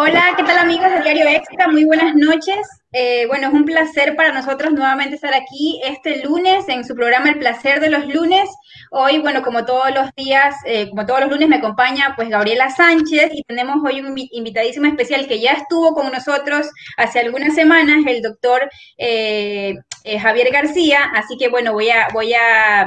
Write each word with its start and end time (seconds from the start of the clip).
Hola, 0.00 0.32
¿qué 0.36 0.44
tal 0.44 0.58
amigos 0.58 0.92
de 0.92 1.02
Diario 1.02 1.26
Extra? 1.26 1.66
Muy 1.66 1.84
buenas 1.84 2.14
noches. 2.14 2.68
Eh, 2.92 3.26
bueno, 3.26 3.48
es 3.48 3.52
un 3.52 3.64
placer 3.64 4.14
para 4.14 4.32
nosotros 4.32 4.70
nuevamente 4.72 5.16
estar 5.16 5.34
aquí 5.34 5.80
este 5.84 6.24
lunes 6.24 6.68
en 6.68 6.84
su 6.84 6.94
programa 6.94 7.30
El 7.30 7.40
Placer 7.40 7.80
de 7.80 7.90
los 7.90 8.06
Lunes. 8.06 8.48
Hoy, 8.92 9.18
bueno, 9.18 9.42
como 9.42 9.64
todos 9.64 9.92
los 9.92 10.14
días, 10.14 10.54
eh, 10.66 10.88
como 10.88 11.04
todos 11.04 11.22
los 11.22 11.30
lunes 11.30 11.48
me 11.48 11.56
acompaña 11.56 12.12
pues 12.14 12.28
Gabriela 12.28 12.70
Sánchez 12.70 13.30
y 13.32 13.42
tenemos 13.42 13.78
hoy 13.84 14.00
un 14.00 14.14
invitadísimo 14.16 14.86
especial 14.86 15.26
que 15.26 15.40
ya 15.40 15.54
estuvo 15.54 15.92
con 15.94 16.12
nosotros 16.12 16.70
hace 16.96 17.18
algunas 17.18 17.56
semanas, 17.56 18.04
el 18.06 18.22
doctor 18.22 18.70
eh, 18.98 19.74
Javier 20.22 20.52
García. 20.52 21.10
Así 21.12 21.36
que 21.36 21.48
bueno, 21.48 21.72
voy 21.72 21.90
a, 21.90 22.06
voy 22.12 22.34
a, 22.34 22.86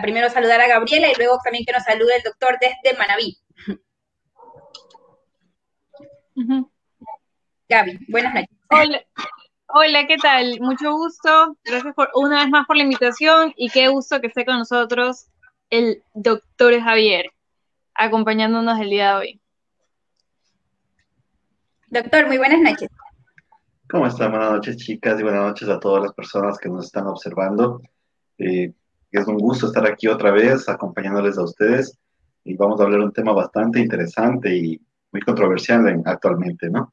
primero 0.00 0.30
saludar 0.30 0.60
a 0.60 0.68
Gabriela 0.68 1.10
y 1.10 1.16
luego 1.16 1.38
también 1.42 1.64
que 1.64 1.72
nos 1.72 1.82
salude 1.82 2.14
el 2.18 2.22
doctor 2.22 2.56
desde 2.60 2.96
Gaby, 7.68 7.98
buenas 8.08 8.34
noches. 8.34 8.50
Hola. 8.70 9.02
Hola, 9.74 10.06
¿qué 10.06 10.18
tal? 10.18 10.60
Mucho 10.60 10.92
gusto. 10.92 11.56
Gracias 11.64 11.94
por 11.94 12.10
una 12.14 12.42
vez 12.42 12.50
más 12.50 12.66
por 12.66 12.76
la 12.76 12.82
invitación 12.82 13.54
y 13.56 13.70
qué 13.70 13.88
gusto 13.88 14.20
que 14.20 14.26
esté 14.26 14.44
con 14.44 14.58
nosotros 14.58 15.28
el 15.70 16.02
doctor 16.12 16.78
Javier, 16.78 17.30
acompañándonos 17.94 18.78
el 18.78 18.90
día 18.90 19.08
de 19.08 19.14
hoy. 19.16 19.40
Doctor, 21.86 22.26
muy 22.26 22.36
buenas 22.36 22.60
noches. 22.60 22.90
¿Cómo 23.88 24.06
están? 24.06 24.32
Buenas 24.32 24.52
noches, 24.52 24.76
chicas, 24.76 25.18
y 25.18 25.22
buenas 25.22 25.42
noches 25.42 25.68
a 25.70 25.80
todas 25.80 26.02
las 26.02 26.12
personas 26.12 26.58
que 26.58 26.68
nos 26.68 26.84
están 26.84 27.06
observando. 27.06 27.80
Eh, 28.36 28.74
es 29.10 29.26
un 29.26 29.38
gusto 29.38 29.68
estar 29.68 29.86
aquí 29.86 30.06
otra 30.08 30.30
vez 30.30 30.68
acompañándoles 30.68 31.38
a 31.38 31.44
ustedes 31.44 31.98
y 32.44 32.54
vamos 32.56 32.78
a 32.78 32.84
hablar 32.84 33.00
de 33.00 33.06
un 33.06 33.12
tema 33.12 33.32
bastante 33.32 33.80
interesante 33.80 34.54
y 34.54 34.80
muy 35.12 35.20
controversial 35.20 36.02
actualmente, 36.04 36.68
¿no? 36.70 36.92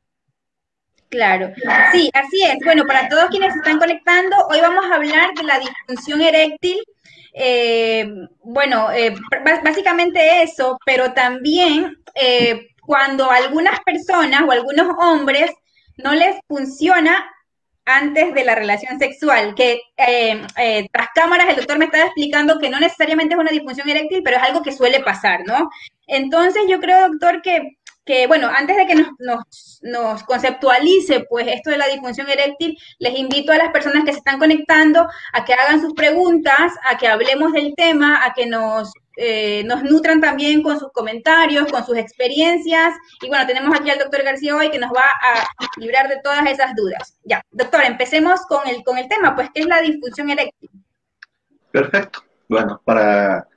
Claro, 1.10 1.52
sí, 1.92 2.10
así 2.14 2.44
es. 2.44 2.58
Bueno, 2.64 2.86
para 2.86 3.10
todos 3.10 3.26
quienes 3.30 3.56
están 3.56 3.80
conectando, 3.80 4.36
hoy 4.50 4.62
vamos 4.62 4.86
a 4.86 4.96
hablar 4.96 5.34
de 5.34 5.44
la 5.44 5.58
disfunción 5.58 6.22
eréctil. 6.22 6.78
Eh, 7.34 8.08
bueno, 8.44 8.92
eh, 8.92 9.16
básicamente 9.64 10.44
eso, 10.44 10.78
pero 10.86 11.14
también 11.14 11.98
eh, 12.14 12.68
cuando 12.86 13.32
algunas 13.32 13.80
personas 13.80 14.44
o 14.48 14.52
algunos 14.52 14.88
hombres 15.00 15.52
no 15.98 16.14
les 16.14 16.36
funciona 16.48 17.26
antes 17.86 18.36
de 18.36 18.44
la 18.44 18.54
relación 18.54 19.00
sexual, 19.00 19.56
que 19.56 19.82
tras 20.92 21.08
cámaras 21.16 21.50
el 21.50 21.56
doctor 21.56 21.80
me 21.80 21.86
estaba 21.86 22.06
explicando 22.06 22.60
que 22.60 22.70
no 22.70 22.80
necesariamente 22.80 23.34
es 23.34 23.40
una 23.40 23.50
disfunción 23.50 23.90
eréctil, 23.90 24.22
pero 24.24 24.38
es 24.38 24.44
algo 24.44 24.62
que 24.62 24.72
suele 24.72 25.00
pasar, 25.00 25.40
¿no? 25.48 25.72
Entonces 26.06 26.64
yo 26.70 26.80
creo, 26.80 27.10
doctor, 27.10 27.42
que 27.42 27.79
que, 28.10 28.26
bueno, 28.26 28.50
antes 28.52 28.76
de 28.76 28.88
que 28.88 28.96
nos, 29.20 30.24
conceptualice 30.24 31.28
pues 31.30 31.46
esto 31.46 31.70
de 31.70 31.78
la 31.78 31.86
disfunción 31.86 32.28
eréctil, 32.28 32.76
les 32.98 33.16
invito 33.16 33.52
a 33.52 33.58
las 33.58 33.70
personas 33.70 34.04
que 34.04 34.14
se 34.14 34.18
están 34.18 34.40
conectando 34.40 35.08
a 35.32 35.46
que 35.46 35.54
hagan 35.54 35.80
sus 35.80 35.94
preguntas, 35.94 36.74
a 36.90 36.98
que 36.98 37.08
hablemos 37.08 37.54
del 37.54 37.76
tema, 37.78 38.26
a 38.26 38.34
que 38.34 38.48
nos, 38.48 38.92
eh, 39.16 39.64
nos 39.66 39.84
nutran 39.84 40.22
también 40.22 40.64
con 40.64 40.80
sus 40.80 40.92
comentarios, 40.92 41.72
con 41.72 41.86
sus 41.86 41.98
experiencias. 41.98 42.96
Y 43.22 43.28
bueno, 43.28 43.46
tenemos 43.46 43.80
aquí 43.80 43.92
al 43.92 44.00
doctor 44.00 44.24
García 44.24 44.56
hoy 44.56 44.72
que 44.72 44.80
nos 44.80 44.90
va 44.90 45.04
a 45.04 45.48
librar 45.78 46.10
de 46.10 46.20
todas 46.24 46.44
esas 46.48 46.74
dudas. 46.76 47.16
Ya, 47.26 47.44
doctor, 47.52 47.84
empecemos 47.86 48.42
con 48.48 48.68
el, 48.68 48.84
con 48.84 48.98
el 48.98 49.08
tema, 49.08 49.36
pues, 49.36 49.52
¿qué 49.54 49.60
es 49.60 49.68
la 49.68 49.82
disfunción 49.82 50.32
eréctil? 50.32 50.72
Perfecto. 51.70 52.24
Bueno, 52.48 52.82
para 52.84 53.48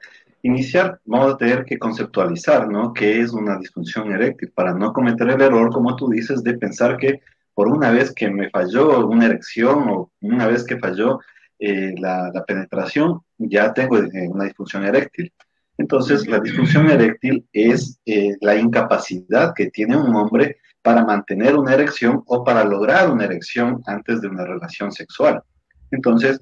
iniciar, 0.43 1.01
vamos 1.05 1.35
a 1.35 1.37
tener 1.37 1.65
que 1.65 1.79
conceptualizar, 1.79 2.69
¿no? 2.69 2.93
¿Qué 2.93 3.21
es 3.21 3.33
una 3.33 3.59
disfunción 3.59 4.11
eréctil? 4.13 4.51
Para 4.51 4.75
no 4.75 4.93
cometer 4.93 5.29
el 5.31 5.41
error, 5.41 5.71
como 5.71 5.97
tú 5.97 6.09
dices, 6.11 6.43
de 6.43 6.55
pensar 6.55 6.97
que 6.97 7.21
por 7.55 7.69
una 7.69 7.91
vez 7.91 8.13
que 8.13 8.31
me 8.31 8.51
falló 8.51 9.07
una 9.07 9.27
erección 9.27 9.89
o 9.89 10.13
una 10.21 10.47
vez 10.47 10.65
que 10.65 10.79
falló 10.79 11.21
eh, 11.59 11.95
la, 11.99 12.33
penetración, 12.47 13.21
ya 13.39 13.73
tengo 13.73 13.99
eh, 13.99 14.29
una 14.29 14.45
disfunción 14.45 14.85
eréctil. 14.85 15.33
Entonces, 15.79 16.27
la 16.27 16.41
disfunción 16.41 16.91
eréctil 16.91 17.47
es 17.53 18.01
eh, 18.05 18.37
la 18.41 18.57
incapacidad 18.57 19.53
que 19.55 19.71
tiene 19.71 19.97
un 19.97 20.15
hombre 20.15 20.57
para 20.83 21.05
mantener 21.05 21.55
una 21.55 21.75
erección 21.75 22.23
o 22.27 22.43
para 22.43 22.65
lograr 22.65 23.11
una 23.11 23.25
erección 23.25 23.81
antes 23.87 24.21
de 24.21 24.29
una 24.29 24.45
relación 24.45 24.91
sexual. 24.91 25.41
Entonces, 25.93 26.41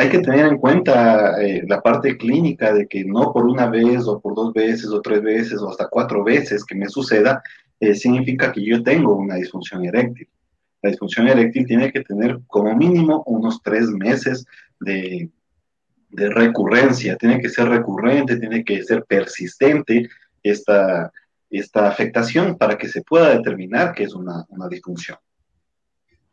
hay 0.00 0.10
que 0.10 0.20
tener 0.20 0.46
en 0.46 0.58
cuenta 0.58 1.42
eh, 1.42 1.64
la 1.66 1.80
parte 1.80 2.16
clínica 2.16 2.72
de 2.72 2.86
que 2.86 3.04
no 3.04 3.32
por 3.32 3.44
una 3.46 3.66
vez 3.66 4.06
o 4.06 4.20
por 4.20 4.32
dos 4.36 4.54
veces 4.54 4.86
o 4.90 5.02
tres 5.02 5.20
veces 5.20 5.60
o 5.60 5.68
hasta 5.68 5.88
cuatro 5.88 6.22
veces 6.22 6.64
que 6.64 6.76
me 6.76 6.88
suceda, 6.88 7.42
eh, 7.80 7.96
significa 7.96 8.52
que 8.52 8.64
yo 8.64 8.80
tengo 8.84 9.16
una 9.16 9.34
disfunción 9.34 9.84
eréctil. 9.84 10.28
La 10.82 10.90
disfunción 10.90 11.26
eréctil 11.26 11.66
tiene 11.66 11.90
que 11.90 12.02
tener 12.02 12.38
como 12.46 12.76
mínimo 12.76 13.24
unos 13.26 13.60
tres 13.60 13.88
meses 13.88 14.46
de, 14.78 15.30
recurrencia, 16.12 17.16
tiene 17.16 17.40
que 17.40 17.48
ser 17.48 17.68
recurrente, 17.68 18.38
tiene 18.38 18.62
que 18.62 18.84
ser 18.84 19.04
persistente 19.04 20.08
esta, 20.44 21.12
esta 21.50 21.88
afectación 21.88 22.56
para 22.56 22.78
que 22.78 22.86
se 22.86 23.02
pueda 23.02 23.36
determinar 23.36 23.94
que 23.94 24.04
es 24.04 24.14
una 24.14 24.46
disfunción. 24.70 25.18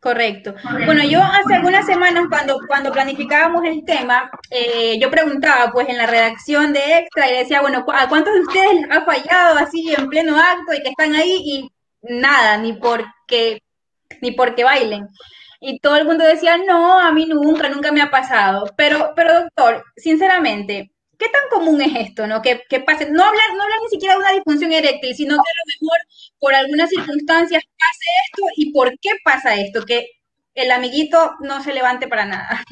Correcto. 0.06 0.54
Bueno, 0.86 1.04
yo 1.04 1.20
hace 1.20 1.56
algunas 1.56 1.84
semanas 1.84 2.26
cuando, 2.30 2.60
cuando 2.68 2.92
planificábamos 2.92 3.64
el 3.66 3.84
tema, 3.84 4.30
eh, 4.52 5.00
yo 5.00 5.10
preguntaba 5.10 5.72
pues 5.72 5.90
en 5.90 5.98
la 5.98 6.06
redacción 6.06 6.74
de 6.74 7.00
Extra 7.00 7.28
y 7.28 7.38
decía, 7.38 7.62
bueno, 7.62 7.84
¿a 7.92 8.08
cuántos 8.08 8.36
de 8.36 8.42
ustedes 8.42 8.86
ha 8.92 9.04
fallado 9.04 9.58
así 9.58 9.92
en 9.98 10.08
pleno 10.08 10.38
acto 10.38 10.76
y 10.76 10.84
que 10.84 10.90
están 10.90 11.16
ahí 11.16 11.42
y 11.44 11.72
nada, 12.04 12.56
ni 12.58 12.74
porque, 12.74 13.64
ni 14.22 14.30
porque 14.34 14.64
bailen? 14.64 15.08
Y 15.60 15.80
todo 15.80 15.96
el 15.96 16.06
mundo 16.06 16.24
decía, 16.24 16.56
no, 16.58 17.00
a 17.00 17.12
mí 17.12 17.26
nunca, 17.26 17.68
nunca 17.70 17.92
me 17.92 18.04
ha 18.04 18.12
pasado. 18.12 18.72
Pero, 18.78 19.14
pero 19.16 19.42
doctor, 19.42 19.86
sinceramente, 19.98 20.92
¿qué 21.18 21.28
tan 21.30 21.50
común 21.50 21.82
es 21.82 22.10
esto, 22.10 22.28
no? 22.28 22.42
Que, 22.42 22.58
pase, 22.86 23.10
no 23.12 23.24
hablar, 23.24 23.44
no 23.56 23.64
hablar 23.64 23.80
ni 23.84 23.90
siquiera 23.90 24.16
de 24.16 24.20
una 24.20 24.32
disfunción 24.32 24.72
eréctil, 24.72 25.16
sino 25.16 25.36
que 25.36 25.40
a 25.40 25.60
lo 25.60 25.66
mejor 25.74 25.98
por 26.40 26.54
algunas 26.54 26.90
circunstancias 26.90 27.64
pase 27.64 28.06
esto 28.28 28.44
y 28.58 28.74
por 28.74 28.92
qué 29.00 29.12
pasa 29.24 29.56
esto, 29.56 29.86
que 29.86 30.10
el 30.54 30.72
amiguito 30.72 31.36
no 31.42 31.62
se 31.62 31.74
levante 31.74 32.08
para 32.08 32.26
nada. 32.26 32.64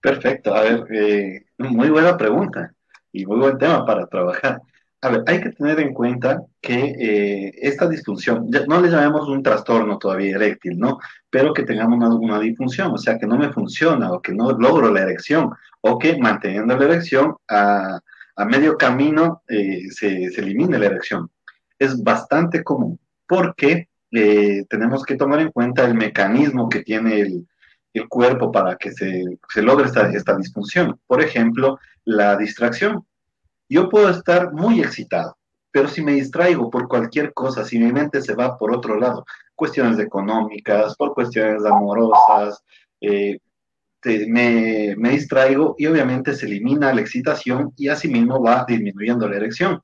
Perfecto, 0.00 0.54
a 0.54 0.62
ver, 0.62 0.84
eh, 0.94 1.44
muy 1.58 1.90
buena 1.90 2.16
pregunta 2.16 2.72
y 3.12 3.26
muy 3.26 3.38
buen 3.38 3.58
tema 3.58 3.84
para 3.84 4.06
trabajar. 4.06 4.60
A 5.02 5.08
ver, 5.08 5.24
hay 5.26 5.40
que 5.40 5.50
tener 5.50 5.80
en 5.80 5.94
cuenta 5.94 6.42
que 6.60 6.74
eh, 6.74 7.52
esta 7.56 7.88
disfunción, 7.88 8.50
no 8.68 8.80
le 8.82 8.90
llamemos 8.90 9.28
un 9.28 9.42
trastorno 9.42 9.98
todavía 9.98 10.36
eréctil, 10.36 10.78
¿no? 10.78 10.98
Pero 11.30 11.54
que 11.54 11.62
tengamos 11.62 12.14
una, 12.16 12.38
disfunción, 12.38 12.92
o 12.92 12.98
sea, 12.98 13.18
que 13.18 13.26
no 13.26 13.38
me 13.38 13.50
funciona 13.50 14.12
o 14.12 14.20
que 14.20 14.34
no 14.34 14.52
logro 14.52 14.92
la 14.92 15.00
erección 15.00 15.50
o 15.80 15.98
que 15.98 16.18
manteniendo 16.18 16.76
la 16.76 16.84
erección 16.84 17.36
a, 17.48 18.00
medio 18.46 18.76
camino 18.76 19.42
eh, 19.48 19.90
se, 19.90 20.24
elimine 20.24 20.78
la 20.78 20.86
erección. 20.86 21.30
Es 21.78 22.02
bastante 22.02 22.62
común 22.62 22.98
porque 23.26 23.88
eh, 24.12 24.64
tenemos 24.68 25.04
que 25.04 25.16
tomar 25.16 25.40
en 25.40 25.50
cuenta 25.50 25.84
el 25.84 25.94
mecanismo 25.94 26.68
que 26.68 26.82
tiene 26.82 27.20
el, 27.20 27.46
cuerpo 28.08 28.52
para 28.52 28.76
que 28.76 28.92
se, 28.92 29.24
se 29.52 29.62
logre 29.62 29.86
esta, 29.86 30.10
esta 30.10 30.36
disfunción. 30.36 30.98
Por 31.06 31.22
ejemplo, 31.22 31.78
la 32.04 32.36
distracción 32.36 33.04
yo 33.70 33.88
puedo 33.88 34.10
estar 34.10 34.52
muy 34.52 34.80
excitado, 34.80 35.36
pero 35.70 35.88
si 35.88 36.02
me 36.02 36.12
distraigo 36.12 36.68
por 36.70 36.88
cualquier 36.88 37.32
cosa, 37.32 37.64
si 37.64 37.78
mi 37.78 37.92
mente 37.92 38.20
se 38.20 38.34
va 38.34 38.58
por 38.58 38.74
otro 38.74 38.98
lado, 38.98 39.24
cuestiones 39.54 39.98
económicas, 39.98 40.96
por 40.96 41.14
cuestiones 41.14 41.64
amorosas, 41.64 42.62
eh, 43.00 43.38
me, 44.04 44.94
me, 44.96 45.10
distraigo 45.10 45.74
y 45.78 45.86
obviamente 45.86 46.34
se 46.34 46.46
elimina 46.46 46.92
la 46.92 47.02
excitación 47.02 47.72
y 47.76 47.88
asimismo 47.88 48.42
va 48.42 48.64
disminuyendo 48.66 49.28
la 49.28 49.36
erección. 49.36 49.80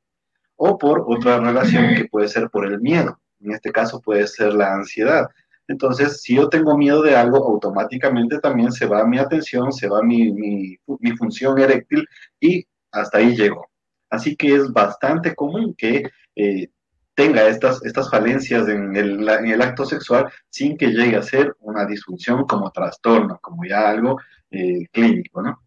O 0.56 0.79
por 0.79 1.05
otra 1.06 1.38
relación 1.38 1.94
que 1.94 2.06
puede 2.06 2.29
ser 2.29 2.49
por 2.49 2.65
el 2.67 2.81
miedo. 2.81 3.21
En 3.41 3.53
este 3.53 3.71
caso 3.71 4.00
puede 4.00 4.27
ser 4.27 4.55
la 4.55 4.73
ansiedad. 4.73 5.29
Entonces, 5.69 6.23
si 6.23 6.37
yo 6.37 6.49
tengo 6.49 6.79
miedo 6.79 7.03
de 7.03 7.15
algo, 7.15 7.44
automáticamente 7.47 8.38
también 8.38 8.73
se 8.73 8.87
va 8.87 9.06
mi 9.06 9.19
atención, 9.19 9.71
se 9.73 9.88
va 9.88 10.03
mi, 10.03 10.33
mi, 10.33 10.77
mi 11.00 11.11
función 11.17 11.59
eréctil 11.59 12.06
y 12.41 12.65
hasta 12.93 13.19
ahí 13.19 13.37
llego. 13.37 13.69
Así 14.11 14.37
que 14.37 14.55
es 14.55 14.73
bastante 14.73 15.35
común 15.35 15.75
que 15.76 16.05
eh, 16.35 16.69
tenga 17.14 17.49
estas, 17.49 17.85
estas 17.85 18.11
falencias 18.11 18.69
en 18.69 18.94
el, 18.94 19.29
en 19.29 19.47
el, 19.47 19.62
acto 19.62 19.85
sexual 19.85 20.31
sin 20.49 20.76
que 20.76 20.88
llegue 20.88 21.17
a 21.17 21.23
ser 21.23 21.56
una 21.61 21.87
disfunción 21.87 22.44
como 22.47 22.70
trastorno, 22.70 23.38
como 23.41 23.64
ya 23.64 23.88
algo 23.88 24.19
eh, 24.50 24.87
clínico, 24.93 25.43
¿no? 25.43 25.62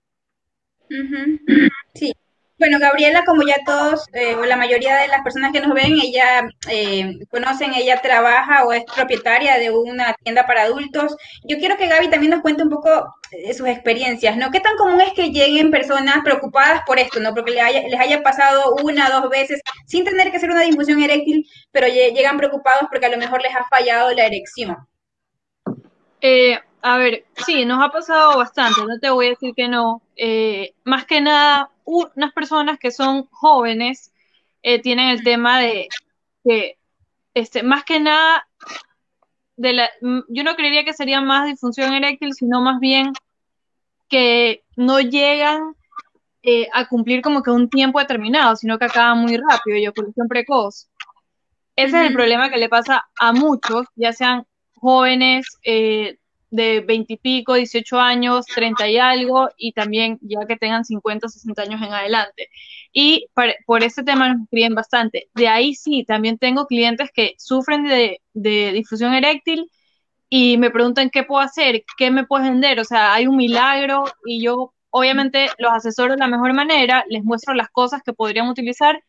Sí. 1.93 2.13
Bueno, 2.59 2.77
Gabriela, 2.77 3.23
como 3.23 3.43
ya 3.43 3.55
todos, 3.65 4.05
eh, 4.11 4.35
o 4.35 4.43
la 4.43 4.57
mayoría 4.57 4.97
de 4.97 5.07
las 5.07 5.21
personas 5.21 5.53
que 5.53 5.61
nos 5.61 5.73
ven, 5.73 5.93
ella 5.93 6.45
eh, 6.69 7.17
conocen, 7.29 7.73
ella 7.73 8.01
trabaja 8.01 8.65
o 8.65 8.73
es 8.73 8.83
propietaria 8.93 9.57
de 9.57 9.71
una 9.71 10.13
tienda 10.21 10.45
para 10.45 10.63
adultos. 10.63 11.15
Yo 11.45 11.57
quiero 11.57 11.77
que 11.77 11.87
Gaby 11.87 12.09
también 12.09 12.31
nos 12.31 12.41
cuente 12.41 12.63
un 12.63 12.69
poco 12.69 13.15
de 13.31 13.53
sus 13.53 13.65
experiencias, 13.67 14.35
¿no? 14.35 14.51
¿Qué 14.51 14.59
tan 14.59 14.75
común 14.75 14.99
es 14.99 15.13
que 15.13 15.31
lleguen 15.31 15.71
personas 15.71 16.17
preocupadas 16.21 16.81
por 16.85 16.99
esto, 16.99 17.21
¿no? 17.21 17.33
Porque 17.33 17.51
les 17.51 17.63
haya, 17.63 17.81
les 17.87 17.99
haya 17.99 18.21
pasado 18.23 18.75
una 18.83 19.09
dos 19.09 19.29
veces 19.29 19.61
sin 19.85 20.03
tener 20.03 20.29
que 20.29 20.37
hacer 20.37 20.51
una 20.51 20.63
disfunción 20.63 21.01
eréctil, 21.01 21.47
pero 21.71 21.87
llegan 21.87 22.37
preocupados 22.37 22.89
porque 22.89 23.05
a 23.05 23.09
lo 23.09 23.17
mejor 23.17 23.41
les 23.41 23.55
ha 23.55 23.63
fallado 23.69 24.13
la 24.13 24.25
erección. 24.25 24.75
Eh, 26.19 26.59
a 26.81 26.97
ver, 26.97 27.23
sí, 27.45 27.63
nos 27.63 27.81
ha 27.81 27.89
pasado 27.89 28.37
bastante, 28.37 28.81
no 28.85 28.99
te 28.99 29.09
voy 29.09 29.27
a 29.27 29.29
decir 29.29 29.53
que 29.55 29.67
no. 29.67 30.01
Eh, 30.17 30.73
más 30.83 31.05
que 31.05 31.21
nada, 31.21 31.69
unas 31.89 32.33
personas 32.33 32.77
que 32.77 32.91
son 32.91 33.25
jóvenes 33.31 34.13
eh, 34.61 34.79
tienen 34.81 35.09
el 35.09 35.23
tema 35.23 35.59
de 35.59 35.87
que, 36.43 36.77
este, 37.33 37.63
más 37.63 37.83
que 37.83 37.99
nada, 37.99 38.47
de 39.57 39.73
la, 39.73 39.89
yo 40.29 40.43
no 40.43 40.55
creería 40.55 40.85
que 40.85 40.93
sería 40.93 41.21
más 41.21 41.47
disfunción 41.47 41.93
eréctil, 41.93 42.33
sino 42.33 42.61
más 42.61 42.79
bien 42.79 43.11
que 44.07 44.63
no 44.75 44.99
llegan 44.99 45.75
eh, 46.43 46.67
a 46.73 46.87
cumplir 46.87 47.21
como 47.21 47.41
que 47.41 47.51
un 47.51 47.69
tiempo 47.69 47.99
determinado, 47.99 48.55
sino 48.55 48.77
que 48.77 48.85
acaban 48.85 49.19
muy 49.19 49.37
rápido, 49.37 49.77
eyaculación 49.77 50.27
precoz. 50.27 50.89
Ese 51.75 51.97
es 51.97 52.07
el 52.07 52.13
problema 52.13 52.49
que 52.49 52.57
le 52.57 52.69
pasa 52.69 53.09
a 53.19 53.33
muchos, 53.33 53.87
ya 53.95 54.13
sean 54.13 54.45
jóvenes, 54.75 55.47
eh, 55.63 56.18
de 56.51 56.81
20 56.81 57.13
y 57.13 57.17
pico, 57.17 57.53
18 57.55 57.99
años, 57.99 58.45
30 58.47 58.89
y 58.89 58.97
algo, 58.97 59.49
y 59.57 59.73
también 59.73 60.17
ya 60.21 60.39
que 60.47 60.57
tengan 60.57 60.85
50, 60.85 61.27
60 61.27 61.61
años 61.61 61.81
en 61.81 61.93
adelante. 61.93 62.49
Y 62.93 63.27
por 63.65 63.83
ese 63.83 64.03
tema 64.03 64.29
nos 64.33 64.43
escriben 64.43 64.75
bastante. 64.75 65.29
De 65.35 65.47
ahí 65.47 65.75
sí, 65.75 66.03
también 66.05 66.37
tengo 66.37 66.65
clientes 66.67 67.09
que 67.13 67.35
sufren 67.37 67.83
de, 67.85 68.21
de 68.33 68.71
difusión 68.73 69.13
eréctil 69.13 69.69
y 70.29 70.57
me 70.57 70.71
preguntan 70.71 71.09
qué 71.09 71.23
puedo 71.23 71.41
hacer, 71.41 71.83
qué 71.97 72.11
me 72.11 72.25
puedes 72.25 72.49
vender, 72.49 72.79
o 72.79 72.83
sea, 72.85 73.13
hay 73.13 73.27
un 73.27 73.35
milagro 73.37 74.05
y 74.25 74.43
yo 74.43 74.73
obviamente 74.91 75.47
los 75.57 75.71
asesoro 75.73 76.13
de 76.13 76.19
la 76.19 76.27
mejor 76.27 76.53
manera, 76.53 77.03
les 77.09 77.23
muestro 77.23 77.53
las 77.53 77.69
cosas 77.69 78.01
que 78.03 78.13
podrían 78.13 78.47
utilizar, 78.47 79.03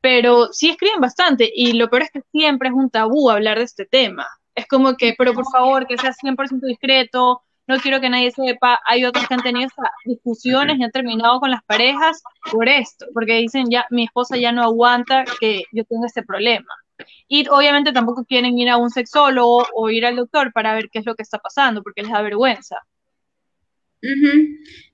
pero 0.00 0.52
sí 0.52 0.70
escriben 0.70 1.00
bastante 1.00 1.50
y 1.54 1.72
lo 1.74 1.88
peor 1.90 2.02
es 2.02 2.10
que 2.10 2.20
siempre 2.32 2.68
es 2.68 2.74
un 2.74 2.90
tabú 2.90 3.30
hablar 3.30 3.58
de 3.58 3.64
este 3.64 3.86
tema. 3.86 4.26
Es 4.56 4.66
como 4.66 4.96
que, 4.96 5.14
pero 5.16 5.34
por 5.34 5.44
favor, 5.52 5.86
que 5.86 5.98
sea 5.98 6.12
100% 6.12 6.66
discreto, 6.66 7.42
no 7.68 7.78
quiero 7.78 8.00
que 8.00 8.08
nadie 8.08 8.30
sepa. 8.30 8.80
Hay 8.86 9.04
otros 9.04 9.28
que 9.28 9.34
han 9.34 9.42
tenido 9.42 9.68
esas 9.68 9.90
discusiones 10.04 10.78
y 10.78 10.84
han 10.84 10.90
terminado 10.90 11.40
con 11.40 11.50
las 11.50 11.62
parejas 11.64 12.22
por 12.50 12.68
esto, 12.68 13.06
porque 13.12 13.34
dicen 13.34 13.66
ya, 13.70 13.86
mi 13.90 14.04
esposa 14.04 14.36
ya 14.36 14.52
no 14.52 14.62
aguanta 14.62 15.24
que 15.40 15.62
yo 15.72 15.84
tenga 15.84 16.06
este 16.06 16.22
problema. 16.22 16.66
Y 17.28 17.46
obviamente 17.48 17.92
tampoco 17.92 18.24
quieren 18.24 18.58
ir 18.58 18.70
a 18.70 18.78
un 18.78 18.90
sexólogo 18.90 19.66
o 19.74 19.90
ir 19.90 20.06
al 20.06 20.16
doctor 20.16 20.52
para 20.52 20.74
ver 20.74 20.88
qué 20.90 21.00
es 21.00 21.06
lo 21.06 21.14
que 21.14 21.22
está 21.22 21.38
pasando, 21.38 21.82
porque 21.82 22.02
les 22.02 22.12
da 22.12 22.22
vergüenza. 22.22 22.76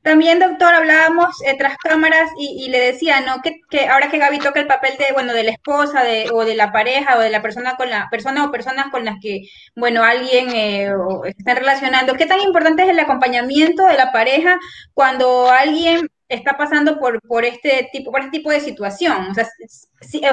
También, 0.03 0.41
doctor, 0.41 0.75
hablábamos 0.75 1.41
eh, 1.47 1.55
tras 1.57 1.77
cámaras 1.77 2.31
y, 2.37 2.69
le 2.71 2.81
decía, 2.81 3.21
¿no? 3.21 3.41
Que, 3.43 3.87
ahora 3.87 4.11
que 4.11 4.19
Gaby 4.19 4.41
toca 4.41 4.61
el 4.61 4.67
papel 4.67 4.97
de, 4.99 5.13
bueno, 5.13 5.33
de 5.33 5.45
la 5.45 5.53
esposa 5.53 6.03
de, 6.03 6.29
o 6.33 6.45
de 6.45 6.57
la 6.57 6.73
pareja 6.73 7.17
o 7.17 7.21
de 7.21 7.31
la 7.31 7.41
persona 7.41 7.77
con 7.77 7.89
la 7.89 8.09
persona 8.11 8.45
o 8.45 8.51
personas 8.51 8.91
con 8.91 9.05
las 9.05 9.17
que, 9.21 9.43
bueno, 9.77 10.03
alguien 10.03 10.51
eh, 10.51 10.93
está 11.25 11.55
relacionando, 11.55 12.15
¿qué 12.15 12.27
tan 12.27 12.41
importante 12.41 12.83
es 12.83 12.89
el 12.89 12.99
acompañamiento 12.99 13.87
de 13.87 13.97
la 13.97 14.11
pareja 14.11 14.59
cuando 14.93 15.49
alguien 15.51 16.09
está 16.29 16.57
pasando 16.57 16.99
por, 16.99 17.21
por 17.23 17.45
este 17.45 17.89
tipo, 17.93 18.11
por 18.11 18.21
este 18.23 18.39
tipo 18.39 18.51
de 18.51 18.61
situación? 18.61 19.31
O 19.31 19.35
sea, 19.35 19.47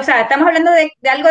o 0.00 0.02
sea 0.02 0.22
estamos 0.22 0.48
hablando 0.48 0.72
de 0.72 1.10
algo 1.10 1.28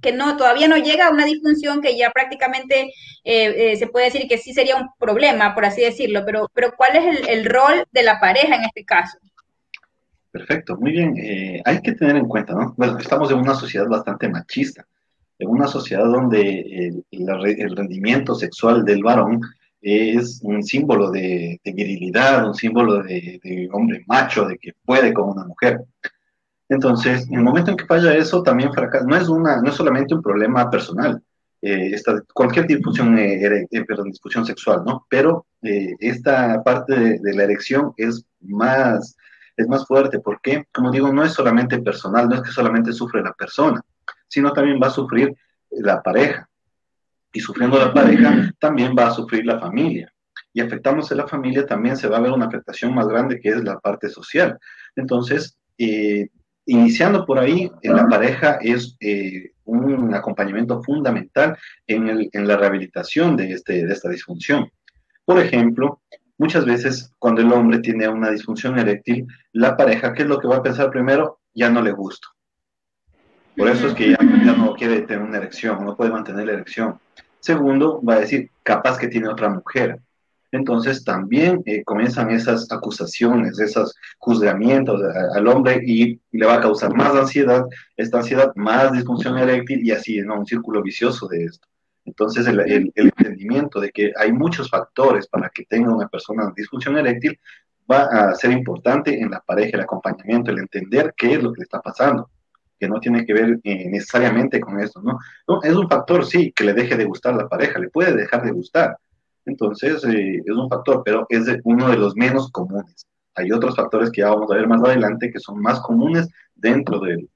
que 0.00 0.12
no, 0.12 0.36
todavía 0.36 0.68
no 0.68 0.76
llega 0.76 1.06
a 1.06 1.10
una 1.10 1.24
disfunción 1.24 1.80
que 1.80 1.96
ya 1.96 2.10
prácticamente 2.10 2.92
eh, 3.24 3.72
eh, 3.72 3.76
se 3.76 3.86
puede 3.86 4.06
decir 4.06 4.26
que 4.28 4.38
sí 4.38 4.52
sería 4.52 4.76
un 4.76 4.88
problema, 4.98 5.54
por 5.54 5.64
así 5.64 5.82
decirlo, 5.82 6.22
pero, 6.24 6.50
pero 6.54 6.72
¿cuál 6.76 6.96
es 6.96 7.28
el, 7.28 7.44
rol 7.44 7.84
de 7.92 8.02
la 8.02 8.18
pareja 8.18 8.56
en 8.56 8.64
este 8.64 8.84
caso? 8.84 9.18
Perfecto, 10.30 10.76
muy 10.76 10.92
bien. 10.92 11.16
Eh, 11.18 11.60
hay 11.64 11.80
que 11.80 11.92
tener 11.92 12.16
en 12.16 12.28
cuenta, 12.28 12.54
¿no? 12.54 12.74
Bueno, 12.76 12.98
estamos 12.98 13.30
en 13.30 13.38
una 13.38 13.54
sociedad 13.54 13.86
bastante 13.88 14.28
machista, 14.28 14.86
en 15.38 15.48
una 15.48 15.66
sociedad 15.66 16.04
donde 16.04 17.02
el, 17.10 17.76
rendimiento 17.76 18.34
sexual 18.34 18.84
del 18.84 19.02
varón 19.02 19.40
es 19.82 20.40
un 20.42 20.62
símbolo 20.62 21.10
de, 21.10 21.58
virilidad, 21.64 22.46
un 22.46 22.54
símbolo 22.54 23.02
de, 23.02 23.40
de, 23.42 23.68
hombre 23.72 24.04
macho, 24.06 24.44
de 24.46 24.58
que 24.58 24.72
puede 24.84 25.12
como 25.12 25.32
una 25.32 25.44
mujer. 25.44 25.80
Entonces, 26.70 27.26
en 27.28 27.34
el 27.34 27.42
momento 27.42 27.72
en 27.72 27.76
que 27.76 27.84
falla 27.84 28.14
eso, 28.14 28.42
también 28.42 28.72
fracasa. 28.72 29.04
No 29.04 29.16
es, 29.16 29.28
una, 29.28 29.60
no 29.60 29.68
es 29.68 29.74
solamente 29.74 30.14
un 30.14 30.22
problema 30.22 30.70
personal, 30.70 31.20
eh, 31.60 31.94
cualquier 32.32 32.66
disfunción, 32.66 33.18
eh, 33.18 33.66
eh, 33.70 33.84
perdón, 33.84 34.10
disfunción 34.10 34.46
sexual, 34.46 34.82
¿no? 34.86 35.04
Pero 35.10 35.46
esta 35.60 36.62
parte 36.62 37.18
de, 37.18 37.34
la 37.34 37.42
erección 37.42 37.92
es 37.98 38.24
más, 38.40 39.16
es 39.56 39.68
más 39.68 39.86
fuerte 39.86 40.20
porque, 40.20 40.64
como 40.72 40.90
digo, 40.90 41.12
no 41.12 41.22
es 41.22 41.32
solamente 41.32 41.82
personal, 41.82 42.28
no 42.28 42.36
es 42.36 42.42
que 42.42 42.50
solamente 42.50 42.92
sufre 42.92 43.20
la 43.20 43.34
persona, 43.34 43.82
sino 44.26 44.52
también 44.52 44.80
va 44.82 44.86
a 44.86 44.90
sufrir 44.90 45.36
la 45.70 46.00
pareja. 46.02 46.48
Y 47.32 47.40
sufriendo 47.40 47.78
la 47.78 47.92
pareja, 47.92 48.52
también 48.58 48.94
va 48.98 49.08
a 49.08 49.14
sufrir 49.14 49.44
la 49.44 49.60
familia. 49.60 50.12
Y 50.52 50.60
afectándose 50.60 51.14
la 51.14 51.28
familia, 51.28 51.66
también 51.66 51.96
se 51.96 52.08
va 52.08 52.16
a 52.16 52.20
ver 52.20 52.32
una 52.32 52.46
afectación 52.46 52.94
más 52.94 53.06
grande 53.06 53.40
que 53.40 53.50
es 53.50 53.62
la 53.62 53.78
parte 53.78 54.08
social. 54.08 54.58
Entonces, 54.96 55.56
eh, 55.78 56.28
iniciando 56.70 57.26
por 57.26 57.38
ahí, 57.38 57.68
la 57.82 58.06
pareja 58.06 58.58
es 58.60 58.96
eh, 59.00 59.50
un 59.64 60.14
acompañamiento 60.14 60.80
fundamental 60.82 61.58
en, 61.86 62.30
la 62.46 62.56
rehabilitación 62.56 63.36
de, 63.36 63.52
este, 63.52 63.82
esta 63.82 64.08
disfunción. 64.08 64.70
Por 65.24 65.40
ejemplo, 65.40 66.00
muchas 66.38 66.64
veces 66.64 67.12
cuando 67.18 67.40
el 67.40 67.52
hombre 67.52 67.80
tiene 67.80 68.08
una 68.08 68.30
disfunción 68.30 68.78
eréctil, 68.78 69.26
la 69.52 69.76
pareja, 69.76 70.12
¿qué 70.12 70.22
es 70.22 70.28
lo 70.28 70.38
que 70.38 70.46
va 70.46 70.58
a 70.58 70.62
pensar 70.62 70.90
primero? 70.90 71.40
Ya 71.54 71.70
no 71.70 71.82
le 71.82 71.90
gusta. 71.90 72.28
Por 73.56 73.68
eso 73.68 73.88
es 73.88 73.94
que 73.94 74.10
ya 74.10 74.18
no 74.20 74.74
quiere 74.74 75.02
tener 75.02 75.22
una 75.24 75.38
erección, 75.38 75.84
no 75.84 75.96
puede 75.96 76.12
mantener 76.12 76.46
la 76.46 76.52
erección. 76.52 77.00
Segundo, 77.40 78.00
va 78.00 78.14
a 78.14 78.20
decir, 78.20 78.48
capaz 78.62 78.96
que 78.96 79.08
tiene 79.08 79.26
otra 79.26 79.48
mujer 79.48 79.98
entonces 80.52 81.04
también 81.04 81.62
eh, 81.66 81.84
comienzan 81.84 82.30
esas 82.30 82.70
acusaciones, 82.72 83.58
esos 83.60 83.94
juzgamientos 84.18 85.00
al 85.34 85.46
hombre 85.46 85.80
y 85.84 86.20
le 86.32 86.46
va 86.46 86.54
a 86.54 86.60
causar 86.60 86.94
más 86.94 87.14
ansiedad, 87.14 87.64
esta 87.96 88.18
ansiedad 88.18 88.52
más 88.56 88.92
disfunción 88.92 89.38
eréctil 89.38 89.84
y 89.84 89.92
así, 89.92 90.20
¿no? 90.20 90.40
Un 90.40 90.46
círculo 90.46 90.82
vicioso 90.82 91.28
de 91.28 91.44
esto. 91.44 91.68
Entonces 92.04 92.46
el, 92.46 92.60
el, 92.60 92.92
entendimiento 92.94 93.80
de 93.80 93.90
que 93.90 94.12
hay 94.16 94.32
muchos 94.32 94.68
factores 94.68 95.28
para 95.28 95.50
que 95.50 95.64
tenga 95.66 95.94
una 95.94 96.08
persona 96.08 96.52
disfunción 96.56 96.96
eréctil 96.96 97.38
va 97.90 98.04
a 98.04 98.34
ser 98.34 98.50
importante 98.52 99.20
en 99.20 99.30
la 99.30 99.40
pareja, 99.40 99.76
el 99.76 99.82
acompañamiento, 99.82 100.50
el 100.50 100.58
entender 100.58 101.14
qué 101.16 101.34
es 101.34 101.42
lo 101.42 101.52
que 101.52 101.60
le 101.60 101.64
está 101.64 101.80
pasando 101.80 102.30
que 102.80 102.88
no 102.88 102.98
tiene 102.98 103.26
que 103.26 103.34
ver 103.34 103.60
eh, 103.62 103.90
necesariamente 103.90 104.58
con 104.58 104.80
esto, 104.80 105.02
¿no? 105.02 105.18
¿no? 105.46 105.62
Es 105.62 105.74
un 105.74 105.86
factor, 105.86 106.24
sí, 106.24 106.50
que 106.56 106.64
le 106.64 106.72
deje 106.72 106.96
de 106.96 107.04
gustar 107.04 107.34
la 107.34 107.46
pareja, 107.46 107.78
le 107.78 107.90
puede 107.90 108.16
dejar 108.16 108.42
de 108.42 108.52
gustar, 108.52 108.96
entonces, 109.50 110.04
eh, 110.04 110.42
es 110.44 110.56
un 110.56 110.68
factor, 110.68 111.02
pero 111.04 111.26
es 111.28 111.46
uno 111.64 111.88
de 111.88 111.96
los 111.96 112.16
menos 112.16 112.50
comunes. 112.50 113.06
Hay 113.34 113.52
otros 113.52 113.76
factores 113.76 114.10
que 114.10 114.22
ya 114.22 114.30
vamos 114.30 114.50
a 114.50 114.56
ver 114.56 114.66
más 114.66 114.82
adelante 114.82 115.30
que 115.30 115.40
son 115.40 115.60
más 115.60 115.80
comunes 115.80 116.28
dentro 116.54 117.00
de, 117.00 117.28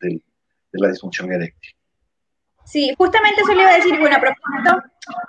la 0.72 0.88
disfunción 0.88 1.32
eréctil. 1.32 1.72
Sí, 2.64 2.94
justamente 2.98 3.42
eso 3.42 3.54
le 3.54 3.62
iba 3.62 3.70
a 3.70 3.76
decir, 3.76 3.98
bueno, 4.00 4.16
a 4.16 4.20
propósito, 4.20 4.82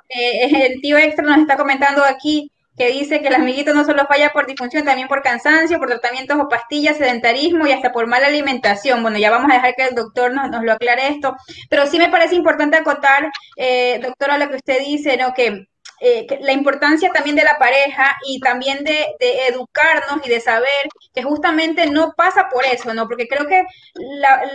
eh, 0.09 0.71
el 0.71 0.81
tío 0.81 0.97
extra 0.97 1.25
nos 1.25 1.39
está 1.39 1.57
comentando 1.57 2.03
aquí 2.03 2.51
que 2.77 2.91
dice 2.91 3.21
que 3.21 3.29
el 3.29 3.35
amiguito 3.35 3.73
no 3.73 3.85
solo 3.85 4.05
falla 4.05 4.31
por 4.33 4.47
disfunción, 4.47 4.83
también 4.83 5.07
por 5.07 5.21
cansancio, 5.21 5.79
por 5.79 5.87
tratamientos 5.87 6.37
o 6.39 6.49
pastillas, 6.49 6.97
sedentarismo 6.97 7.65
y 7.67 7.71
hasta 7.71 7.91
por 7.91 8.07
mala 8.07 8.27
alimentación. 8.27 9.01
Bueno, 9.01 9.17
ya 9.17 9.31
vamos 9.31 9.49
a 9.49 9.55
dejar 9.55 9.75
que 9.75 9.83
el 9.83 9.95
doctor 9.95 10.33
nos, 10.33 10.63
lo 10.63 10.73
aclare 10.73 11.07
esto, 11.07 11.35
pero 11.69 11.87
sí 11.87 11.97
me 11.97 12.09
parece 12.09 12.35
importante 12.35 12.77
acotar, 12.77 13.31
eh, 13.55 13.99
doctora, 14.01 14.37
lo 14.37 14.49
que 14.49 14.57
usted 14.57 14.79
dice, 14.79 15.15
¿no? 15.15 15.33
Que 15.33 15.67
eh, 16.01 16.27
la 16.41 16.51
importancia 16.51 17.09
también 17.11 17.35
de 17.35 17.43
la 17.43 17.57
pareja 17.57 18.15
y 18.27 18.39
también 18.39 18.83
de, 18.83 19.15
educarnos 19.47 20.25
y 20.25 20.29
de 20.29 20.41
saber 20.41 20.89
que 21.13 21.23
justamente 21.23 21.89
no 21.89 22.13
pasa 22.17 22.49
por 22.49 22.65
eso, 22.65 22.93
¿no? 22.93 23.07
Porque 23.07 23.27
creo 23.27 23.47
que 23.47 23.65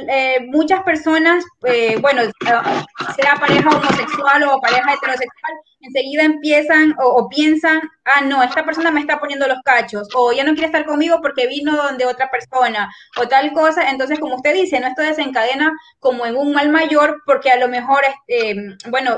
eh, 0.09 0.47
muchas 0.49 0.83
personas, 0.83 1.45
eh, 1.65 1.97
bueno, 2.01 2.23
sea 2.45 3.35
pareja 3.37 3.71
homosexual 3.71 4.43
o 4.45 4.61
pareja 4.61 4.95
heterosexual, 4.95 5.55
enseguida 5.81 6.25
empiezan 6.25 6.95
o, 6.99 7.29
piensan, 7.31 7.81
ah, 8.05 8.21
no, 8.21 8.43
esta 8.43 8.65
persona 8.65 8.91
me 8.91 9.01
está 9.01 9.19
poniendo 9.19 9.47
los 9.47 9.63
cachos, 9.65 10.09
o 10.15 10.33
ya 10.33 10.45
no 10.45 10.53
quiere 10.53 10.67
estar 10.67 10.85
conmigo 10.85 11.21
porque 11.23 11.47
vino 11.47 11.75
donde 11.75 12.05
otra 12.05 12.31
persona, 12.31 12.93
o 13.17 13.27
tal 13.29 13.53
cosa. 13.53 13.89
Entonces, 13.89 14.19
como 14.19 14.37
usted 14.37 14.53
dice, 14.53 14.79
no 14.79 14.89
esto 14.89 15.03
desencadena 15.03 15.73
como 15.99 16.27
en 16.27 16.37
un 16.37 16.53
mal 16.53 16.69
mayor 16.69 17.23
porque 17.25 17.51
a 17.51 17.57
lo 17.57 17.69
mejor, 17.69 18.03
este, 18.29 18.77
bueno, 18.91 19.17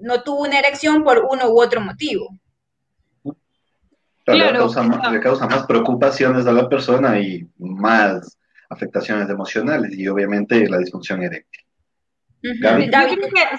no 0.00 0.22
tuvo 0.22 0.42
una 0.42 0.58
erección 0.58 1.04
por 1.04 1.24
uno 1.38 1.52
u 1.52 1.60
otro 1.60 1.80
motivo. 1.80 2.28
Claro, 4.24 4.52
Le, 4.52 4.58
causa, 4.58 5.10
le, 5.10 5.20
causa, 5.20 5.46
más 5.46 5.66
preocupaciones 5.66 6.46
a 6.46 6.52
la 6.52 6.68
persona 6.68 7.18
y 7.18 7.48
más 7.58 8.36
afectaciones 8.68 9.30
emocionales 9.30 9.96
y 9.96 10.06
obviamente 10.06 10.68
la 10.68 10.78
disfunción 10.78 11.22
eréctil. 11.22 11.64
Yo 12.42 12.52
creo 12.52 13.30
que 13.34 13.58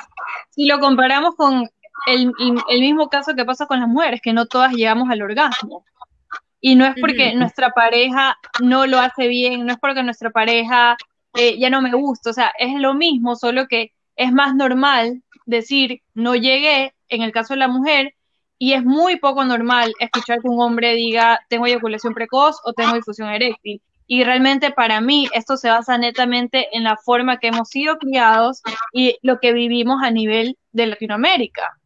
si 0.51 0.67
lo 0.67 0.79
comparamos 0.79 1.35
con 1.35 1.67
el, 2.07 2.31
mismo 2.79 3.09
caso 3.09 3.35
que 3.35 3.45
pasa 3.45 3.65
con 3.65 3.79
las 3.79 3.89
mujeres, 3.89 4.21
que 4.21 4.33
no 4.33 4.45
todas 4.45 4.73
llegamos 4.73 5.09
al 5.09 5.21
orgasmo. 5.21 5.85
Y 6.61 6.75
no 6.75 6.85
es 6.85 6.95
porque 6.99 7.33
nuestra 7.35 7.69
pareja 7.71 8.37
no 8.61 8.85
lo 8.85 8.99
hace 8.99 9.27
bien, 9.27 9.65
no 9.65 9.71
es 9.71 9.79
porque 9.79 10.03
nuestra 10.03 10.29
pareja 10.29 10.97
eh, 11.33 11.57
ya 11.57 11.69
no 11.69 11.81
me 11.81 11.93
gusta, 11.93 12.31
o 12.31 12.33
sea, 12.33 12.51
es 12.59 12.79
lo 12.79 12.93
mismo, 12.93 13.37
solo 13.37 13.67
que 13.67 13.93
es 14.17 14.33
más 14.33 14.55
normal 14.55 15.23
decir 15.45 16.01
no 16.13 16.35
llegué 16.35 16.93
en 17.09 17.21
el 17.21 17.31
caso 17.31 17.53
de 17.53 17.59
la 17.59 17.67
mujer 17.67 18.13
y 18.57 18.73
es 18.73 18.83
muy 18.83 19.15
poco 19.17 19.45
normal 19.45 19.93
escuchar 19.99 20.41
que 20.41 20.49
un 20.49 20.61
hombre 20.61 20.93
diga 20.93 21.39
tengo 21.49 21.65
eyaculación 21.65 22.13
precoz 22.13 22.57
o 22.65 22.73
tengo 22.73 22.93
difusión 22.93 23.29
eréctil. 23.29 23.81
Y 24.05 24.23
realmente 24.23 24.71
para 24.71 25.01
mí 25.01 25.27
esto 25.33 25.55
se 25.55 25.69
basa 25.69 25.97
netamente 25.97 26.67
en 26.75 26.83
la 26.83 26.97
forma 26.97 27.37
que 27.37 27.47
hemos 27.47 27.69
sido 27.69 27.97
criados 27.99 28.61
y 28.91 29.17
lo 29.21 29.39
que 29.39 29.53
vivimos 29.53 30.03
a 30.03 30.11
nivel 30.11 30.57
de 30.71 30.87
Latinoamérica. 30.87 31.77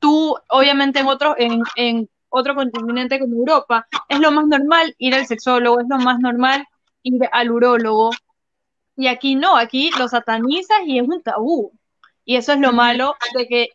Tú, 0.00 0.36
obviamente, 0.48 0.98
en 0.98 1.06
otro, 1.06 1.36
en, 1.38 1.62
en 1.76 2.10
otro 2.28 2.56
continente 2.56 3.20
como 3.20 3.36
Europa, 3.36 3.86
es 4.08 4.18
lo 4.18 4.32
más 4.32 4.46
normal 4.48 4.94
ir 4.98 5.14
al 5.14 5.26
sexólogo, 5.26 5.80
es 5.80 5.86
lo 5.88 5.98
más 5.98 6.18
normal 6.18 6.66
ir 7.04 7.20
al 7.30 7.52
urólogo. 7.52 8.10
Y 8.96 9.06
aquí 9.06 9.36
no, 9.36 9.56
aquí 9.56 9.90
lo 9.98 10.08
satanizas 10.08 10.80
y 10.84 10.98
es 10.98 11.06
un 11.06 11.22
tabú. 11.22 11.72
Y 12.24 12.36
eso 12.36 12.52
es 12.52 12.58
lo 12.58 12.72
malo 12.72 13.14
de 13.36 13.46
que 13.46 13.68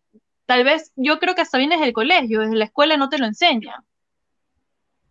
tal 0.47 0.63
vez 0.63 0.91
yo 0.95 1.19
creo 1.19 1.35
que 1.35 1.41
hasta 1.41 1.59
bien 1.59 1.69
desde 1.69 1.85
el 1.85 1.93
colegio, 1.93 2.39
desde 2.39 2.55
la 2.55 2.65
escuela 2.65 2.97
no 2.97 3.09
te 3.09 3.19
lo 3.19 3.27
enseña. 3.27 3.83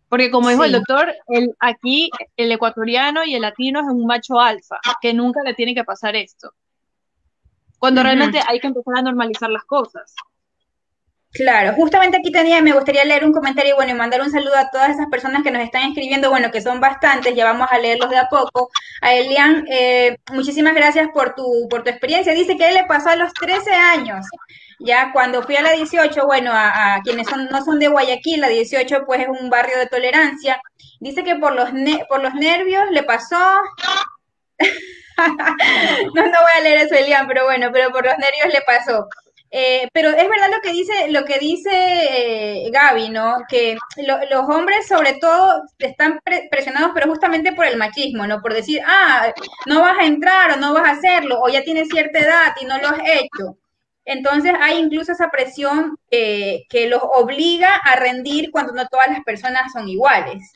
Porque 0.08 0.30
como 0.30 0.48
dijo 0.48 0.64
el 0.64 0.72
doctor, 0.72 1.14
el, 1.28 1.54
aquí 1.60 2.10
el 2.36 2.50
ecuatoriano 2.50 3.24
y 3.24 3.34
el 3.34 3.42
latino 3.42 3.80
es 3.80 3.86
un 3.86 4.06
macho 4.06 4.40
alfa, 4.40 4.78
que 5.00 5.12
nunca 5.12 5.42
le 5.44 5.54
tiene 5.54 5.74
que 5.74 5.84
pasar 5.84 6.16
esto. 6.16 6.52
Cuando 7.78 8.02
realmente 8.02 8.40
hay 8.48 8.58
que 8.58 8.68
empezar 8.68 8.94
a 8.96 9.02
normalizar 9.02 9.50
las 9.50 9.64
cosas. 9.64 10.14
Claro, 11.32 11.74
justamente 11.74 12.16
aquí 12.16 12.32
tenía, 12.32 12.62
me 12.62 12.72
gustaría 12.72 13.04
leer 13.04 13.24
un 13.24 13.32
comentario 13.32 13.74
bueno, 13.76 13.92
y 13.92 13.94
mandar 13.94 14.22
un 14.22 14.30
saludo 14.30 14.56
a 14.56 14.70
todas 14.70 14.90
esas 14.90 15.08
personas 15.10 15.42
que 15.42 15.50
nos 15.50 15.62
están 15.62 15.82
escribiendo, 15.88 16.30
bueno, 16.30 16.50
que 16.50 16.62
son 16.62 16.80
bastantes, 16.80 17.34
ya 17.34 17.44
vamos 17.44 17.68
a 17.70 17.78
leerlos 17.78 18.08
de 18.08 18.16
a 18.16 18.28
poco. 18.28 18.70
A 19.02 19.12
Elian, 19.12 19.66
eh, 19.68 20.16
muchísimas 20.32 20.74
gracias 20.74 21.08
por 21.12 21.34
tu, 21.34 21.68
por 21.68 21.82
tu 21.82 21.90
experiencia. 21.90 22.32
Dice 22.32 22.56
que 22.56 22.68
él 22.68 22.74
le 22.74 22.84
pasó 22.84 23.10
a 23.10 23.16
los 23.16 23.34
13 23.34 23.70
años. 23.70 24.24
Ya 24.78 25.10
cuando 25.12 25.42
fui 25.42 25.56
a 25.56 25.62
la 25.62 25.72
18, 25.72 26.26
bueno, 26.26 26.50
a, 26.52 27.00
quienes 27.02 27.28
son, 27.28 27.46
no 27.46 27.64
son 27.64 27.78
de 27.78 27.88
Guayaquil, 27.88 28.40
la 28.40 28.48
18 28.48 29.04
pues 29.06 29.22
es 29.22 29.28
un 29.28 29.48
barrio 29.48 29.78
de 29.78 29.86
tolerancia. 29.86 30.60
Dice 31.00 31.24
que 31.24 31.36
por 31.36 31.54
los, 31.54 31.70
por 32.08 32.22
los 32.22 32.34
nervios 32.34 32.90
le 32.90 33.02
pasó... 33.02 33.36
no, 36.14 36.26
no 36.26 36.40
voy 36.40 36.52
a 36.56 36.60
leer 36.60 36.78
eso, 36.78 36.94
Elian, 36.94 37.26
pero 37.26 37.44
bueno, 37.44 37.70
pero 37.72 37.90
por 37.90 38.04
los 38.04 38.18
nervios 38.18 38.52
le 38.52 38.60
pasó. 38.62 39.08
Eh, 39.50 39.88
pero 39.92 40.10
es 40.10 40.28
verdad 40.28 40.50
lo 40.52 40.60
que 40.60 40.72
dice, 40.72 41.08
lo 41.10 41.24
que 41.24 41.38
dice 41.38 41.70
eh, 41.72 42.70
Gaby, 42.70 43.10
¿no? 43.10 43.38
Que 43.48 43.76
los 43.96 44.48
hombres 44.48 44.88
sobre 44.88 45.14
todo 45.14 45.62
están 45.78 46.20
presionados, 46.50 46.90
pero 46.94 47.08
justamente 47.08 47.52
por 47.52 47.64
el 47.64 47.76
machismo, 47.76 48.26
¿no? 48.26 48.42
Por 48.42 48.52
decir, 48.54 48.82
ah, 48.86 49.32
no 49.66 49.80
vas 49.80 49.98
a 49.98 50.04
entrar 50.04 50.52
o 50.52 50.56
no 50.56 50.74
vas 50.74 50.88
a 50.88 50.92
hacerlo, 50.92 51.40
o 51.40 51.48
ya 51.48 51.62
tienes 51.62 51.88
cierta 51.88 52.18
edad 52.18 52.54
y 52.60 52.64
no 52.66 52.76
lo 52.78 52.88
has 52.88 53.00
hecho. 53.04 53.56
Entonces 54.06 54.54
hay 54.60 54.78
incluso 54.78 55.12
esa 55.12 55.30
presión 55.30 55.98
que 56.08 56.86
los 56.88 57.02
obliga 57.02 57.74
a 57.74 57.96
rendir 57.96 58.50
cuando 58.52 58.72
no 58.72 58.86
todas 58.86 59.08
las 59.08 59.22
personas 59.24 59.72
son 59.72 59.88
iguales. 59.88 60.52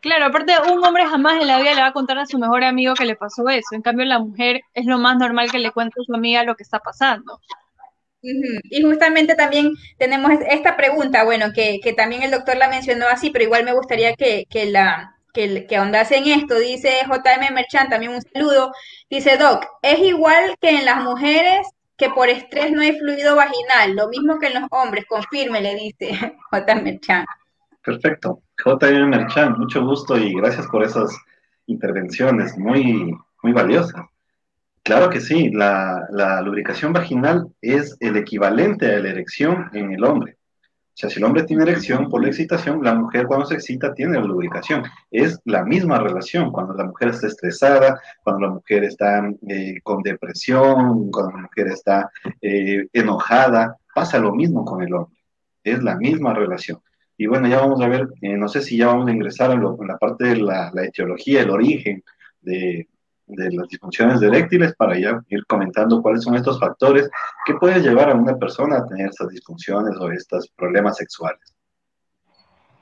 Claro, 0.00 0.26
aparte 0.26 0.54
un 0.70 0.84
hombre 0.84 1.04
jamás 1.04 1.40
en 1.40 1.48
la 1.48 1.58
vida 1.58 1.74
le 1.74 1.80
va 1.80 1.88
a 1.88 1.92
contar 1.92 2.16
a 2.18 2.26
su 2.26 2.38
mejor 2.38 2.62
amigo 2.62 2.94
que 2.94 3.04
le 3.04 3.16
pasó 3.16 3.48
eso. 3.48 3.74
En 3.74 3.82
cambio, 3.82 4.06
la 4.06 4.20
mujer 4.20 4.60
es 4.72 4.86
lo 4.86 4.98
más 4.98 5.16
normal 5.16 5.50
que 5.50 5.58
le 5.58 5.72
cuente 5.72 6.00
a 6.00 6.04
su 6.04 6.14
amiga 6.14 6.44
lo 6.44 6.54
que 6.54 6.62
está 6.62 6.78
pasando. 6.78 7.40
Y 8.22 8.82
justamente 8.82 9.34
también 9.34 9.72
tenemos 9.98 10.30
esta 10.48 10.76
pregunta, 10.76 11.24
bueno, 11.24 11.46
que, 11.52 11.80
también 11.96 12.22
el 12.22 12.30
doctor 12.30 12.56
la 12.56 12.68
mencionó 12.68 13.06
así, 13.08 13.30
pero 13.30 13.44
igual 13.44 13.64
me 13.64 13.72
gustaría 13.72 14.14
que, 14.14 14.46
la, 14.66 15.16
que, 15.32 15.66
que 15.66 15.76
ahondase 15.76 16.18
en 16.18 16.28
esto. 16.28 16.56
Dice 16.56 17.00
JM 17.04 17.52
Merchant, 17.52 17.90
también 17.90 18.12
un 18.12 18.22
saludo. 18.22 18.72
Dice, 19.10 19.36
Doc, 19.38 19.66
es 19.82 19.98
igual 19.98 20.54
que 20.60 20.70
en 20.70 20.84
las 20.84 21.02
mujeres 21.02 21.66
que 21.96 22.10
por 22.10 22.28
estrés 22.28 22.72
no 22.72 22.82
hay 22.82 22.98
fluido 22.98 23.36
vaginal, 23.36 23.96
lo 23.96 24.08
mismo 24.08 24.38
que 24.38 24.48
en 24.48 24.60
los 24.60 24.68
hombres, 24.70 25.06
confirme, 25.06 25.60
le 25.60 25.74
dice 25.74 26.10
JM 26.52 26.82
Merchant. 26.82 27.26
Perfecto. 27.82 28.42
J.M. 28.62 29.06
Merchan, 29.06 29.56
mucho 29.58 29.84
gusto 29.84 30.16
y 30.16 30.34
gracias 30.34 30.66
por 30.66 30.82
esas 30.82 31.16
intervenciones 31.66 32.56
muy, 32.58 33.14
muy 33.42 33.52
valiosas. 33.52 34.02
Claro 34.82 35.10
que 35.10 35.20
sí, 35.20 35.50
la, 35.50 36.06
lubricación 36.44 36.92
vaginal 36.92 37.48
es 37.60 37.96
el 38.00 38.16
equivalente 38.16 38.94
a 38.94 38.98
la 39.00 39.10
erección 39.10 39.68
en 39.72 39.92
el 39.92 40.04
hombre. 40.04 40.35
O 40.96 40.98
sea, 40.98 41.10
si 41.10 41.18
el 41.18 41.26
hombre 41.26 41.42
tiene 41.42 41.64
erección 41.64 42.08
por 42.08 42.22
la 42.22 42.28
excitación, 42.28 42.82
la 42.82 42.94
mujer 42.94 43.26
cuando 43.26 43.44
se 43.44 43.56
excita 43.56 43.92
tiene 43.92 44.18
lubricación. 44.18 44.82
Es 45.10 45.38
la 45.44 45.62
misma 45.62 45.98
relación 45.98 46.50
cuando 46.50 46.72
la 46.72 46.84
mujer 46.84 47.08
está 47.08 47.26
estresada, 47.26 48.00
cuando 48.24 48.46
la 48.46 48.54
mujer 48.54 48.84
está 48.84 49.30
eh, 49.46 49.78
con 49.82 50.02
depresión, 50.02 51.10
cuando 51.10 51.32
la 51.32 51.42
mujer 51.42 51.66
está 51.66 52.10
eh, 52.40 52.86
enojada, 52.94 53.76
pasa 53.94 54.18
lo 54.18 54.34
mismo 54.34 54.64
con 54.64 54.80
el 54.80 54.94
hombre. 54.94 55.18
Es 55.62 55.82
la 55.82 55.96
misma 55.96 56.32
relación. 56.32 56.80
Y 57.18 57.26
bueno, 57.26 57.46
ya 57.46 57.60
vamos 57.60 57.82
a 57.82 57.88
ver, 57.88 58.08
eh, 58.22 58.38
no 58.38 58.48
sé 58.48 58.62
si 58.62 58.78
ya 58.78 58.86
vamos 58.86 59.08
a 59.08 59.12
ingresar 59.12 59.50
a, 59.50 59.54
la 59.54 59.98
parte 59.98 60.24
de 60.24 60.36
la, 60.36 60.72
etiología, 60.82 61.42
el 61.42 61.50
origen 61.50 62.02
de, 62.40 62.88
las 63.28 63.68
disfunciones 63.68 64.22
eréctiles 64.22 64.74
para 64.76 64.98
ya 64.98 65.20
ir 65.28 65.44
comentando 65.46 66.00
cuáles 66.00 66.22
son 66.22 66.36
estos 66.36 66.60
factores 66.60 67.08
que 67.44 67.54
pueden 67.54 67.82
llevar 67.82 68.10
a 68.10 68.14
una 68.14 68.36
persona 68.36 68.78
a 68.78 68.86
tener 68.86 69.08
estas 69.08 69.28
disfunciones 69.28 69.96
o 69.98 70.10
estos 70.10 70.48
problemas 70.56 70.96
sexuales. 70.96 71.40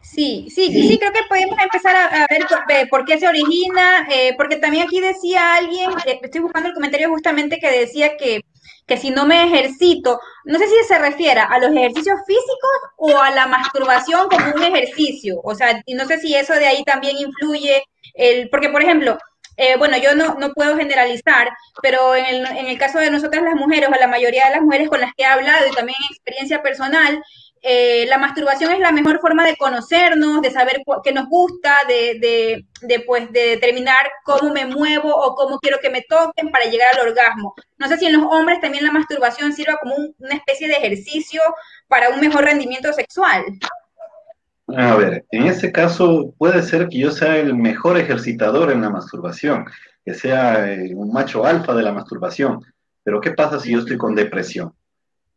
Sí, 0.02 0.48
sí, 0.54 0.70
sí, 0.70 0.98
creo 0.98 1.12
que 1.12 1.20
podemos 1.28 1.58
empezar 1.58 1.96
a, 1.96 2.26
ver 2.28 2.42
eh, 2.68 2.86
por, 2.90 3.06
qué 3.06 3.18
se 3.18 3.26
origina, 3.26 4.06
eh, 4.12 4.34
porque 4.36 4.56
también 4.56 4.86
aquí 4.86 5.00
decía 5.00 5.54
alguien, 5.54 5.90
estoy 6.22 6.42
buscando 6.42 6.68
el 6.68 6.74
comentario 6.74 7.08
justamente 7.08 7.58
que 7.58 7.80
decía 7.80 8.16
que 8.16 8.42
que 8.86 8.96
si 8.96 9.10
no 9.10 9.26
me 9.26 9.44
ejercito, 9.44 10.20
no 10.44 10.58
sé 10.58 10.66
si 10.68 10.86
se 10.86 10.98
refiere 10.98 11.40
a 11.40 11.58
los 11.58 11.70
ejercicios 11.70 12.18
físicos 12.26 12.70
o 12.98 13.16
a 13.18 13.30
la 13.30 13.46
masturbación 13.46 14.28
como 14.28 14.54
un 14.54 14.62
ejercicio, 14.62 15.40
o 15.42 15.54
sea, 15.54 15.82
y 15.86 15.94
no 15.94 16.04
sé 16.06 16.18
si 16.18 16.34
eso 16.34 16.54
de 16.54 16.66
ahí 16.66 16.84
también 16.84 17.16
influye, 17.16 17.82
el, 18.14 18.48
porque 18.50 18.68
por 18.68 18.82
ejemplo, 18.82 19.18
eh, 19.56 19.76
bueno, 19.78 19.96
yo 19.98 20.14
no, 20.14 20.34
no, 20.34 20.52
puedo 20.52 20.76
generalizar, 20.76 21.48
pero 21.82 22.14
en 22.14 22.26
el, 22.26 22.46
en 22.46 22.66
el, 22.66 22.78
caso 22.78 22.98
de 22.98 23.10
nosotras 23.10 23.42
las 23.42 23.54
mujeres, 23.54 23.88
o 23.88 24.00
la 24.00 24.06
mayoría 24.06 24.46
de 24.46 24.52
las 24.52 24.62
mujeres 24.62 24.88
con 24.88 25.00
las 25.00 25.12
que 25.14 25.22
he 25.22 25.26
hablado 25.26 25.66
y 25.66 25.74
también 25.74 25.96
en 26.00 26.14
experiencia 26.14 26.62
personal, 26.62 27.22
eh, 27.66 28.04
la 28.08 28.18
masturbación 28.18 28.72
es 28.72 28.78
la 28.78 28.92
mejor 28.92 29.20
forma 29.20 29.42
de 29.46 29.56
conocernos, 29.56 30.42
de 30.42 30.50
saber 30.50 30.82
qué 31.02 31.12
nos 31.12 31.26
gusta, 31.30 31.74
de, 31.88 32.66
de, 32.82 33.00
pues, 33.00 33.32
de 33.32 33.40
determinar 33.48 34.10
cómo 34.22 34.52
me 34.52 34.66
muevo 34.66 35.08
o 35.10 35.34
cómo 35.34 35.58
quiero 35.60 35.78
que 35.80 35.88
me 35.88 36.02
toquen 36.02 36.50
para 36.50 36.66
llegar 36.66 36.88
al 36.92 37.08
orgasmo. 37.08 37.54
No 37.78 37.88
sé 37.88 37.96
si 37.96 38.04
en 38.04 38.20
los 38.20 38.30
hombres 38.30 38.60
también 38.60 38.84
la 38.84 38.92
masturbación 38.92 39.54
sirva 39.54 39.78
como 39.78 39.94
una 40.18 40.34
especie 40.34 40.68
de 40.68 40.74
ejercicio 40.74 41.40
para 41.88 42.10
un 42.10 42.20
mejor 42.20 42.44
rendimiento 42.44 42.92
sexual. 42.92 43.42
A 44.68 44.96
ver, 44.96 45.26
en 45.30 45.46
ese 45.46 45.70
caso 45.70 46.34
puede 46.38 46.62
ser 46.62 46.88
que 46.88 46.98
yo 46.98 47.10
sea 47.10 47.36
el 47.36 47.54
mejor 47.54 47.98
ejercitador 47.98 48.72
en 48.72 48.80
la 48.80 48.90
masturbación, 48.90 49.66
que 50.04 50.14
sea 50.14 50.72
eh, 50.72 50.94
un 50.94 51.12
macho 51.12 51.44
alfa 51.44 51.74
de 51.74 51.82
la 51.82 51.92
masturbación, 51.92 52.60
pero 53.02 53.20
¿qué 53.20 53.32
pasa 53.32 53.60
si 53.60 53.72
yo 53.72 53.80
estoy 53.80 53.98
con 53.98 54.14
depresión? 54.14 54.72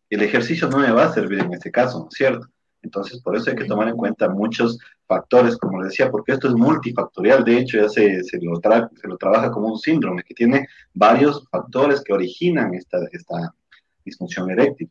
el 0.10 0.22
ejercicio 0.22 0.70
no 0.70 0.80
me 0.80 0.92
va 0.92 1.06
a 1.06 1.14
servir 1.14 1.40
en 1.40 1.54
este 1.54 1.72
caso, 1.72 2.00
¿no 2.00 2.08
es 2.10 2.16
cierto? 2.16 2.48
Entonces, 2.82 3.20
por 3.22 3.36
eso 3.36 3.50
hay 3.50 3.56
que 3.56 3.66
tomar 3.66 3.90
en 3.90 3.98
cuenta 3.98 4.30
muchos 4.30 4.80
factores, 5.06 5.58
como 5.58 5.82
les 5.82 5.90
decía, 5.90 6.10
porque 6.10 6.34
esto 6.34 6.48
es 6.48 6.54
multifactorial, 6.54 7.44
de 7.44 7.58
hecho 7.58 7.78
ya 7.78 7.90
se, 7.90 8.24
se, 8.24 8.40
lo, 8.42 8.56
se 8.56 9.08
lo 9.08 9.18
trabaja 9.18 9.52
como 9.52 9.68
un 9.68 9.80
síndrome 9.80 10.24
que 10.24 10.34
tiene 10.34 10.68
varios 10.94 11.46
factores 11.50 12.02
que 12.02 12.14
originan 12.14 12.74
esta, 12.74 13.00
esta 13.12 13.54
disfunción 14.06 14.50
eréctil. 14.52 14.90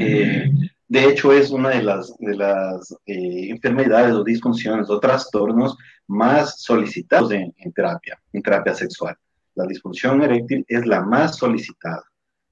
Eh, 0.00 0.50
de 0.88 1.04
hecho, 1.04 1.32
es 1.32 1.50
una 1.50 1.70
de 1.70 1.82
las, 1.82 2.16
de 2.18 2.34
las 2.34 2.92
eh, 3.06 3.50
enfermedades 3.50 4.14
o 4.14 4.24
disfunciones 4.24 4.88
o 4.90 4.98
trastornos 4.98 5.76
más 6.06 6.60
solicitados 6.62 7.32
en 7.32 7.72
terapia, 7.74 8.18
en 8.32 8.42
terapia 8.42 8.74
sexual. 8.74 9.16
La 9.54 9.66
disfunción 9.66 10.22
eréctil 10.22 10.64
es 10.68 10.86
la 10.86 11.02
más 11.02 11.36
solicitada 11.36 12.02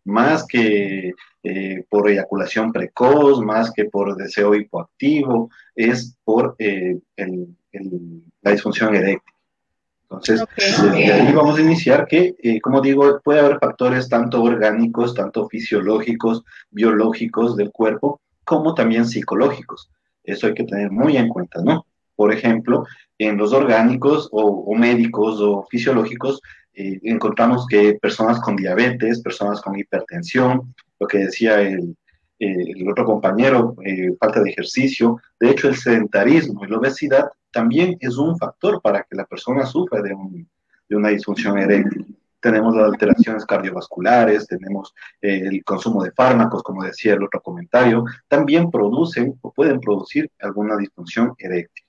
más 0.07 0.47
que 0.47 1.13
eh, 1.43 1.85
por 1.89 2.09
eyaculación 2.09 2.73
precoz, 2.73 3.41
más 3.41 3.73
que 3.73 3.87
por 3.87 4.17
deseo 4.17 4.55
hipoactivo, 4.55 5.51
es 5.75 6.17
por 6.25 6.55
eh, 6.59 6.99
la 8.43 8.51
disfunción 8.51 8.95
eréctil. 8.95 9.35
Entonces, 10.03 10.45
desde 10.57 11.13
ahí 11.13 11.33
vamos 11.33 11.59
a 11.59 11.63
iniciar 11.63 12.07
que, 12.07 12.37
eh, 12.41 12.61
como 12.61 12.81
digo, 12.81 13.21
puede 13.25 13.41
haber 13.41 13.59
factores 13.59 14.09
tanto 14.09 14.41
orgánicos, 14.43 15.15
tanto 15.15 15.49
fisiológicos, 15.49 16.45
biológicos 16.71 17.57
del 17.57 17.73
cuerpo, 17.73 18.21
como 18.47 18.73
también 18.75 19.05
psicológicos. 19.07 19.91
Eso 20.25 20.47
hay 20.47 20.55
que 20.55 20.65
tener 20.65 20.91
muy 20.91 21.17
en 21.19 21.29
cuenta, 21.29 21.61
¿no? 21.63 21.85
Por 22.15 22.33
ejemplo, 22.33 22.85
En 23.19 23.39
los 23.39 23.53
orgánicos 23.53 24.29
o, 24.33 24.75
médicos 24.75 25.41
o 25.41 25.67
fisiológicos 25.71 26.41
eh, 26.75 27.01
encontramos 27.03 27.67
que 27.67 27.95
personas 27.95 28.39
con 28.41 28.57
diabetes, 28.57 29.23
personas 29.23 29.63
con 29.63 29.79
hipertensión, 29.79 30.75
lo 31.01 31.07
que 31.07 31.19
decía 31.27 31.63
el, 31.63 31.97
el 32.39 32.89
otro 32.91 33.05
compañero, 33.05 33.75
eh, 33.85 34.15
falta 34.21 34.43
de 34.43 34.51
ejercicio, 34.51 35.19
de 35.41 35.51
hecho 35.51 35.69
el 35.69 35.77
sedentarismo 35.77 36.65
y 36.65 36.69
la 36.69 36.79
obesidad 36.79 37.25
también 37.51 37.97
es 38.01 38.17
un 38.19 38.37
factor 38.37 38.83
para 38.83 39.03
que 39.03 39.17
la 39.17 39.25
persona 39.25 39.65
sufra 39.65 40.03
de, 40.03 40.15
de 40.89 40.97
una 40.97 41.09
disfunción 41.09 41.59
eréctil 41.59 42.16
tenemos 42.47 42.77
las 42.77 42.93
alteraciones 42.93 43.45
cardiovasculares, 43.45 44.47
tenemos 44.47 44.95
eh, 45.21 45.49
el 45.51 45.65
consumo 45.65 46.05
de 46.05 46.13
fármacos, 46.13 46.63
como 46.63 46.85
decía 46.85 47.15
el 47.15 47.25
otro 47.25 47.41
comentario, 47.41 48.05
también 48.29 48.71
producen 48.71 49.37
o 49.41 49.53
pueden 49.53 49.81
producir 49.81 50.31
alguna 50.39 50.77
disfunción 50.77 51.35
eréctil. 51.39 51.85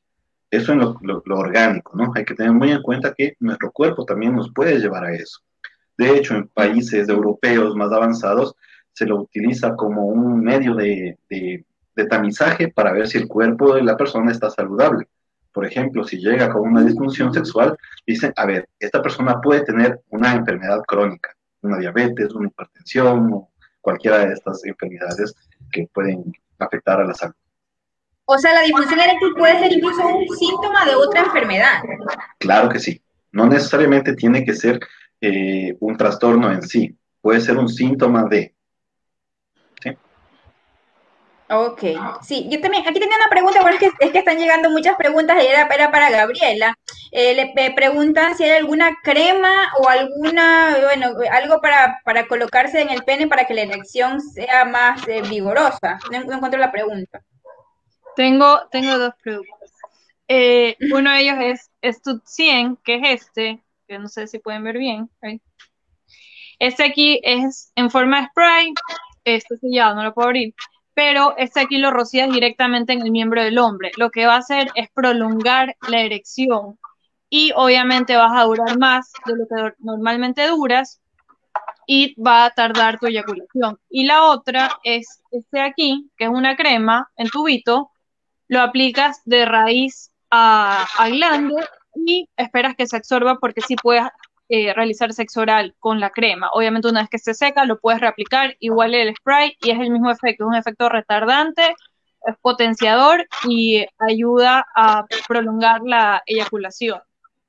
Eso 0.49 0.73
en 0.73 0.79
lo, 0.79 1.21
orgánico, 1.37 1.95
¿no? 1.95 2.11
Hay 2.15 2.25
que 2.25 2.33
tener 2.33 2.53
muy 2.53 2.71
en 2.71 2.81
cuenta 2.81 3.13
que 3.13 3.35
nuestro 3.39 3.71
cuerpo 3.71 4.03
también 4.03 4.35
nos 4.35 4.51
puede 4.51 4.79
llevar 4.79 5.05
a 5.05 5.13
eso. 5.13 5.41
De 5.95 6.17
hecho, 6.17 6.33
en 6.33 6.47
países 6.47 7.07
europeos 7.07 7.75
más 7.75 7.91
avanzados 7.91 8.55
se 8.93 9.05
lo 9.05 9.21
utiliza 9.21 9.75
como 9.75 10.07
un 10.07 10.41
medio 10.41 10.73
de, 10.73 11.19
de 11.29 12.05
tamizaje 12.09 12.69
para 12.69 12.93
ver 12.93 13.07
si 13.07 13.19
el 13.19 13.27
cuerpo 13.27 13.75
de 13.75 13.83
la 13.83 13.95
persona 13.95 14.31
está 14.31 14.49
saludable 14.49 15.07
por 15.57 15.65
ejemplo, 15.65 16.03
si 16.03 16.19
llega 16.19 16.51
con 16.53 16.69
una 16.69 16.83
disfunción 16.83 17.33
sexual, 17.33 17.75
dicen, 18.05 18.31
a 18.35 18.45
ver, 18.45 18.69
esta 18.77 19.01
persona 19.01 19.41
puede 19.41 19.61
tener 19.61 19.99
una 20.09 20.35
enfermedad 20.35 20.83
crónica, 20.87 21.35
una 21.63 21.79
diabetes, 21.79 22.31
una 22.35 22.47
hipertensión 22.47 23.33
o 23.33 23.49
cualquiera 23.81 24.19
de 24.19 24.33
estas 24.33 24.63
enfermedades 24.65 25.33
que 25.71 25.87
pueden 25.91 26.31
afectar 26.59 27.01
a 27.01 27.05
la 27.05 27.13
salud. 27.15 27.33
O 28.25 28.37
sea, 28.37 28.53
la 28.53 28.61
disfunción 28.61 28.99
eréctil 28.99 29.33
puede 29.35 29.57
ser 29.57 29.71
incluso 29.71 30.07
un 30.07 30.27
síntoma 30.37 30.85
de 30.85 30.93
otra 30.93 31.21
enfermedad. 31.21 31.81
Claro 32.37 32.69
que 32.69 32.77
sí. 32.77 33.01
No 33.31 33.47
necesariamente 33.47 34.13
tiene 34.13 34.45
que 34.45 34.53
ser 34.53 34.79
eh, 35.21 35.75
un 35.79 35.97
trastorno 35.97 36.51
en 36.51 36.61
sí. 36.61 36.95
Puede 37.19 37.41
ser 37.41 37.57
un 37.57 37.67
síntoma 37.67 38.25
de. 38.29 38.53
Ok, 41.49 41.81
sí, 42.23 42.45
yo 42.49 42.59
también, 42.59 42.85
aquí 42.85 42.99
tenía 42.99 43.15
una 43.15 43.29
pregunta, 43.29 43.61
bueno, 43.61 43.77
es 43.77 43.79
que, 43.79 44.05
es 44.05 44.11
que 44.11 44.17
están 44.19 44.37
llegando 44.37 44.69
muchas 44.69 44.97
preguntas 44.97 45.41
era, 45.41 45.65
era 45.73 45.91
para 45.91 46.09
Gabriela. 46.09 46.77
Eh, 47.11 47.35
le 47.35 47.71
preguntan 47.71 48.35
si 48.35 48.43
hay 48.43 48.51
alguna 48.51 48.97
crema 49.01 49.71
o 49.79 49.87
alguna, 49.87 50.77
bueno, 50.81 51.13
algo 51.31 51.61
para, 51.61 52.01
para 52.03 52.27
colocarse 52.27 52.81
en 52.81 52.89
el 52.89 53.03
pene 53.05 53.27
para 53.27 53.45
que 53.45 53.53
la 53.53 53.61
erección 53.61 54.19
sea 54.19 54.65
más 54.65 55.07
eh, 55.07 55.21
vigorosa. 55.21 55.99
No, 56.11 56.17
encuentro 56.33 56.59
la 56.59 56.71
pregunta. 56.71 57.23
Tengo, 58.17 58.67
tengo 58.69 58.97
dos 58.97 59.13
preguntas. 59.23 59.71
Eh, 60.27 60.75
uno 60.93 61.11
de 61.11 61.21
ellos 61.21 61.69
es 61.81 61.95
Stud 61.95 62.21
100, 62.25 62.75
que 62.83 62.95
es 62.95 63.21
este, 63.21 63.63
que 63.87 63.99
no 63.99 64.09
sé 64.09 64.27
si 64.27 64.39
pueden 64.39 64.65
ver 64.65 64.77
bien. 64.77 65.09
Este 66.59 66.83
aquí 66.83 67.21
es 67.23 67.71
en 67.75 67.89
forma 67.89 68.19
de 68.19 68.27
spray, 68.27 68.73
este 69.23 69.55
sellado, 69.57 69.95
no 69.95 70.03
lo 70.03 70.13
puedo 70.13 70.27
abrir 70.27 70.53
pero 70.97 71.35
este 71.37 71.59
aquí 71.59 71.77
lo 71.77 71.91
rocías 71.91 72.27
directamente 72.31 72.91
en 72.91 73.03
el 73.03 73.11
miembro 73.11 73.43
del 73.43 73.59
hombre. 73.59 73.91
Lo 73.97 74.09
que 74.09 74.25
va 74.25 74.33
a 74.33 74.39
hacer 74.39 74.69
es 74.73 74.89
prolongar 74.89 75.77
la 75.87 76.01
erección 76.01 76.79
y 77.29 77.51
obviamente 77.55 78.15
vas 78.15 78.31
a 78.33 78.45
durar 78.45 78.79
más 78.79 79.11
de 79.27 79.35
lo 79.35 79.45
que 79.45 79.75
normalmente 79.77 80.47
duras 80.47 80.99
y 81.85 82.19
va 82.19 82.45
a 82.45 82.49
tardar 82.49 82.97
tu 82.97 83.05
eyaculación. 83.05 83.79
Y 83.91 84.07
la 84.07 84.23
otra 84.23 84.79
es 84.83 85.21
este 85.29 85.61
aquí, 85.61 86.09
que 86.17 86.23
es 86.23 86.31
una 86.31 86.55
crema 86.55 87.11
en 87.15 87.29
tubito, 87.29 87.91
lo 88.47 88.61
aplicas 88.61 89.21
de 89.23 89.45
raíz 89.45 90.09
a, 90.31 90.87
a 90.97 91.09
glande 91.09 91.63
y 91.93 92.27
esperas 92.35 92.75
que 92.75 92.87
se 92.87 92.97
absorba 92.97 93.37
porque 93.39 93.61
sí 93.61 93.75
puedes 93.75 94.01
eh, 94.49 94.73
realizar 94.73 95.13
sexo 95.13 95.41
oral 95.41 95.75
con 95.79 95.99
la 95.99 96.09
crema. 96.09 96.49
Obviamente 96.53 96.87
una 96.87 97.01
vez 97.01 97.09
que 97.09 97.19
se 97.19 97.33
seca 97.33 97.65
lo 97.65 97.79
puedes 97.79 98.01
reaplicar, 98.01 98.55
igual 98.59 98.93
el 98.95 99.15
spray 99.15 99.57
y 99.61 99.71
es 99.71 99.79
el 99.79 99.91
mismo 99.91 100.11
efecto, 100.11 100.43
es 100.43 100.47
un 100.47 100.55
efecto 100.55 100.89
retardante, 100.89 101.75
es 102.25 102.35
potenciador 102.41 103.27
y 103.47 103.85
ayuda 103.99 104.65
a 104.75 105.05
prolongar 105.27 105.81
la 105.83 106.23
eyaculación. 106.25 107.01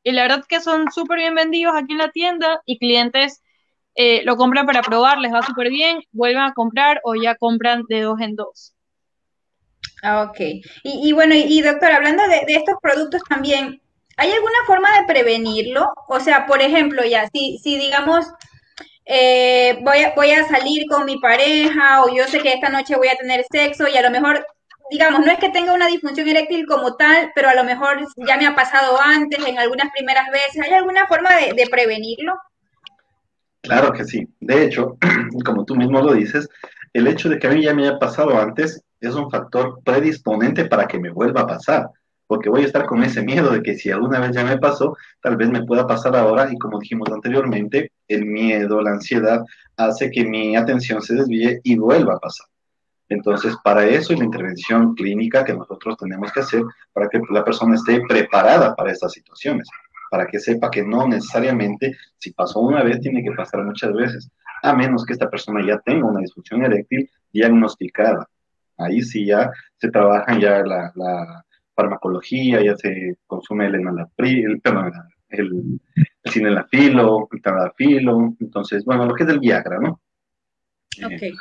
Y 0.03 0.13
la 0.13 0.23
verdad 0.23 0.45
que 0.49 0.61
son 0.61 0.91
súper 0.91 1.19
bien 1.19 1.35
vendidos 1.35 1.75
aquí 1.77 1.93
en 1.93 1.99
la 1.99 2.11
tienda 2.11 2.63
y 2.65 2.79
clientes 2.79 3.43
eh, 3.95 4.23
lo 4.25 4.37
compran 4.37 4.65
para 4.65 4.83
probar, 4.83 5.19
les 5.19 5.33
va 5.33 5.43
súper 5.43 5.71
bien, 5.71 6.01
vuelven 6.13 6.43
a 6.43 6.55
comprar 6.55 7.01
o 7.03 7.17
ya 7.17 7.35
compran 7.35 7.83
de 7.89 8.03
dos 8.03 8.21
en 8.21 8.37
dos. 8.37 8.75
Ah, 10.03 10.23
ok. 10.23 10.39
Y, 10.85 11.13
bueno, 11.13 11.35
y, 11.35 11.61
doctor, 11.63 11.91
hablando 11.91 12.23
de, 12.29 12.45
estos 12.47 12.77
productos 12.81 13.23
también, 13.29 13.81
¿Hay 14.19 14.33
alguna 14.33 14.59
forma 14.67 14.89
de 14.99 15.07
prevenirlo? 15.07 15.93
O 16.09 16.19
sea, 16.19 16.45
por 16.45 16.61
ejemplo, 16.61 17.05
ya, 17.05 17.29
si, 17.33 17.59
si 17.59 17.79
digamos, 17.79 18.27
eh, 19.05 19.79
voy, 19.83 19.99
a, 19.99 20.13
voy 20.17 20.33
a 20.33 20.45
salir 20.49 20.87
con 20.89 21.05
mi 21.05 21.19
pareja 21.19 22.03
o 22.03 22.13
yo 22.13 22.25
sé 22.25 22.41
que 22.41 22.53
esta 22.53 22.69
noche 22.69 22.97
voy 22.97 23.09
a 23.09 23.17
tener 23.17 23.45
sexo 23.49 23.87
y 23.87 23.97
a 23.97 24.03
lo 24.03 24.11
mejor, 24.11 24.45
digamos, 24.91 25.25
no 25.25 25.31
es 25.31 25.39
que 25.39 25.51
tenga 25.51 25.73
una 25.73 25.87
disfunción 25.87 26.27
eréctil 26.27 26.67
como 26.67 26.97
tal, 26.97 27.31
pero 27.33 27.49
a 27.49 27.55
lo 27.55 27.63
mejor 27.63 28.05
ya 28.17 28.37
me 28.37 28.47
ha 28.49 28.57
pasado 28.57 29.01
antes, 29.01 29.39
en 29.47 29.57
algunas 29.57 29.89
primeras 29.93 30.29
veces. 30.33 30.63
¿Hay 30.65 30.73
alguna 30.73 31.07
forma 31.07 31.31
de, 31.37 31.53
de 31.53 31.69
prevenirlo? 31.71 32.37
Claro 33.63 33.93
que 33.93 34.05
sí. 34.05 34.27
De 34.41 34.65
hecho, 34.65 34.97
como 35.45 35.65
tú 35.65 35.77
mismo 35.77 36.03
lo 36.03 36.15
dices, 36.15 36.49
el 36.93 37.07
hecho 37.07 37.29
de 37.29 37.39
que 37.39 37.47
a 37.47 37.51
mí 37.51 37.63
ya 37.63 37.73
me 37.73 37.87
haya 37.87 38.01
pasado 38.01 38.37
antes 38.37 38.83
es 39.01 39.15
un 39.15 39.31
factor 39.31 39.79
predisponente 39.85 40.65
para 40.65 40.89
que 40.89 40.99
me 40.99 41.11
vuelva 41.11 41.43
a 41.43 41.47
pasar 41.47 41.91
porque 42.29 42.51
voy 42.51 42.63
a 42.63 42.67
estar 42.67 42.87
con 42.87 43.03
ese 43.03 43.23
miedo 43.23 43.51
de 43.51 43.63
que 43.63 43.75
si 43.75 43.91
alguna 43.91 44.21
vez 44.21 44.33
ya 44.33 44.45
me 44.45 44.59
pasó, 44.59 44.97
tal 45.23 45.37
vez 45.37 45.49
me 45.49 45.65
pueda 45.65 45.87
pasar 45.87 46.15
ahora 46.15 46.53
y 46.53 46.59
como 46.59 46.79
dijimos 46.79 47.09
anteriormente, 47.11 47.91
el 48.07 48.27
miedo, 48.27 48.81
la 48.83 48.93
ansiedad 48.93 49.45
hace 49.77 50.11
que 50.11 50.25
mi 50.25 50.55
atención 50.55 51.01
se 51.01 51.15
desvíe 51.15 51.61
y 51.65 51.77
vuelva 51.77 52.15
a 52.15 52.19
pasar. 52.19 52.47
Entonces, 53.09 53.57
para 53.65 53.87
eso 53.87 54.13
la 54.13 54.25
intervención 54.25 54.95
clínica 54.95 55.43
que 55.43 55.55
nosotros 55.55 55.97
tenemos 55.97 56.31
que 56.31 56.41
hacer 56.41 56.63
para 56.93 57.09
que 57.09 57.19
la 57.31 57.43
persona 57.43 57.77
esté 57.77 58.03
preparada 58.07 58.77
para 58.77 58.93
estas 58.93 59.13
situaciones, 59.13 59.67
para 60.11 60.27
que 60.27 60.39
sepa 60.39 60.71
que 60.71 60.85
no 60.85 61.09
necesariamente 61.09 61.97
si 62.19 62.33
pasó 62.33 62.61
una 62.61 62.83
vez 62.83 63.01
tiene 63.01 63.25
que 63.25 63.33
pasar 63.33 63.65
muchas 63.65 63.95
veces, 63.95 64.31
a 64.63 64.75
menos 64.75 65.07
que 65.07 65.15
esta 65.15 65.31
persona 65.31 65.67
ya 65.67 65.79
tenga 65.79 66.07
una 66.07 66.21
disfunción 66.21 66.63
eréctil 66.63 67.09
diagnosticada. 67.33 68.29
Ahí 68.77 69.01
sí 69.01 69.25
ya 69.25 69.51
se 69.79 69.91
trabaja 69.91 70.39
ya 70.39 70.63
la 70.63 71.43
farmacología, 71.79 72.61
ya 72.61 72.77
se 72.77 73.19
consume 73.25 73.67
el 73.67 73.77
enalapril, 73.77 74.61
perdón, 74.61 74.93
el, 75.29 75.81
el 76.25 76.33
cinelafilo, 76.33 77.29
el 77.31 77.41
tadafilo, 77.41 78.35
entonces, 78.41 78.85
bueno, 78.85 79.07
lo 79.07 79.15
que 79.15 79.23
es 79.23 79.29
el 79.29 79.39
Viagra, 79.39 79.79
¿no? 79.79 80.01
Ok. 81.05 81.23
Eh, 81.23 81.37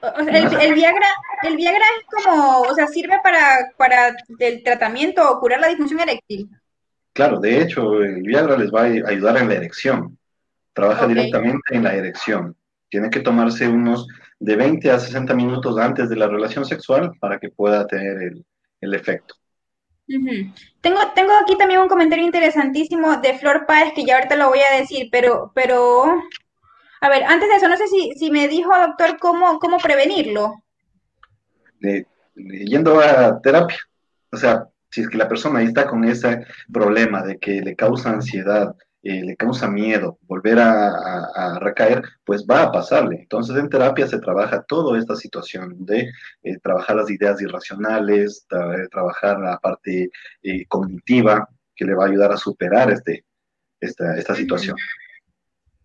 o 0.00 0.24
sea, 0.24 0.62
el, 0.62 0.74
Viagra, 0.74 1.08
el 1.42 1.56
Viagra 1.56 1.84
es 1.98 2.24
como, 2.24 2.60
o 2.62 2.74
sea, 2.74 2.86
sirve 2.86 3.18
para, 3.22 3.70
para 3.76 4.16
el 4.38 4.62
tratamiento 4.62 5.30
o 5.30 5.40
curar 5.40 5.60
la 5.60 5.68
disfunción 5.68 6.00
eréctil. 6.00 6.48
Claro, 7.12 7.40
de 7.40 7.60
hecho, 7.60 8.02
el 8.02 8.22
Viagra 8.22 8.56
les 8.56 8.72
va 8.72 8.82
a 8.82 9.10
ayudar 9.10 9.36
en 9.36 9.48
la 9.48 9.54
erección. 9.56 10.16
Trabaja 10.72 11.06
directamente 11.06 11.74
en 11.74 11.82
la 11.82 11.94
erección. 11.94 12.56
Tiene 12.88 13.10
que 13.10 13.20
tomarse 13.20 13.68
unos 13.68 14.06
de 14.40 14.56
20 14.56 14.90
a 14.90 14.98
60 14.98 15.34
minutos 15.34 15.78
antes 15.78 16.08
de 16.08 16.16
la 16.16 16.28
relación 16.28 16.64
sexual 16.64 17.12
para 17.20 17.38
que 17.38 17.50
pueda 17.50 17.86
tener 17.86 18.32
el, 18.80 18.94
efecto. 18.94 19.34
tengo, 20.06 21.00
tengo 21.14 21.32
aquí 21.42 21.56
también 21.58 21.80
un 21.80 21.88
comentario 21.88 22.24
interesantísimo 22.24 23.16
de 23.18 23.36
Flor 23.38 23.66
Páez 23.66 23.92
que 23.94 24.04
ya 24.04 24.16
ahorita 24.16 24.36
lo 24.36 24.48
voy 24.48 24.60
a 24.60 24.78
decir, 24.78 25.08
pero, 25.10 25.52
pero, 25.54 26.04
a 27.00 27.08
ver, 27.08 27.24
antes 27.24 27.48
de 27.48 27.56
eso, 27.56 27.68
no 27.68 27.76
sé 27.76 27.86
si, 27.88 28.12
si 28.16 28.30
me 28.30 28.48
dijo, 28.48 28.70
doctor, 28.78 29.18
cómo, 29.18 29.58
cómo 29.58 29.78
prevenirlo. 29.78 30.54
yendo 32.34 33.00
a 33.00 33.40
terapia. 33.40 33.78
O 34.30 34.36
sea, 34.36 34.68
si 34.90 35.02
es 35.02 35.08
que 35.08 35.18
la 35.18 35.28
persona 35.28 35.58
ahí 35.58 35.66
está 35.66 35.86
con 35.86 36.04
ese 36.04 36.46
problema 36.72 37.22
de 37.22 37.38
que 37.38 37.60
le 37.60 37.76
causa 37.76 38.10
ansiedad, 38.10 38.74
eh, 39.08 39.22
le 39.24 39.36
causa 39.36 39.70
miedo 39.70 40.18
volver 40.26 40.58
a, 40.58 41.58
recaer, 41.60 42.02
pues 42.26 42.44
va 42.44 42.64
a 42.64 42.70
pasarle. 42.70 43.20
Entonces 43.22 43.56
en 43.56 43.70
terapia 43.70 44.06
se 44.06 44.18
trabaja 44.18 44.62
toda 44.64 44.98
esta 44.98 45.16
situación 45.16 45.76
de 45.86 46.10
eh, 46.42 46.58
trabajar 46.62 46.96
las 46.96 47.10
ideas 47.10 47.40
irracionales, 47.40 48.46
trabajar 48.90 49.40
la 49.40 49.56
parte 49.60 50.10
eh, 50.42 50.66
cognitiva 50.66 51.48
que 51.74 51.86
le 51.86 51.94
va 51.94 52.04
a 52.04 52.08
ayudar 52.08 52.32
a 52.32 52.36
superar 52.36 52.90
este, 52.90 53.24
esta, 53.80 54.14
esta 54.18 54.34
situación. 54.34 54.76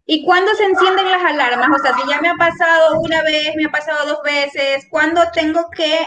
¿Y 0.06 0.26
cuándo 0.26 0.54
se 0.56 0.66
encienden 0.66 1.10
las 1.10 1.24
alarmas? 1.24 1.80
O 1.80 1.82
sea, 1.82 1.94
si 1.96 2.10
ya 2.10 2.20
me 2.20 2.28
ha 2.28 2.36
pasado 2.36 3.00
una 3.00 3.24
vez, 3.24 3.56
me 3.56 3.68
ha 3.68 3.72
pasado 3.72 4.06
dos 4.06 4.20
veces, 4.26 4.86
¿cuándo 4.90 5.22
tengo 5.34 5.70
que 5.70 6.06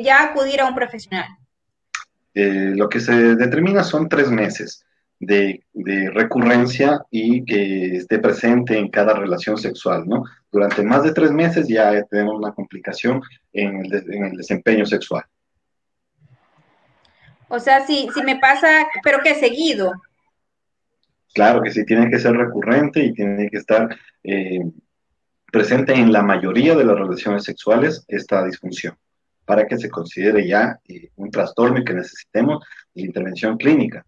ya 0.00 0.22
acudir 0.22 0.60
a 0.60 0.66
un 0.66 0.76
profesional? 0.76 1.26
lo 2.34 2.88
que 2.88 2.98
se 2.98 3.34
determina 3.34 3.84
son 3.84 4.08
tres 4.08 4.30
meses 4.30 4.86
de, 5.22 5.62
recurrencia 6.12 7.00
y 7.10 7.44
que 7.44 7.96
esté 7.96 8.18
presente 8.18 8.76
en 8.76 8.88
cada 8.88 9.14
relación 9.14 9.56
sexual, 9.56 10.06
¿no? 10.06 10.24
Durante 10.50 10.82
más 10.82 11.04
de 11.04 11.12
tres 11.12 11.30
meses 11.30 11.68
ya 11.68 12.02
tenemos 12.04 12.34
una 12.36 12.52
complicación 12.52 13.22
en 13.52 13.86
el, 13.86 14.36
desempeño 14.36 14.84
sexual. 14.84 15.24
O 17.48 17.58
sea, 17.58 17.86
si, 17.86 18.08
si 18.14 18.22
me 18.22 18.36
pasa, 18.36 18.86
pero 19.02 19.20
que 19.20 19.34
seguido. 19.34 19.92
Claro 21.34 21.62
que 21.62 21.70
sí, 21.70 21.84
tiene 21.84 22.10
que 22.10 22.18
ser 22.18 22.32
recurrente 22.32 23.02
y 23.02 23.12
tiene 23.12 23.48
que 23.48 23.58
estar 23.58 23.96
eh, 24.24 24.60
presente 25.50 25.94
en 25.94 26.12
la 26.12 26.22
mayoría 26.22 26.74
de 26.74 26.84
las 26.84 26.96
relaciones 26.96 27.44
sexuales 27.44 28.04
esta 28.08 28.44
disfunción 28.44 28.96
para 29.44 29.66
que 29.66 29.76
se 29.76 29.90
considere 29.90 30.46
ya 30.46 30.78
eh, 30.88 31.10
un 31.16 31.30
trastorno 31.30 31.78
y 31.78 31.84
que 31.84 31.94
necesitemos 31.94 32.64
de 32.94 33.02
intervención 33.02 33.56
clínica. 33.56 34.04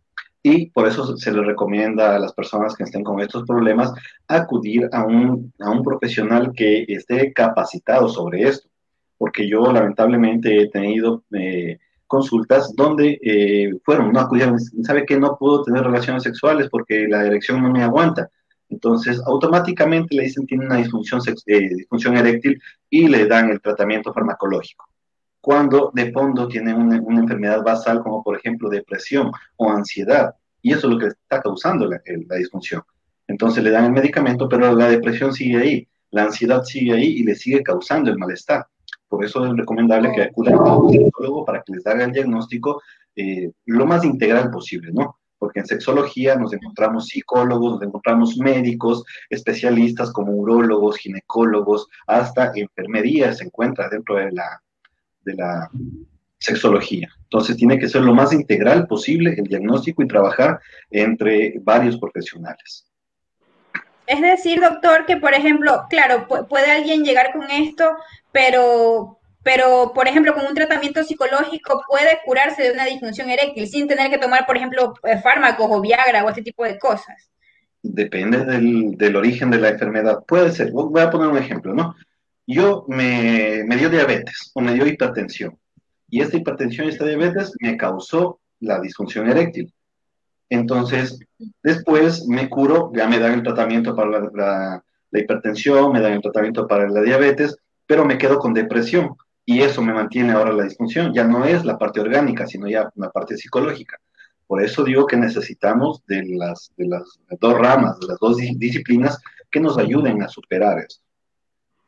Y 0.46 0.66
por 0.66 0.86
eso 0.86 1.16
se 1.16 1.32
le 1.32 1.42
recomienda 1.42 2.14
a 2.14 2.18
las 2.18 2.34
personas 2.34 2.74
que 2.76 2.84
estén 2.84 3.02
con 3.02 3.18
estos 3.18 3.44
problemas 3.44 3.94
acudir 4.28 4.90
a 4.92 5.02
un, 5.02 5.50
a 5.58 5.70
un 5.70 5.82
profesional 5.82 6.52
que 6.54 6.84
esté 6.86 7.32
capacitado 7.32 8.10
sobre 8.10 8.42
esto. 8.42 8.68
Porque 9.16 9.48
yo 9.48 9.72
lamentablemente 9.72 10.60
he 10.60 10.68
tenido 10.68 11.24
eh, 11.32 11.78
consultas 12.06 12.74
donde 12.76 13.18
eh, 13.22 13.72
fueron, 13.86 14.12
no 14.12 14.20
acudieron, 14.20 14.60
sabe 14.60 15.06
que 15.06 15.18
no 15.18 15.38
puedo 15.38 15.62
tener 15.62 15.82
relaciones 15.82 16.24
sexuales 16.24 16.68
porque 16.70 17.08
la 17.08 17.24
erección 17.24 17.62
no 17.62 17.70
me 17.70 17.82
aguanta. 17.82 18.28
Entonces, 18.68 19.22
automáticamente 19.24 20.14
le 20.14 20.24
dicen 20.24 20.46
tiene 20.46 20.66
una 20.66 20.76
disfunción, 20.76 21.22
disfunción 21.46 22.18
eréctil 22.18 22.60
y 22.90 23.08
le 23.08 23.24
dan 23.26 23.48
el 23.48 23.62
tratamiento 23.62 24.12
farmacológico 24.12 24.84
cuando 25.44 25.90
de 25.92 26.10
fondo 26.10 26.48
tienen 26.48 26.76
una, 26.76 27.20
enfermedad 27.20 27.62
basal 27.62 28.02
como 28.02 28.22
por 28.22 28.38
ejemplo 28.38 28.70
depresión 28.70 29.30
o 29.56 29.70
ansiedad. 29.70 30.34
Y 30.62 30.72
eso 30.72 30.86
es 30.86 30.94
lo 30.94 30.98
que 30.98 31.08
está 31.08 31.42
causando 31.42 31.86
la, 31.86 32.00
disfunción. 32.38 32.80
Entonces 33.28 33.62
le 33.62 33.70
dan 33.70 33.84
el 33.84 33.92
medicamento, 33.92 34.48
pero 34.48 34.74
la 34.74 34.88
depresión 34.88 35.34
sigue 35.34 35.58
ahí, 35.58 35.88
la 36.12 36.22
ansiedad 36.22 36.62
sigue 36.62 36.94
ahí 36.94 37.18
y 37.18 37.24
le 37.24 37.34
sigue 37.34 37.62
causando 37.62 38.10
el 38.10 38.16
malestar. 38.16 38.66
Por 39.06 39.22
eso 39.22 39.44
es 39.44 39.54
recomendable 39.54 40.12
que 40.12 40.22
acudan 40.22 40.54
a 40.54 40.76
un 40.78 40.90
psicólogo 40.90 41.44
para 41.44 41.62
que 41.62 41.74
les 41.74 41.86
haga 41.86 42.04
el 42.04 42.12
diagnóstico 42.12 42.80
eh, 43.14 43.52
lo 43.66 43.84
más 43.84 44.02
integral 44.02 44.50
posible, 44.50 44.92
¿no? 44.94 45.18
Porque 45.38 45.60
en 45.60 45.66
sexología 45.66 46.36
nos 46.36 46.54
encontramos 46.54 47.08
psicólogos, 47.08 47.74
nos 47.74 47.82
encontramos 47.82 48.38
médicos, 48.38 49.04
especialistas 49.28 50.10
como 50.10 50.32
urólogos, 50.32 50.96
ginecólogos, 50.96 51.86
hasta 52.06 52.50
enfermería 52.54 53.34
se 53.34 53.44
encuentra 53.44 53.90
dentro 53.90 54.16
de 54.16 54.32
la, 54.32 54.63
de 55.24 55.34
la 55.34 55.70
sexología. 56.38 57.08
Entonces 57.22 57.56
tiene 57.56 57.78
que 57.78 57.88
ser 57.88 58.02
lo 58.02 58.14
más 58.14 58.32
integral 58.32 58.86
posible 58.86 59.34
el 59.36 59.44
diagnóstico 59.44 60.02
y 60.02 60.08
trabajar 60.08 60.60
entre 60.90 61.54
varios 61.62 61.98
profesionales. 61.98 62.86
Es 64.06 64.20
decir, 64.20 64.60
doctor, 64.60 65.06
que 65.06 65.16
por 65.16 65.32
ejemplo, 65.32 65.86
claro, 65.88 66.28
puede 66.28 66.70
alguien 66.70 67.04
llegar 67.04 67.32
con 67.32 67.50
esto, 67.50 67.96
pero, 68.32 69.18
pero 69.42 69.92
por 69.94 70.06
ejemplo, 70.06 70.34
con 70.34 70.46
un 70.46 70.54
tratamiento 70.54 71.02
psicológico 71.02 71.82
puede 71.88 72.18
curarse 72.24 72.62
de 72.62 72.72
una 72.72 72.84
disfunción 72.84 73.30
eréctil 73.30 73.66
sin 73.66 73.88
tener 73.88 74.10
que 74.10 74.18
tomar, 74.18 74.44
por 74.46 74.56
ejemplo, 74.56 74.94
eh, 75.04 75.18
fármacos 75.20 75.66
o 75.70 75.80
Viagra 75.80 76.22
o 76.24 76.28
este 76.28 76.42
tipo 76.42 76.64
de 76.64 76.78
cosas. 76.78 77.30
Depende 77.82 78.44
del, 78.44 78.96
del 78.96 79.16
origen 79.16 79.50
de 79.50 79.58
la 79.58 79.70
enfermedad. 79.70 80.24
Puede 80.26 80.52
ser. 80.52 80.70
Voy 80.72 81.02
a 81.02 81.10
poner 81.10 81.28
un 81.28 81.38
ejemplo, 81.38 81.74
¿no? 81.74 81.94
Yo 82.46 82.84
me, 82.88 83.64
dio 83.76 83.88
diabetes 83.88 84.50
o 84.54 84.60
me 84.60 84.74
dio 84.74 84.86
hipertensión. 84.86 85.58
Y 86.08 86.20
esta 86.20 86.36
hipertensión 86.36 86.86
y 86.86 86.90
esta 86.90 87.06
diabetes 87.06 87.52
me 87.60 87.76
causó 87.76 88.40
la 88.60 88.80
disfunción 88.80 89.28
eréctil. 89.28 89.72
Entonces, 90.50 91.18
después 91.62 92.26
me 92.26 92.48
curo, 92.48 92.92
ya 92.94 93.08
me 93.08 93.18
dan 93.18 93.32
el 93.32 93.42
tratamiento 93.42 93.96
para 93.96 94.30
la, 94.32 94.84
hipertensión, 95.12 95.92
me 95.92 96.00
dan 96.00 96.12
el 96.12 96.22
tratamiento 96.22 96.66
para 96.66 96.88
la 96.88 97.00
diabetes, 97.00 97.56
pero 97.86 98.04
me 98.04 98.18
quedo 98.18 98.38
con 98.38 98.52
depresión. 98.54 99.16
Y 99.46 99.60
eso 99.60 99.82
me 99.82 99.92
mantiene 99.92 100.32
ahora 100.32 100.52
la 100.52 100.64
disfunción. 100.64 101.12
Ya 101.12 101.24
no 101.24 101.44
es 101.44 101.64
la 101.64 101.78
parte 101.78 102.00
orgánica, 102.00 102.46
sino 102.46 102.68
ya 102.68 102.90
la 102.94 103.10
parte 103.10 103.36
psicológica. 103.36 103.98
Por 104.46 104.62
eso 104.62 104.84
digo 104.84 105.06
que 105.06 105.16
necesitamos 105.16 106.04
de 106.06 106.24
las, 106.36 106.70
de 106.76 106.86
las 106.86 107.18
dos 107.40 107.58
ramas, 107.58 107.98
de 107.98 108.06
las 108.08 108.18
dos 108.18 108.36
disciplinas 108.36 109.18
que 109.50 109.60
nos 109.60 109.78
ayuden 109.78 110.22
a 110.22 110.28
superar 110.28 110.78
esto 110.78 111.03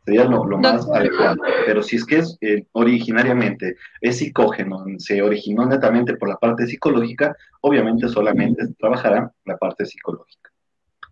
sería 0.07 0.25
lo, 0.25 0.45
más 0.45 0.89
adecuado. 0.89 1.37
Pero 1.67 1.83
si 1.83 1.97
es 1.97 2.07
que 2.07 2.19
es 2.19 2.39
eh, 2.41 2.65
originariamente 2.73 3.77
es 4.01 4.19
psicógeno, 4.19 4.85
se 4.99 5.21
originó 5.21 5.67
netamente 5.67 6.17
por 6.17 6.29
la 6.29 6.37
parte 6.37 6.67
psicológica, 6.67 7.37
obviamente 7.61 8.09
solamente 8.09 8.69
trabajará 8.79 9.31
la 9.45 9.57
parte 9.57 9.85
psicológica. 9.85 10.51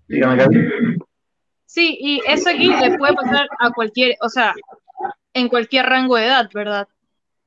Dígame, 0.06 0.36
Gaby. 0.36 0.98
Sí, 1.66 1.98
y 2.00 2.20
eso 2.26 2.50
aquí 2.50 2.68
le 2.68 2.96
puede 2.96 3.14
pasar 3.14 3.48
a 3.58 3.72
cualquier, 3.72 4.14
o 4.20 4.28
sea, 4.28 4.54
en 5.32 5.48
cualquier 5.48 5.86
rango 5.86 6.16
de 6.16 6.26
edad, 6.26 6.48
¿verdad? 6.54 6.86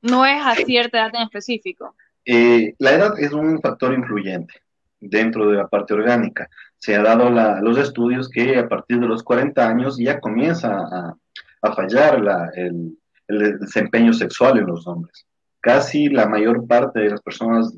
No 0.02 0.26
es 0.26 0.40
a 0.44 0.54
cierta 0.54 0.98
edad 0.98 1.14
en 1.14 1.22
específico. 1.22 1.96
Eh, 2.26 2.74
la 2.78 2.92
edad 2.92 3.18
es 3.18 3.32
un 3.32 3.58
factor 3.62 3.94
influyente 3.94 4.52
dentro 5.00 5.50
de 5.50 5.56
la 5.56 5.68
parte 5.68 5.94
orgánica. 5.94 6.48
Se 6.78 6.96
ha 6.96 7.02
dado 7.02 7.30
los 7.60 7.78
estudios 7.78 8.28
que 8.28 8.58
a 8.58 8.68
partir 8.68 9.00
de 9.00 9.06
los 9.06 9.22
40 9.22 9.68
años 9.68 9.96
ya 9.98 10.20
comienza 10.20 10.76
a, 10.76 11.16
a 11.62 11.72
fallar 11.72 12.52
el, 12.54 12.96
desempeño 13.28 14.12
sexual 14.14 14.58
en 14.58 14.66
los 14.66 14.86
hombres. 14.86 15.26
Casi 15.60 16.08
la 16.08 16.26
mayor 16.26 16.66
parte 16.66 17.00
de 17.00 17.10
las 17.10 17.20
personas, 17.20 17.74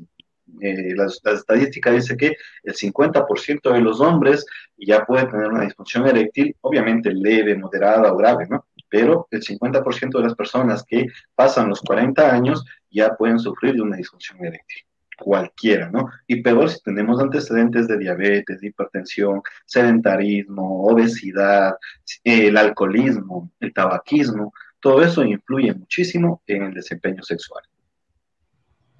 eh, 0.61 0.95
la, 0.95 1.07
estadística 1.33 1.91
dice 1.91 2.15
que 2.15 2.37
el 2.63 2.73
50% 2.73 3.73
de 3.73 3.81
los 3.81 3.99
hombres 3.99 4.45
ya 4.77 5.03
puede 5.03 5.25
tener 5.25 5.47
una 5.47 5.65
disfunción 5.65 6.07
eréctil, 6.07 6.55
obviamente 6.61 7.13
leve, 7.13 7.57
moderada 7.57 8.13
o 8.13 8.17
grave, 8.17 8.47
¿no? 8.49 8.65
Pero 8.87 9.27
el 9.31 9.41
50% 9.41 10.17
de 10.17 10.23
las 10.23 10.35
personas 10.35 10.83
que 10.83 11.07
pasan 11.35 11.69
los 11.69 11.81
40 11.81 12.33
años 12.33 12.63
ya 12.89 13.15
pueden 13.15 13.39
sufrir 13.39 13.73
de 13.73 13.81
una 13.81 13.97
disfunción 13.97 14.43
eréctil 14.45 14.85
cualquiera, 15.23 15.89
¿no? 15.89 16.09
Y 16.27 16.41
peor 16.41 16.69
si 16.69 16.81
tenemos 16.81 17.21
antecedentes 17.21 17.87
de 17.87 17.97
diabetes, 17.97 18.63
hipertensión, 18.63 19.41
sedentarismo, 19.65 20.85
obesidad, 20.85 21.75
el 22.23 22.57
alcoholismo, 22.57 23.51
el 23.59 23.73
tabaquismo, 23.73 24.53
todo 24.79 25.01
eso 25.03 25.23
influye 25.23 25.73
muchísimo 25.73 26.41
en 26.47 26.63
el 26.63 26.73
desempeño 26.73 27.23
sexual. 27.23 27.63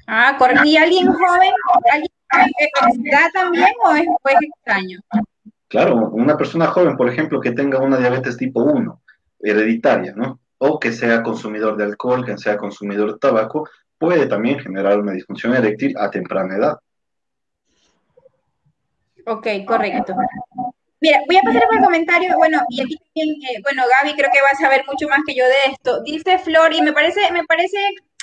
Ah, 0.08 0.38
¿y 0.64 0.78
alguien 0.78 1.08
joven, 1.08 1.52
alguien 1.92 2.70
obesidad 2.82 3.30
también 3.34 3.70
o 3.84 3.96
es, 3.96 4.08
o 4.08 4.30
es 4.30 4.36
extraño? 4.42 5.00
Claro, 5.68 6.10
una 6.10 6.38
persona 6.38 6.68
joven, 6.68 6.98
por 6.98 7.10
ejemplo, 7.10 7.40
que 7.40 7.52
tenga 7.52 7.80
una 7.80 7.98
diabetes 7.98 8.38
tipo 8.38 8.62
1, 8.62 9.02
hereditaria, 9.40 10.14
¿no? 10.16 10.40
O 10.58 10.80
que 10.80 10.92
sea 10.92 11.24
consumidor 11.24 11.78
de 11.78 11.86
alcohol, 11.86 12.26
que 12.26 12.38
sea 12.38 12.58
consumidor 12.58 13.14
de 13.14 13.20
tabaco, 13.20 13.68
puede 14.02 14.26
también 14.26 14.60
generar 14.60 15.00
una 15.00 15.12
disfunción 15.12 15.54
eréctil 15.54 15.96
a 15.96 16.10
temprana 16.10 16.56
edad. 16.56 16.78
Ok, 19.28 19.48
correcto. 19.64 20.16
Mira, 21.00 21.20
voy 21.28 21.38
a 21.38 21.42
pasar 21.42 21.64
por 21.68 21.78
el 21.78 21.84
comentario, 21.84 22.36
bueno, 22.36 22.62
y 22.70 22.82
aquí 22.82 22.98
también, 22.98 23.36
eh, 23.44 23.62
bueno, 23.62 23.84
Gaby, 23.88 24.16
creo 24.16 24.32
que 24.34 24.42
vas 24.42 24.54
a 24.54 24.64
saber 24.64 24.84
mucho 24.88 25.08
más 25.08 25.20
que 25.26 25.36
yo 25.36 25.46
de 25.46 25.72
esto. 25.72 26.02
Dice 26.02 26.40
Flor, 26.40 26.74
y 26.74 26.82
me 26.82 26.94
parece, 26.94 27.32
me 27.32 27.44
parece 27.44 27.78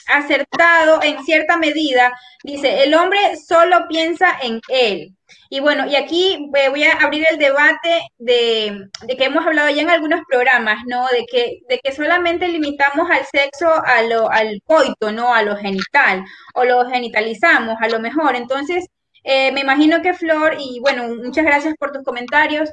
acertado 0.09 1.01
en 1.03 1.23
cierta 1.25 1.57
medida, 1.57 2.13
dice, 2.43 2.83
el 2.83 2.95
hombre 2.95 3.19
solo 3.37 3.87
piensa 3.89 4.37
en 4.43 4.61
él. 4.69 5.15
Y 5.51 5.61
bueno, 5.61 5.87
y 5.87 5.97
aquí 5.97 6.51
eh, 6.55 6.69
voy 6.69 6.85
a 6.85 6.93
abrir 6.93 7.27
el 7.31 7.39
debate 7.39 8.03
de, 8.19 8.89
que 9.17 9.25
hemos 9.25 9.47
hablado 9.47 9.71
ya 9.71 9.83
en 9.83 9.91
algunos 9.91 10.21
programas, 10.29 10.79
¿no? 10.87 11.07
De 11.09 11.25
que, 11.31 11.61
de 11.69 11.79
que 11.79 11.93
solamente 11.93 12.49
limitamos 12.49 13.11
al 13.11 13.25
sexo 13.27 13.73
a 13.85 14.03
lo, 14.03 14.31
al 14.31 14.61
coito, 14.65 15.11
¿no? 15.13 15.33
A 15.35 15.43
lo 15.43 15.57
genital, 15.57 16.25
o 16.55 16.65
lo 16.65 16.89
genitalizamos 16.89 17.77
a 17.81 17.89
lo 17.89 18.01
mejor. 18.01 18.37
Entonces, 18.37 18.87
eh, 19.25 19.53
me 19.53 19.61
imagino 19.61 20.01
que 20.03 20.15
Flor, 20.15 20.57
y 20.59 20.81
bueno, 20.81 21.09
muchas 21.23 21.45
gracias 21.45 21.75
por 21.79 21.93
tus 21.93 22.05
comentarios. 22.05 22.71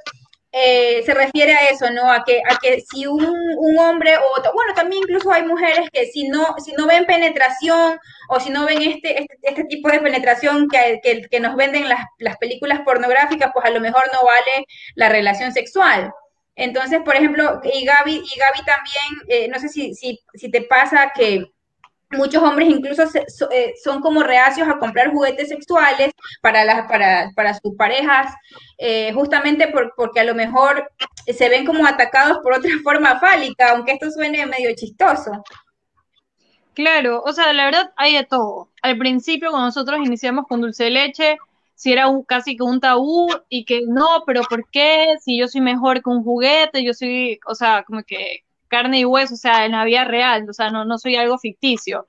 Eh, 0.58 1.04
se 1.06 1.14
refiere 1.14 1.54
a 1.54 1.68
eso, 1.70 1.92
¿no? 1.92 2.10
A 2.10 2.24
que, 2.24 2.42
a 2.50 2.56
que 2.56 2.80
si 2.80 3.06
un, 3.06 3.26
un, 3.26 3.78
hombre 3.78 4.16
o, 4.16 4.54
bueno, 4.54 4.74
también 4.74 5.04
incluso 5.04 5.30
hay 5.30 5.44
mujeres 5.44 5.90
que 5.92 6.06
si 6.06 6.30
no, 6.30 6.56
si 6.64 6.72
no 6.72 6.88
ven 6.88 7.06
penetración 7.06 8.00
o 8.30 8.40
si 8.40 8.52
no 8.52 8.66
ven 8.66 8.82
este, 8.82 9.24
este, 9.24 9.38
este 9.42 9.64
tipo 9.66 9.90
de 9.90 10.00
penetración 10.00 10.70
que, 10.70 11.02
que, 11.04 11.24
que 11.30 11.40
nos 11.42 11.58
venden 11.58 11.90
las, 11.90 12.06
las, 12.20 12.38
películas 12.38 12.80
pornográficas, 12.86 13.52
pues 13.54 13.66
a 13.66 13.70
lo 13.70 13.82
mejor 13.82 14.04
no 14.14 14.20
vale 14.24 14.66
la 14.96 15.10
relación 15.10 15.52
sexual. 15.52 16.14
Entonces, 16.56 17.02
por 17.04 17.18
ejemplo, 17.18 17.60
y 17.66 17.84
Gaby, 17.84 18.14
y 18.14 18.40
Gaby 18.40 18.66
también, 18.66 19.28
eh, 19.28 19.50
no 19.50 19.60
sé 19.60 19.68
si, 19.68 19.94
si, 19.94 20.22
si 20.36 20.50
te 20.50 20.62
pasa 20.62 21.12
que 21.14 21.52
Muchos 22.12 22.42
hombres 22.44 22.70
incluso 22.70 23.04
eh, 23.52 23.74
son 23.84 24.00
como 24.00 24.22
reacios 24.22 24.68
a 24.68 24.78
comprar 24.78 25.12
juguetes 25.12 25.50
sexuales 25.50 26.12
para, 26.42 26.64
las, 26.64 26.88
para, 26.88 27.32
para 27.36 27.54
sus 27.56 27.76
parejas, 27.76 28.34
eh, 28.78 29.12
justamente 29.14 29.74
porque 29.96 30.20
a 30.20 30.24
lo 30.24 30.36
mejor 30.36 30.90
se 31.26 31.50
ven 31.50 31.66
como 31.66 31.86
atacados 31.86 32.40
por 32.44 32.54
otra 32.54 32.72
forma 32.84 33.20
fálica, 33.20 33.72
aunque 33.72 33.94
esto 33.94 34.12
suene 34.12 34.46
medio 34.46 34.70
chistoso. 34.76 35.32
Claro, 36.76 37.24
o 37.26 37.32
sea, 37.32 37.54
la 37.54 37.66
verdad 37.66 37.94
hay 37.96 38.16
de 38.16 38.26
todo. 38.26 38.70
Al 38.82 38.98
principio, 38.98 39.50
cuando 39.50 39.68
nosotros 39.68 40.00
iniciamos 40.06 40.46
con 40.48 40.62
dulce 40.62 40.86
de 40.86 40.90
leche, 40.90 41.38
si 41.74 41.92
era 41.92 42.08
un, 42.08 42.24
casi 42.24 42.58
que 42.58 42.64
un 42.64 42.80
tabú 42.80 43.30
y 43.50 43.66
que 43.66 43.84
no, 43.88 44.24
pero 44.26 44.42
¿por 44.44 44.70
qué? 44.70 45.16
Si 45.22 45.38
yo 45.38 45.48
soy 45.48 45.62
mejor 45.62 46.04
que 46.04 46.10
un 46.10 46.24
juguete, 46.24 46.84
yo 46.84 46.94
soy, 46.94 47.40
o 47.48 47.56
sea, 47.56 47.84
como 47.84 48.04
que 48.04 48.45
carne 48.76 49.00
y 49.00 49.06
hueso, 49.06 49.36
o 49.36 49.38
sea, 49.38 49.66
en 49.66 49.72
la 49.74 49.86
vida 49.86 50.04
real, 50.06 50.46
o 50.50 50.54
sea, 50.54 50.70
no, 50.70 50.84
no 50.86 50.98
soy 50.98 51.16
algo 51.16 51.38
ficticio. 51.38 52.08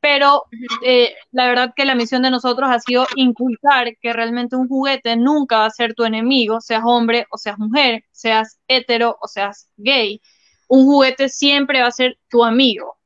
pero 0.00 0.44
eh, 0.82 1.14
la 1.32 1.46
verdad 1.48 1.72
que 1.76 1.84
la 1.84 1.94
misión 1.94 2.22
de 2.22 2.30
nosotros 2.30 2.70
ha 2.70 2.78
sido 2.80 3.06
inculcar 3.16 3.96
que 4.00 4.12
realmente 4.12 4.56
un 4.56 4.68
juguete 4.68 5.16
nunca 5.16 5.58
va 5.60 5.66
a 5.66 5.70
ser 5.70 5.94
tu 5.94 6.04
enemigo, 6.04 6.60
seas 6.60 6.82
hombre 6.84 7.26
o 7.30 7.36
seas 7.38 7.58
mujer, 7.58 8.04
seas 8.12 8.58
hetero 8.68 9.16
o 9.20 9.26
seas 9.28 9.68
gay. 9.76 10.20
Un 10.68 10.86
juguete 10.86 11.28
siempre 11.28 11.80
va 11.82 11.88
a 11.88 11.90
ser 11.90 12.18
tu 12.30 12.44
amigo. 12.44 12.96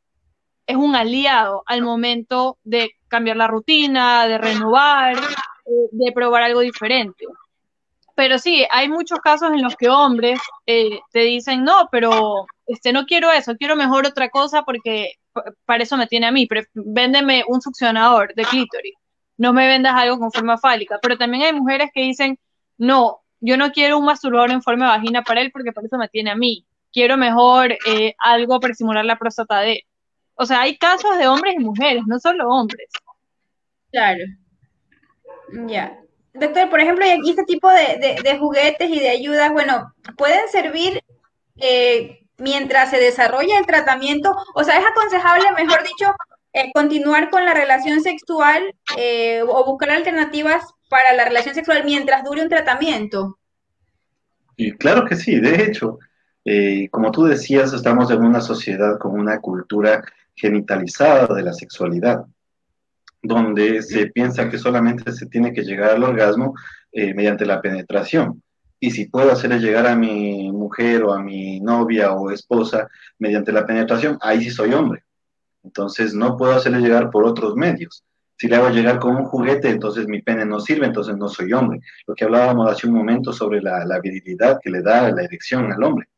Es 0.66 0.76
un 0.76 0.94
aliado 0.94 1.62
al 1.66 1.82
momento 1.82 2.58
de 2.64 2.90
cambiar 3.08 3.36
la 3.36 3.48
rutina, 3.48 4.26
de 4.28 4.38
renovar, 4.38 5.16
eh, 5.16 5.88
de 5.92 6.12
probar 6.12 6.42
algo 6.44 6.60
diferente. 6.60 7.24
Pero 8.14 8.38
sí, 8.38 8.66
hay 8.70 8.88
muchos 8.88 9.20
casos 9.20 9.52
en 9.52 9.62
los 9.62 9.76
que 9.76 9.88
hombres 9.88 10.40
eh, 10.66 11.00
te 11.12 11.20
dicen, 11.20 11.64
no, 11.64 11.88
pero 11.90 12.46
este, 12.66 12.92
no 12.92 13.06
quiero 13.06 13.30
eso, 13.30 13.56
quiero 13.56 13.76
mejor 13.76 14.06
otra 14.06 14.28
cosa 14.28 14.62
porque 14.62 15.14
para 15.64 15.82
eso 15.82 15.96
me 15.96 16.06
tiene 16.06 16.26
a 16.26 16.32
mí, 16.32 16.46
pero 16.46 16.62
véndeme 16.74 17.44
un 17.48 17.60
succionador 17.60 18.34
de 18.34 18.44
clítoris, 18.44 18.94
no 19.36 19.52
me 19.52 19.66
vendas 19.66 19.94
algo 19.94 20.18
con 20.18 20.32
forma 20.32 20.58
fálica. 20.58 20.98
Pero 21.00 21.16
también 21.16 21.44
hay 21.44 21.52
mujeres 21.52 21.90
que 21.94 22.02
dicen, 22.02 22.38
no, 22.78 23.20
yo 23.40 23.56
no 23.56 23.72
quiero 23.72 23.98
un 23.98 24.04
masturbador 24.04 24.50
en 24.50 24.62
forma 24.62 24.86
de 24.86 24.98
vagina 24.98 25.22
para 25.22 25.40
él 25.40 25.50
porque 25.52 25.72
para 25.72 25.86
eso 25.86 25.96
me 25.98 26.08
tiene 26.08 26.30
a 26.30 26.36
mí, 26.36 26.66
quiero 26.92 27.16
mejor 27.16 27.72
eh, 27.86 28.14
algo 28.18 28.60
para 28.60 28.72
estimular 28.72 29.04
la 29.04 29.18
próstata 29.18 29.60
de 29.60 29.72
él. 29.72 29.80
O 30.34 30.46
sea, 30.46 30.62
hay 30.62 30.78
casos 30.78 31.18
de 31.18 31.28
hombres 31.28 31.54
y 31.56 31.58
mujeres, 31.58 32.02
no 32.06 32.18
solo 32.18 32.48
hombres. 32.48 32.88
Claro. 33.90 34.24
Ya. 35.66 35.98
Doctor, 36.32 36.70
por 36.70 36.80
ejemplo, 36.80 37.04
este 37.04 37.44
tipo 37.44 37.68
de, 37.68 38.38
juguetes 38.38 38.88
y 38.88 39.00
de 39.00 39.10
ayudas, 39.10 39.52
bueno, 39.52 39.92
pueden 40.16 40.48
servir 40.48 41.02
eh, 41.56 42.20
mientras 42.38 42.90
se 42.90 42.98
desarrolla 42.98 43.58
el 43.58 43.66
tratamiento, 43.66 44.34
o 44.54 44.62
sea, 44.62 44.78
es 44.78 44.86
aconsejable, 44.86 45.50
mejor 45.56 45.82
dicho, 45.82 46.14
eh, 46.52 46.70
continuar 46.72 47.30
con 47.30 47.44
la 47.44 47.54
relación 47.54 48.00
sexual 48.00 48.74
eh, 48.96 49.42
o 49.46 49.64
buscar 49.64 49.90
alternativas 49.90 50.64
para 50.88 51.14
la 51.14 51.24
relación 51.24 51.54
sexual 51.54 51.82
mientras 51.84 52.24
dure 52.24 52.42
un 52.42 52.48
tratamiento. 52.48 53.38
Y 54.56 54.72
claro 54.72 55.04
que 55.04 55.16
sí, 55.16 55.40
de 55.40 55.64
hecho, 55.64 55.98
como 56.90 57.10
tú 57.10 57.24
decías, 57.24 57.72
estamos 57.72 58.10
en 58.10 58.24
una 58.24 58.40
sociedad 58.40 58.98
con 58.98 59.18
una 59.18 59.40
cultura 59.40 60.02
genitalizada 60.34 61.34
de 61.34 61.42
la 61.42 61.52
sexualidad 61.52 62.24
donde 63.22 63.82
se 63.82 64.06
piensa 64.06 64.48
que 64.48 64.58
solamente 64.58 65.12
se 65.12 65.26
tiene 65.26 65.52
que 65.52 65.62
llegar 65.62 65.90
al 65.90 66.04
orgasmo 66.04 66.54
eh, 66.92 67.14
mediante 67.14 67.46
la 67.46 67.60
penetración. 67.60 68.42
Y 68.78 68.90
si 68.90 69.06
puedo 69.06 69.30
hacerle 69.30 69.58
llegar 69.58 69.86
a 69.86 69.94
mi 69.94 70.50
mujer 70.50 71.04
o 71.04 71.12
a 71.12 71.22
mi 71.22 71.60
novia 71.60 72.12
o 72.12 72.30
esposa 72.30 72.88
mediante 73.18 73.52
la 73.52 73.66
penetración, 73.66 74.18
ahí 74.22 74.42
sí 74.42 74.50
soy 74.50 74.72
hombre. 74.72 75.04
Entonces 75.62 76.14
no 76.14 76.36
puedo 76.36 76.54
hacerle 76.54 76.80
llegar 76.80 77.10
por 77.10 77.26
otros 77.26 77.54
medios. 77.56 78.02
Si 78.38 78.48
le 78.48 78.56
hago 78.56 78.70
llegar 78.70 78.98
con 78.98 79.16
un 79.16 79.26
juguete, 79.26 79.68
entonces 79.68 80.08
mi 80.08 80.22
pene 80.22 80.46
no 80.46 80.60
sirve, 80.60 80.86
entonces 80.86 81.14
no 81.14 81.28
soy 81.28 81.52
hombre. 81.52 81.80
Lo 82.06 82.14
que 82.14 82.24
hablábamos 82.24 82.70
hace 82.70 82.86
un 82.86 82.94
momento 82.94 83.34
sobre 83.34 83.60
la, 83.60 84.00
virilidad 84.02 84.58
que 84.62 84.70
le 84.70 84.80
da 84.80 85.10
la 85.12 85.24
erección 85.24 85.70
al 85.70 85.82
hombre. 85.82 86.08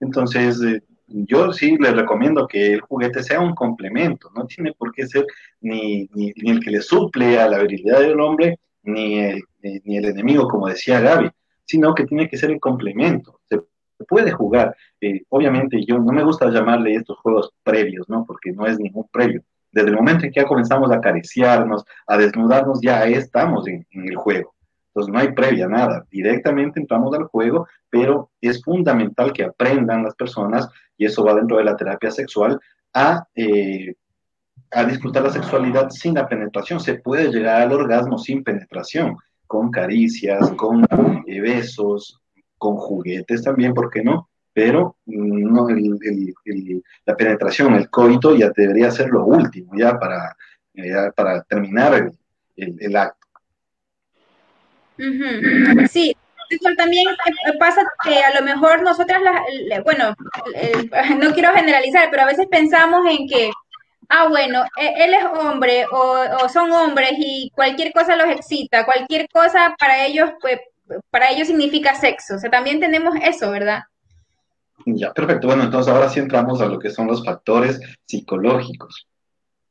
Entonces, 0.00 0.62
eh, 0.62 0.82
yo 1.08 1.52
sí 1.52 1.76
les 1.78 1.94
recomiendo 1.94 2.46
que 2.46 2.74
el 2.74 2.80
juguete 2.80 3.22
sea 3.22 3.40
un 3.40 3.54
complemento, 3.54 4.30
no 4.34 4.46
tiene 4.46 4.72
por 4.72 4.92
qué 4.92 5.06
ser 5.06 5.26
ni, 5.60 6.08
ni, 6.14 6.32
el 6.50 6.60
que 6.60 6.70
le 6.70 6.82
suple 6.82 7.38
a 7.38 7.48
la 7.48 7.58
virilidad 7.58 8.00
del 8.00 8.20
hombre, 8.20 8.58
ni 8.82 9.18
el, 9.18 9.42
ni 9.62 9.96
el 9.96 10.04
enemigo, 10.04 10.48
como 10.48 10.68
decía 10.68 11.00
Gaby, 11.00 11.30
sino 11.64 11.94
que 11.94 12.04
tiene 12.04 12.28
que 12.28 12.36
ser 12.36 12.50
el 12.50 12.60
complemento. 12.60 13.40
Se 13.48 13.58
puede 14.06 14.30
jugar. 14.30 14.76
Eh, 15.00 15.22
obviamente, 15.28 15.84
yo 15.84 15.98
no 15.98 16.12
me 16.12 16.22
gusta 16.22 16.50
llamarle 16.50 16.94
estos 16.94 17.18
juegos 17.18 17.52
previos, 17.62 18.08
¿no? 18.08 18.24
Porque 18.24 18.52
no 18.52 18.66
es 18.66 18.78
ningún 18.78 19.08
previo. 19.10 19.42
Desde 19.72 19.88
el 19.90 19.96
momento 19.96 20.24
en 20.24 20.32
que 20.32 20.40
ya 20.40 20.46
comenzamos 20.46 20.90
a 20.90 20.96
acariciarnos, 20.96 21.84
a 22.06 22.16
desnudarnos, 22.16 22.80
ya 22.80 23.04
estamos 23.04 23.66
en 23.66 23.84
el 23.92 24.16
juego. 24.16 24.54
Entonces 24.98 25.14
no 25.14 25.20
hay 25.20 25.32
previa, 25.32 25.68
nada. 25.68 26.04
Directamente 26.10 26.80
entramos 26.80 27.14
al 27.14 27.24
juego, 27.24 27.68
pero 27.88 28.30
es 28.40 28.60
fundamental 28.62 29.32
que 29.32 29.44
aprendan 29.44 30.02
las 30.02 30.16
personas, 30.16 30.68
y 30.96 31.04
eso 31.04 31.22
va 31.24 31.34
dentro 31.34 31.58
de 31.58 31.64
la 31.64 31.76
terapia 31.76 32.10
sexual, 32.10 32.58
a, 32.92 33.24
eh, 33.36 33.94
a 34.72 34.84
disfrutar 34.84 35.22
la 35.22 35.30
sexualidad 35.30 35.90
sin 35.90 36.14
la 36.14 36.28
penetración. 36.28 36.80
Se 36.80 36.94
puede 36.94 37.30
llegar 37.30 37.62
al 37.62 37.72
orgasmo 37.72 38.18
sin 38.18 38.42
penetración, 38.42 39.16
con 39.46 39.70
caricias, 39.70 40.50
con 40.56 40.84
eh, 41.26 41.40
besos, 41.40 42.20
con 42.56 42.76
juguetes 42.76 43.44
también, 43.44 43.72
¿por 43.74 43.90
qué 43.90 44.02
no? 44.02 44.28
Pero 44.52 44.96
no, 45.06 45.68
la 47.06 47.16
penetración, 47.16 47.74
el 47.74 47.88
coito 47.88 48.34
ya 48.34 48.50
debería 48.50 48.90
ser 48.90 49.10
lo 49.10 49.24
último, 49.24 49.70
ya 49.76 49.96
para, 49.96 50.36
para 51.14 51.42
terminar 51.44 52.10
el 52.56 52.96
acto. 52.96 53.27
Sí, 55.90 56.16
también 56.76 57.06
pasa 57.58 57.82
que 58.02 58.22
a 58.22 58.38
lo 58.38 58.44
mejor 58.44 58.82
nosotras, 58.82 59.20
bueno, 59.84 60.14
no 61.18 61.32
quiero 61.32 61.52
generalizar, 61.52 62.08
pero 62.10 62.22
a 62.22 62.26
veces 62.26 62.46
pensamos 62.50 63.06
en 63.10 63.26
que, 63.28 63.50
ah, 64.08 64.28
bueno, 64.28 64.64
e, 64.80 65.04
él 65.04 65.14
es 65.14 65.24
hombre 65.24 65.86
o, 65.90 66.48
son 66.48 66.72
hombres 66.72 67.12
y 67.18 67.50
cualquier 67.54 67.92
cosa 67.92 68.16
los 68.16 68.28
excita, 68.28 68.84
cualquier 68.84 69.28
cosa 69.28 69.76
para 69.78 70.06
ellos, 70.06 70.30
pues, 70.40 70.58
para 71.10 71.30
ellos 71.30 71.48
significa 71.48 71.94
sexo. 71.94 72.36
O 72.36 72.38
sea, 72.38 72.50
también 72.50 72.80
tenemos 72.80 73.14
eso, 73.22 73.50
¿verdad? 73.50 73.82
Ya, 74.86 75.12
perfecto. 75.12 75.48
Bueno, 75.48 75.64
entonces 75.64 75.92
ahora 75.92 76.08
sí 76.08 76.18
entramos 76.20 76.62
a 76.62 76.66
lo 76.66 76.78
que 76.78 76.90
son 76.90 77.08
los 77.08 77.24
factores 77.24 77.78
psicológicos 78.06 79.06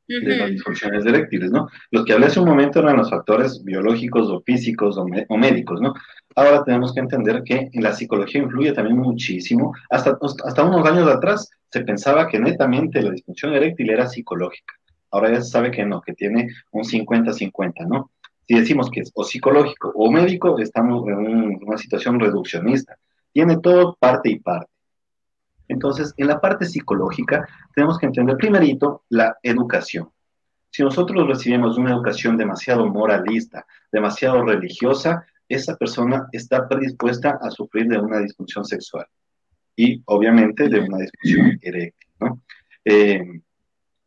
de 0.08 0.36
las 0.36 0.50
disfunciones 0.50 1.04
eréctiles, 1.04 1.50
¿no? 1.50 1.68
Los 1.90 2.04
que 2.04 2.14
hablé 2.14 2.26
hace 2.26 2.40
un 2.40 2.48
momento 2.48 2.80
eran 2.80 2.96
los 2.96 3.10
factores 3.10 3.62
biológicos 3.62 4.28
o 4.30 4.40
físicos 4.40 4.96
o, 4.96 5.36
médicos, 5.36 5.80
¿no? 5.80 5.94
Ahora 6.34 6.64
tenemos 6.64 6.94
que 6.94 7.00
entender 7.00 7.42
que 7.44 7.68
la 7.74 7.92
psicología 7.92 8.42
influye 8.42 8.72
también 8.72 8.96
muchísimo. 8.96 9.74
Hasta, 9.90 10.18
hasta 10.44 10.64
unos 10.64 10.86
años 10.88 11.08
atrás 11.08 11.50
se 11.70 11.80
pensaba 11.80 12.26
que 12.26 12.38
netamente 12.38 13.02
la 13.02 13.10
disfunción 13.10 13.52
eréctil 13.52 13.90
era 13.90 14.06
psicológica. 14.06 14.74
Ahora 15.10 15.30
ya 15.30 15.42
se 15.42 15.50
sabe 15.50 15.70
que 15.70 15.84
no, 15.84 16.00
que 16.00 16.14
tiene 16.14 16.48
un 16.70 16.84
50-50, 16.84 17.86
¿no? 17.86 18.10
Si 18.46 18.54
decimos 18.54 18.90
que 18.90 19.00
es 19.00 19.10
o 19.14 19.24
psicológico 19.24 19.92
o 19.94 20.10
médico, 20.10 20.58
estamos 20.58 21.06
en 21.06 21.58
una 21.62 21.76
situación 21.76 22.18
reduccionista. 22.18 22.96
Tiene 23.32 23.58
todo 23.58 23.96
parte 24.00 24.30
y 24.30 24.38
parte. 24.38 24.70
Entonces, 25.68 26.14
en 26.16 26.26
la 26.28 26.40
parte 26.40 26.64
psicológica, 26.64 27.46
tenemos 27.74 27.98
que 27.98 28.06
entender 28.06 28.36
primerito 28.36 29.04
la 29.10 29.36
educación. 29.42 30.10
Si 30.70 30.82
nosotros 30.82 31.26
recibimos 31.26 31.78
una 31.78 31.92
educación 31.92 32.36
demasiado 32.36 32.86
moralista, 32.86 33.66
demasiado 33.92 34.44
religiosa, 34.44 35.26
esa 35.48 35.76
persona 35.76 36.28
está 36.32 36.68
predispuesta 36.68 37.38
a 37.40 37.50
sufrir 37.50 37.88
de 37.88 37.98
una 37.98 38.20
disfunción 38.20 38.64
sexual 38.64 39.06
y 39.76 40.02
obviamente 40.06 40.68
de 40.68 40.80
una 40.80 40.98
disfunción 40.98 41.58
eréctil. 41.62 42.08
Eh, 42.84 43.40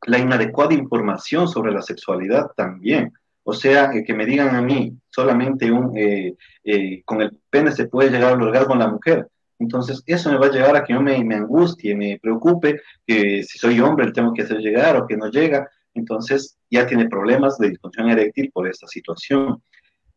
la 0.08 0.17
inadecuada 0.17 0.74
información 0.74 1.47
sobre 1.47 1.71
la 1.71 1.82
sexualidad 1.82 2.52
también. 2.56 3.13
O 3.43 3.54
sea, 3.54 3.91
que 4.06 4.13
me 4.13 4.26
digan 4.26 4.56
a 4.56 4.62
mí 4.62 4.97
solamente 5.10 5.71
eh, 5.95 6.36
eh, 6.63 7.02
con 7.06 7.21
el 7.21 7.39
pene 7.50 7.71
se 7.71 7.88
puede 7.88 8.12
llegar 8.12 8.34
al 8.34 8.41
orgasmo 8.41 8.74
en 8.74 8.80
la 8.80 8.88
mujer. 8.88 9.28
Entonces, 9.62 10.02
eso 10.08 10.32
me 10.32 10.39
va 10.39 10.47
a 10.47 10.52
llevar 10.52 10.76
a 10.76 10.84
que 10.84 10.93
yo 10.93 11.02
me, 11.02 11.15
angustie, 11.36 11.95
me 11.95 12.19
preocupe, 12.19 12.82
que 13.06 13.43
si 13.43 13.60
soy 13.60 13.80
hombre 13.80 14.12
tengo 14.12 14.34
que 14.34 14.41
hacer 14.41 14.58
llegar 14.58 14.97
o 14.97 15.06
que 15.06 15.15
no 15.15 15.30
llega. 15.30 15.69
Entonces, 15.93 16.58
ya 16.71 16.88
tiene 16.88 17.08
problemas 17.08 17.60
de 17.60 17.69
disfunción 17.69 18.10
eréctil 18.10 18.50
por 18.52 18.67
esta 18.67 18.88
situación. 18.88 19.62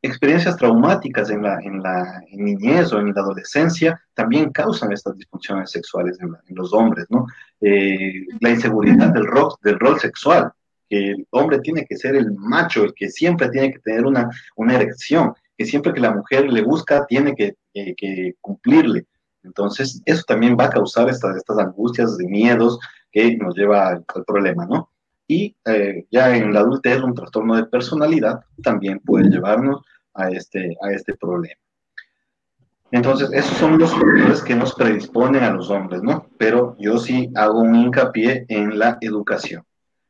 Experiencias 0.00 0.56
traumáticas 0.56 1.28
en 1.28 1.42
la, 1.42 1.60
en 1.60 1.82
la 1.82 2.22
niñez 2.32 2.90
o 2.94 3.00
en 3.00 3.12
la 3.14 3.20
adolescencia 3.20 4.00
también 4.14 4.50
causan 4.50 4.92
estas 4.92 5.14
disfunciones 5.14 5.70
sexuales 5.70 6.18
en, 6.20 6.56
los 6.56 6.72
hombres, 6.72 7.04
¿no? 7.10 7.26
Eh, 7.60 8.24
la 8.40 8.50
inseguridad 8.50 9.12
del 9.12 9.26
rol, 9.26 9.52
del 9.62 9.78
rol 9.78 10.00
sexual, 10.00 10.52
que 10.88 11.10
el 11.10 11.26
hombre 11.30 11.58
tiene 11.60 11.84
que 11.84 11.96
ser 11.96 12.16
el 12.16 12.32
macho, 12.32 12.84
el 12.84 12.94
que 12.94 13.10
siempre 13.10 13.50
tiene 13.50 13.72
que 13.72 13.80
tener 13.80 14.06
una, 14.06 14.30
una 14.56 14.74
erección, 14.74 15.34
que 15.56 15.66
siempre 15.66 15.92
que 15.92 16.00
la 16.00 16.14
mujer 16.14 16.50
le 16.50 16.62
busca 16.62 17.04
tiene 17.06 17.34
que 17.34 18.34
cumplirle. 18.40 19.06
Entonces, 19.44 20.02
eso 20.04 20.22
también 20.26 20.56
va 20.58 20.64
a 20.64 20.70
causar 20.70 21.08
estas, 21.08 21.42
angustias 21.58 22.16
de 22.16 22.26
miedos 22.26 22.78
que 23.12 23.36
nos 23.36 23.54
lleva 23.54 23.88
al, 23.88 24.04
problema, 24.26 24.66
¿no? 24.66 24.90
Y 25.26 25.56
eh, 25.64 26.06
ya 26.10 26.36
en 26.36 26.52
la 26.52 26.60
adultez, 26.60 27.02
un 27.02 27.14
trastorno 27.14 27.56
de 27.56 27.66
personalidad 27.66 28.40
también 28.62 29.00
puede 29.00 29.30
llevarnos 29.30 29.82
a 30.14 30.28
este, 30.30 30.76
a 30.82 30.92
este 30.92 31.14
problema. 31.14 31.60
Entonces, 32.90 33.30
esos 33.32 33.56
son 33.58 33.78
los 33.78 33.90
factores 33.90 34.42
que 34.42 34.54
nos 34.54 34.74
predisponen 34.74 35.42
a 35.42 35.50
los 35.50 35.70
hombres, 35.70 36.02
¿no? 36.02 36.26
Pero 36.38 36.76
yo 36.78 36.98
sí 36.98 37.30
hago 37.34 37.60
un 37.60 37.74
hincapié 37.74 38.44
en 38.48 38.78
la 38.78 38.98
educación 39.00 39.64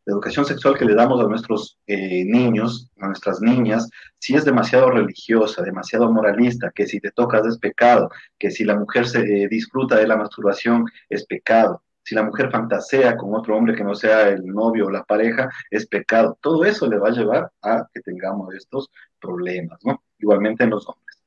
la 0.06 0.12
educación 0.12 0.44
sexual 0.44 0.76
que 0.76 0.84
le 0.84 0.94
damos 0.94 1.20
a 1.20 1.28
nuestros 1.28 1.78
eh, 1.86 2.24
niños, 2.24 2.90
a 3.00 3.06
nuestras 3.06 3.40
niñas, 3.40 3.88
si 4.18 4.34
es 4.34 4.44
demasiado 4.44 4.90
religiosa, 4.90 5.62
demasiado 5.62 6.10
moralista, 6.12 6.70
que 6.74 6.86
si 6.86 7.00
te 7.00 7.10
tocas 7.10 7.46
es 7.46 7.58
pecado, 7.58 8.10
que 8.38 8.50
si 8.50 8.64
la 8.64 8.76
mujer 8.76 9.06
se 9.06 9.20
eh, 9.20 9.48
disfruta 9.48 9.96
de 9.96 10.06
la 10.06 10.16
masturbación 10.16 10.86
es 11.08 11.24
pecado, 11.26 11.82
si 12.04 12.14
la 12.14 12.22
mujer 12.22 12.50
fantasea 12.50 13.16
con 13.16 13.34
otro 13.34 13.56
hombre 13.56 13.74
que 13.74 13.82
no 13.82 13.94
sea 13.94 14.28
el 14.28 14.46
novio 14.46 14.86
o 14.86 14.90
la 14.90 15.04
pareja, 15.04 15.48
es 15.70 15.86
pecado. 15.86 16.36
Todo 16.40 16.64
eso 16.66 16.86
le 16.86 16.98
va 16.98 17.08
a 17.08 17.12
llevar 17.12 17.50
a 17.62 17.88
que 17.92 18.02
tengamos 18.02 18.54
estos 18.54 18.90
problemas, 19.18 19.78
¿no? 19.84 20.02
Igualmente 20.18 20.64
en 20.64 20.70
los 20.70 20.86
hombres. 20.86 21.22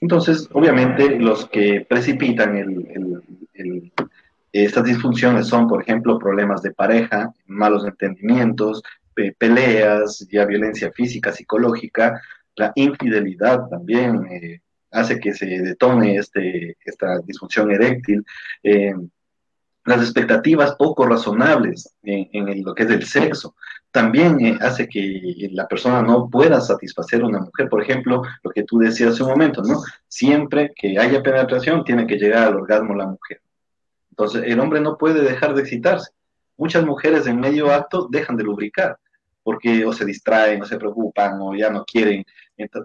Entonces, 0.00 0.48
obviamente, 0.52 1.16
los 1.18 1.46
que 1.46 1.86
precipitan 1.88 2.56
estas 4.52 4.84
disfunciones 4.84 5.46
son, 5.46 5.68
por 5.68 5.82
ejemplo, 5.82 6.18
problemas 6.18 6.62
de 6.62 6.72
pareja, 6.72 7.32
malos 7.46 7.84
entendimientos, 7.84 8.82
peleas, 9.38 10.26
ya 10.30 10.44
violencia 10.46 10.90
física, 10.92 11.32
psicológica, 11.32 12.20
la 12.56 12.72
infidelidad 12.74 13.68
también 13.68 14.26
eh, 14.30 14.60
hace 14.90 15.18
que 15.18 15.34
se 15.34 15.46
detone 15.46 16.16
este, 16.16 16.76
esta 16.84 17.18
disfunción 17.20 17.70
eréctil. 17.70 18.24
Eh, 18.62 18.94
las 19.84 20.02
expectativas 20.02 20.74
poco 20.76 21.06
razonables 21.06 21.94
en, 22.02 22.62
lo 22.62 22.74
que 22.74 22.82
es 22.82 22.90
el 22.90 23.06
sexo 23.06 23.54
también 23.90 24.38
eh, 24.44 24.58
hace 24.60 24.88
que 24.88 25.48
la 25.52 25.66
persona 25.66 26.02
no 26.02 26.28
pueda 26.28 26.60
satisfacer 26.60 27.22
a 27.22 27.26
una 27.26 27.40
mujer. 27.40 27.68
Por 27.68 27.82
ejemplo, 27.82 28.22
lo 28.42 28.50
que 28.50 28.62
tú 28.64 28.78
decías 28.78 29.14
hace 29.14 29.22
un 29.22 29.30
momento, 29.30 29.62
¿no? 29.62 29.82
Siempre 30.06 30.72
que 30.76 30.98
haya 30.98 31.22
penetración 31.22 31.82
tiene 31.82 32.06
que 32.06 32.16
llegar 32.16 32.48
al 32.48 32.56
orgasmo 32.56 32.94
la 32.94 33.06
mujer. 33.06 33.40
Entonces, 34.20 34.52
el 34.52 34.60
hombre 34.60 34.82
no 34.82 34.98
puede 34.98 35.22
dejar 35.22 35.54
de 35.54 35.62
excitarse. 35.62 36.10
Muchas 36.58 36.84
mujeres 36.84 37.26
en 37.26 37.40
medio 37.40 37.72
acto 37.72 38.06
dejan 38.10 38.36
de 38.36 38.44
lubricar 38.44 38.98
porque 39.42 39.82
o 39.86 39.94
se 39.94 40.04
distraen 40.04 40.60
o 40.60 40.66
se 40.66 40.76
preocupan 40.76 41.40
o 41.40 41.54
ya 41.54 41.70
no 41.70 41.86
quieren. 41.86 42.22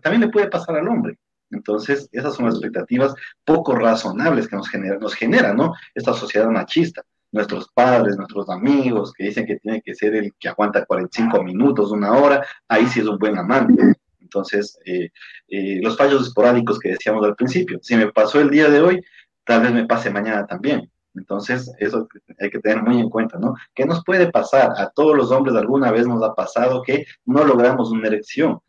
también 0.01 0.21
le 0.21 0.29
puede 0.29 0.47
pasar 0.47 0.77
al 0.77 0.87
hombre. 0.87 1.17
Entonces, 1.51 2.07
esas 2.13 2.35
son 2.35 2.45
las 2.45 2.55
expectativas 2.55 3.13
poco 3.43 3.75
razonables 3.75 4.47
que 4.47 4.55
nos 4.55 4.69
genera, 4.69 4.97
nos 4.97 5.13
genera, 5.13 5.53
¿no? 5.53 5.73
Esta 5.93 6.13
sociedad 6.13 6.47
machista. 6.47 7.03
Nuestros 7.33 7.69
padres, 7.73 8.15
nuestros 8.15 8.49
amigos, 8.49 9.11
que 9.11 9.25
dicen 9.25 9.45
que 9.45 9.57
tiene 9.57 9.81
que 9.81 9.93
ser 9.93 10.15
el 10.15 10.33
que 10.39 10.47
aguanta 10.47 10.85
45 10.85 11.43
minutos, 11.43 11.91
una 11.91 12.13
hora, 12.13 12.45
ahí 12.69 12.87
sí 12.87 13.01
es 13.01 13.07
un 13.07 13.17
buen 13.17 13.37
amante. 13.37 13.93
Entonces, 14.21 14.79
eh, 14.85 15.09
eh, 15.49 15.81
los 15.81 15.97
fallos 15.97 16.27
esporádicos 16.27 16.79
que 16.79 16.91
decíamos 16.91 17.25
al 17.25 17.35
principio, 17.35 17.77
si 17.81 17.97
me 17.97 18.09
pasó 18.13 18.39
el 18.39 18.49
día 18.49 18.69
de 18.69 18.79
hoy, 18.79 19.01
tal 19.43 19.63
vez 19.63 19.73
me 19.73 19.85
pase 19.85 20.09
mañana 20.09 20.47
también. 20.47 20.89
Entonces, 21.15 21.71
eso 21.79 22.07
hay 22.39 22.49
que 22.49 22.59
tener 22.59 22.83
muy 22.83 22.99
en 22.99 23.09
cuenta, 23.09 23.37
¿no? 23.37 23.55
¿Qué 23.73 23.85
nos 23.85 24.03
puede 24.03 24.31
pasar? 24.31 24.73
A 24.77 24.89
todos 24.89 25.15
los 25.15 25.31
hombres 25.31 25.55
alguna 25.55 25.91
vez 25.91 26.07
nos 26.07 26.23
ha 26.23 26.33
pasado 26.33 26.81
que 26.81 27.05
no 27.25 27.43
logramos 27.43 27.91
una 27.91 28.07
erección 28.07 28.59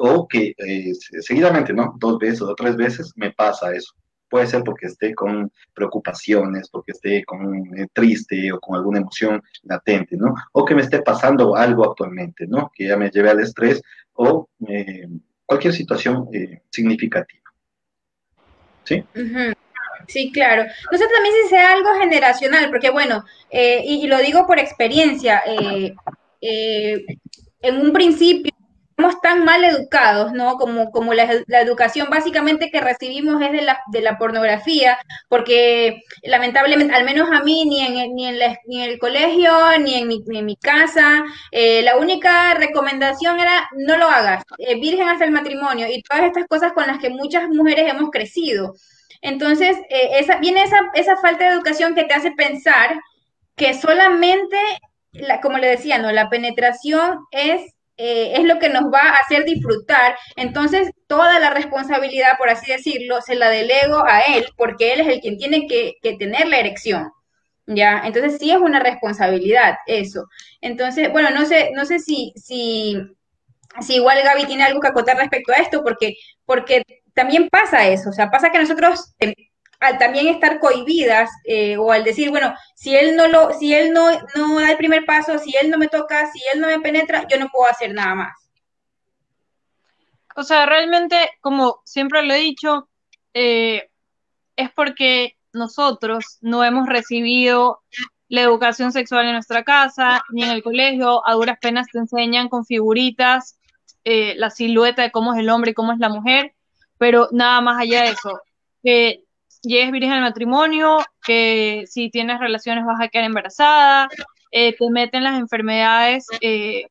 o 0.00 0.26
que 0.26 0.54
eh, 0.56 0.92
seguidamente, 1.20 1.72
¿no? 1.72 1.94
Dos 1.98 2.18
veces 2.18 2.42
o 2.42 2.54
tres 2.54 2.76
veces 2.76 3.12
me 3.16 3.32
pasa 3.32 3.74
eso. 3.74 3.94
Puede 4.28 4.46
ser 4.46 4.64
porque 4.64 4.86
esté 4.86 5.14
con 5.14 5.52
preocupaciones, 5.72 6.68
porque 6.68 6.92
esté 6.92 7.24
con 7.24 7.54
eh, 7.78 7.86
triste 7.92 8.52
o 8.52 8.58
con 8.58 8.76
alguna 8.76 8.98
emoción 8.98 9.42
latente, 9.62 10.16
¿no? 10.16 10.34
O 10.52 10.64
que 10.64 10.74
me 10.74 10.82
esté 10.82 11.02
pasando 11.02 11.54
algo 11.54 11.88
actualmente, 11.88 12.46
¿no? 12.46 12.70
Que 12.74 12.88
ya 12.88 12.96
me 12.96 13.10
lleve 13.10 13.30
al 13.30 13.40
estrés 13.40 13.82
o 14.14 14.48
eh, 14.68 15.08
cualquier 15.44 15.74
situación 15.74 16.28
significativa. 16.70 17.42
¿Sí? 18.84 19.04
Sí, 20.08 20.30
claro. 20.32 20.64
No 20.90 20.98
sé 20.98 21.04
también 21.08 21.34
si 21.42 21.48
sea 21.50 21.72
algo 21.72 21.94
generacional, 21.98 22.68
porque 22.70 22.90
bueno, 22.90 23.24
y, 23.50 24.06
lo 24.06 24.18
digo 24.18 24.46
por 24.46 24.58
experiencia, 24.58 25.42
en 26.40 27.80
un 27.80 27.92
principio 27.92 28.52
estamos 28.96 29.20
tan 29.20 29.44
mal 29.44 29.62
educados, 29.62 30.32
¿no? 30.32 30.56
Como, 30.56 30.90
como 30.90 31.12
la, 31.12 31.24
educación 31.60 32.08
básicamente 32.10 32.70
que 32.70 32.80
recibimos 32.80 33.42
es 33.42 33.52
de 33.52 33.60
la, 33.60 33.80
de 33.88 34.00
la 34.00 34.16
pornografía, 34.16 34.98
porque 35.28 36.02
lamentablemente, 36.22 36.94
al 36.94 37.04
menos 37.04 37.28
a 37.30 37.42
mí, 37.42 37.66
ni 37.66 37.80
en, 37.80 38.14
ni 38.14 38.26
en, 38.26 38.38
ni 38.66 38.82
en 38.82 38.90
el 38.90 38.98
colegio, 38.98 39.52
ni 39.80 39.96
en 39.96 40.08
mi, 40.08 40.20
ni 40.26 40.38
en 40.38 40.46
mi 40.46 40.56
casa, 40.56 41.24
eh, 41.50 41.82
la 41.82 41.96
única 41.98 42.54
recomendación 42.54 43.38
era 43.38 43.68
no 43.76 43.98
lo 43.98 44.08
hagas, 44.08 44.44
eh, 44.58 44.80
virgen 44.80 45.08
hasta 45.08 45.26
el 45.26 45.30
matrimonio 45.30 45.86
y 45.90 46.02
todas 46.02 46.24
estas 46.24 46.46
cosas 46.46 46.72
con 46.72 46.86
las 46.86 46.98
que 46.98 47.10
muchas 47.10 47.48
mujeres 47.48 47.90
hemos 47.92 48.10
crecido. 48.10 48.76
Entonces, 49.22 49.76
eh, 49.90 50.18
esa, 50.18 50.38
viene 50.38 50.62
esa, 50.62 50.78
esa 50.94 51.16
falta 51.16 51.44
de 51.44 51.54
educación 51.54 51.94
que 51.94 52.04
te 52.04 52.14
hace 52.14 52.32
pensar 52.32 52.98
que 53.56 53.74
solamente, 53.74 54.56
la, 55.12 55.40
como 55.40 55.58
le 55.58 55.68
decía, 55.68 55.98
¿no? 55.98 56.12
La 56.12 56.28
penetración 56.28 57.20
es 57.30 57.76
eh, 57.98 58.34
es 58.36 58.44
lo 58.44 58.58
que 58.58 58.68
nos 58.68 58.92
va 58.92 59.00
a 59.00 59.16
hacer 59.16 59.44
disfrutar. 59.44 60.16
Entonces, 60.36 60.90
toda 61.06 61.38
la 61.40 61.50
responsabilidad, 61.50 62.36
por 62.38 62.50
así 62.50 62.70
decirlo, 62.70 63.20
se 63.22 63.36
la 63.36 63.48
delego 63.48 64.04
a 64.06 64.20
él, 64.20 64.46
porque 64.56 64.92
él 64.92 65.00
es 65.00 65.08
el 65.08 65.20
quien 65.20 65.38
tiene 65.38 65.66
que, 65.66 65.94
tener 66.18 66.46
la 66.48 66.58
erección. 66.58 67.10
¿Ya? 67.66 68.02
Entonces 68.04 68.38
sí 68.38 68.50
es 68.52 68.58
una 68.58 68.80
responsabilidad 68.80 69.76
eso. 69.86 70.26
Entonces, 70.60 71.10
bueno, 71.10 71.30
no 71.30 71.46
sé, 71.46 71.70
no 71.74 71.84
sé 71.84 71.98
si, 71.98 72.32
si, 72.36 72.96
si 73.80 73.96
igual 73.96 74.22
Gaby 74.22 74.46
tiene 74.46 74.64
algo 74.64 74.80
que 74.80 74.88
acotar 74.88 75.16
respecto 75.16 75.52
a 75.52 75.56
esto, 75.56 75.82
porque, 75.82 76.14
porque 76.44 76.82
también 77.16 77.48
pasa 77.48 77.88
eso, 77.88 78.10
o 78.10 78.12
sea, 78.12 78.30
pasa 78.30 78.50
que 78.50 78.58
nosotros 78.58 79.14
eh, 79.20 79.34
al 79.80 79.98
también 79.98 80.28
estar 80.28 80.60
cohibidas 80.60 81.30
eh, 81.44 81.78
o 81.78 81.90
al 81.90 82.04
decir, 82.04 82.28
bueno, 82.28 82.54
si 82.74 82.94
él 82.94 83.16
no 83.16 83.26
lo, 83.26 83.52
si 83.54 83.74
él 83.74 83.92
no, 83.92 84.10
no 84.34 84.60
da 84.60 84.70
el 84.70 84.76
primer 84.76 85.06
paso, 85.06 85.38
si 85.38 85.56
él 85.56 85.70
no 85.70 85.78
me 85.78 85.88
toca, 85.88 86.30
si 86.30 86.40
él 86.52 86.60
no 86.60 86.68
me 86.68 86.78
penetra, 86.80 87.26
yo 87.26 87.38
no 87.38 87.48
puedo 87.48 87.70
hacer 87.70 87.94
nada 87.94 88.14
más. 88.14 88.50
O 90.36 90.42
sea, 90.42 90.66
realmente, 90.66 91.16
como 91.40 91.80
siempre 91.86 92.22
lo 92.22 92.34
he 92.34 92.38
dicho, 92.38 92.88
eh, 93.32 93.88
es 94.56 94.70
porque 94.72 95.38
nosotros 95.54 96.36
no 96.42 96.64
hemos 96.64 96.86
recibido 96.86 97.80
la 98.28 98.42
educación 98.42 98.92
sexual 98.92 99.24
en 99.24 99.32
nuestra 99.32 99.64
casa, 99.64 100.22
ni 100.30 100.42
en 100.42 100.50
el 100.50 100.62
colegio, 100.62 101.26
a 101.26 101.32
duras 101.32 101.58
penas 101.60 101.86
te 101.90 101.98
enseñan 101.98 102.50
con 102.50 102.66
figuritas 102.66 103.58
eh, 104.04 104.34
la 104.36 104.50
silueta 104.50 105.00
de 105.00 105.10
cómo 105.10 105.32
es 105.32 105.40
el 105.40 105.48
hombre 105.48 105.70
y 105.70 105.74
cómo 105.74 105.92
es 105.92 105.98
la 105.98 106.10
mujer, 106.10 106.55
pero 106.98 107.28
nada 107.32 107.60
más 107.60 107.80
allá 107.80 108.02
de 108.02 108.10
eso. 108.10 108.40
Que 108.82 109.24
llegues 109.62 109.92
virgen 109.92 110.12
al 110.12 110.20
matrimonio, 110.22 110.98
que 111.24 111.84
si 111.86 112.10
tienes 112.10 112.38
relaciones 112.40 112.84
vas 112.84 113.00
a 113.00 113.08
quedar 113.08 113.24
embarazada, 113.24 114.08
eh, 114.50 114.76
te 114.76 114.90
meten 114.90 115.24
las 115.24 115.38
enfermedades 115.38 116.26
eh, 116.40 116.86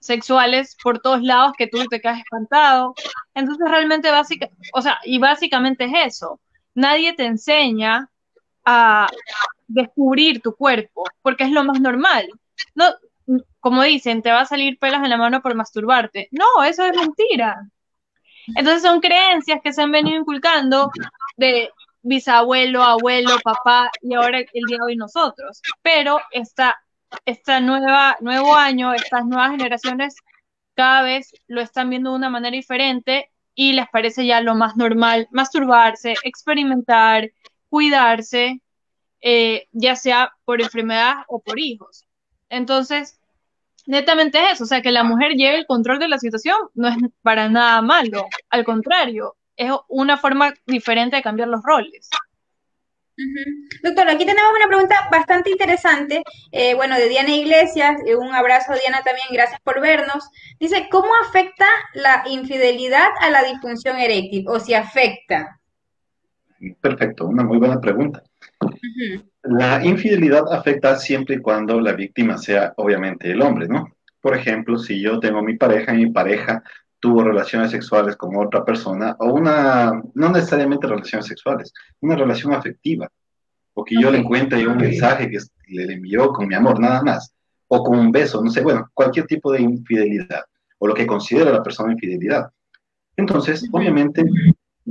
sexuales 0.00 0.76
por 0.82 1.00
todos 1.00 1.22
lados 1.22 1.52
que 1.58 1.66
tú 1.66 1.84
te 1.86 2.00
quedas 2.00 2.20
espantado. 2.20 2.94
Entonces 3.34 3.68
realmente 3.68 4.10
básica, 4.10 4.48
o 4.72 4.82
sea, 4.82 4.98
y 5.04 5.18
básicamente 5.18 5.84
es 5.84 6.14
eso. 6.14 6.40
Nadie 6.74 7.14
te 7.14 7.26
enseña 7.26 8.10
a 8.64 9.08
descubrir 9.66 10.40
tu 10.42 10.54
cuerpo, 10.54 11.04
porque 11.22 11.44
es 11.44 11.50
lo 11.50 11.64
más 11.64 11.80
normal. 11.80 12.28
No, 12.74 12.84
como 13.60 13.82
dicen, 13.82 14.22
te 14.22 14.30
va 14.30 14.40
a 14.40 14.46
salir 14.46 14.78
pelas 14.78 15.02
en 15.02 15.10
la 15.10 15.16
mano 15.16 15.42
por 15.42 15.54
masturbarte. 15.54 16.28
No, 16.30 16.64
eso 16.64 16.84
es 16.84 16.96
mentira. 16.96 17.68
Entonces 18.54 18.82
son 18.82 19.00
creencias 19.00 19.60
que 19.62 19.72
se 19.72 19.82
han 19.82 19.92
venido 19.92 20.18
inculcando 20.18 20.90
de 21.36 21.70
bisabuelo, 22.02 22.82
abuelo, 22.82 23.36
papá 23.42 23.90
y 24.00 24.14
ahora 24.14 24.38
el 24.38 24.64
día 24.68 24.78
de 24.78 24.84
hoy 24.84 24.96
nosotros. 24.96 25.60
Pero 25.82 26.20
esta, 26.30 26.76
esta 27.24 27.60
nueva, 27.60 28.16
nuevo 28.20 28.54
año, 28.54 28.94
estas 28.94 29.26
nuevas 29.26 29.50
generaciones 29.50 30.14
cada 30.74 31.02
vez 31.02 31.32
lo 31.48 31.60
están 31.60 31.90
viendo 31.90 32.10
de 32.10 32.16
una 32.16 32.30
manera 32.30 32.54
diferente 32.54 33.30
y 33.54 33.72
les 33.72 33.88
parece 33.88 34.26
ya 34.26 34.40
lo 34.40 34.54
más 34.54 34.76
normal 34.76 35.26
masturbarse, 35.30 36.14
experimentar, 36.22 37.30
cuidarse, 37.68 38.60
eh, 39.20 39.66
ya 39.72 39.96
sea 39.96 40.32
por 40.44 40.60
enfermedad 40.60 41.14
o 41.28 41.40
por 41.40 41.58
hijos. 41.58 42.06
Entonces, 42.48 43.18
netamente 43.86 44.38
es 44.44 44.52
eso, 44.54 44.64
o 44.64 44.66
sea, 44.66 44.82
que 44.82 44.92
la 44.92 45.04
mujer 45.04 45.32
lleve 45.32 45.58
el 45.58 45.66
control 45.66 45.98
de 45.98 46.08
la 46.08 46.18
situación 46.18 46.56
no 46.74 46.88
es 46.88 46.96
para 47.22 47.48
nada 47.48 47.82
malo, 47.82 48.26
al 48.50 48.64
contrario, 48.64 49.36
es 49.56 49.72
una 49.88 50.16
forma 50.16 50.52
diferente 50.66 51.16
de 51.16 51.22
cambiar 51.22 51.48
los 51.48 51.62
roles. 51.62 52.08
Doctor, 53.82 54.10
aquí 54.10 54.26
tenemos 54.26 54.52
una 54.54 54.66
pregunta 54.66 55.08
bastante 55.10 55.50
interesante, 55.50 56.22
eh, 56.52 56.74
bueno, 56.74 56.96
de 56.96 57.08
Diana 57.08 57.30
Iglesias, 57.30 57.96
eh, 58.06 58.14
un 58.14 58.34
abrazo 58.34 58.74
Diana 58.74 59.02
también, 59.02 59.28
gracias 59.30 59.58
por 59.62 59.80
vernos. 59.80 60.28
Dice, 60.60 60.88
¿cómo 60.90 61.08
afecta 61.26 61.66
la 61.94 62.24
infidelidad 62.28 63.08
a 63.20 63.30
la 63.30 63.42
disfunción 63.44 63.98
eréctil 63.98 64.44
o 64.48 64.60
si 64.60 64.74
afecta? 64.74 65.58
Perfecto, 66.80 67.26
una 67.26 67.42
muy 67.42 67.56
buena 67.58 67.80
pregunta. 67.80 68.22
La 69.42 69.84
infidelidad 69.84 70.52
afecta 70.52 70.96
siempre 70.96 71.36
y 71.36 71.40
cuando 71.40 71.80
la 71.80 71.92
víctima 71.92 72.38
sea 72.38 72.72
obviamente 72.76 73.30
el 73.30 73.42
hombre, 73.42 73.68
¿no? 73.68 73.92
Por 74.20 74.36
ejemplo, 74.36 74.78
si 74.78 75.00
yo 75.00 75.20
tengo 75.20 75.42
mi 75.42 75.56
pareja 75.56 75.94
y 75.94 75.98
mi 75.98 76.10
pareja 76.10 76.62
tuvo 76.98 77.22
relaciones 77.22 77.70
sexuales 77.70 78.16
con 78.16 78.34
otra 78.36 78.64
persona, 78.64 79.14
o 79.20 79.32
una, 79.32 80.02
no 80.14 80.28
necesariamente 80.30 80.86
relaciones 80.86 81.26
sexuales, 81.26 81.72
una 82.00 82.16
relación 82.16 82.52
afectiva, 82.52 83.08
o 83.74 83.84
que 83.84 83.94
yo 84.00 84.10
le 84.10 84.18
encuentre 84.18 84.66
un 84.66 84.78
mensaje 84.78 85.30
que 85.30 85.38
le 85.68 85.92
envió 85.92 86.32
con 86.32 86.48
mi 86.48 86.54
amor, 86.54 86.80
nada 86.80 87.02
más, 87.02 87.32
o 87.68 87.84
con 87.84 87.98
un 87.98 88.10
beso, 88.10 88.42
no 88.42 88.50
sé, 88.50 88.62
bueno, 88.62 88.90
cualquier 88.94 89.26
tipo 89.26 89.52
de 89.52 89.60
infidelidad, 89.60 90.44
o 90.78 90.88
lo 90.88 90.94
que 90.94 91.06
considera 91.06 91.52
la 91.52 91.62
persona 91.62 91.92
infidelidad. 91.92 92.50
Entonces, 93.16 93.68
obviamente, 93.70 94.24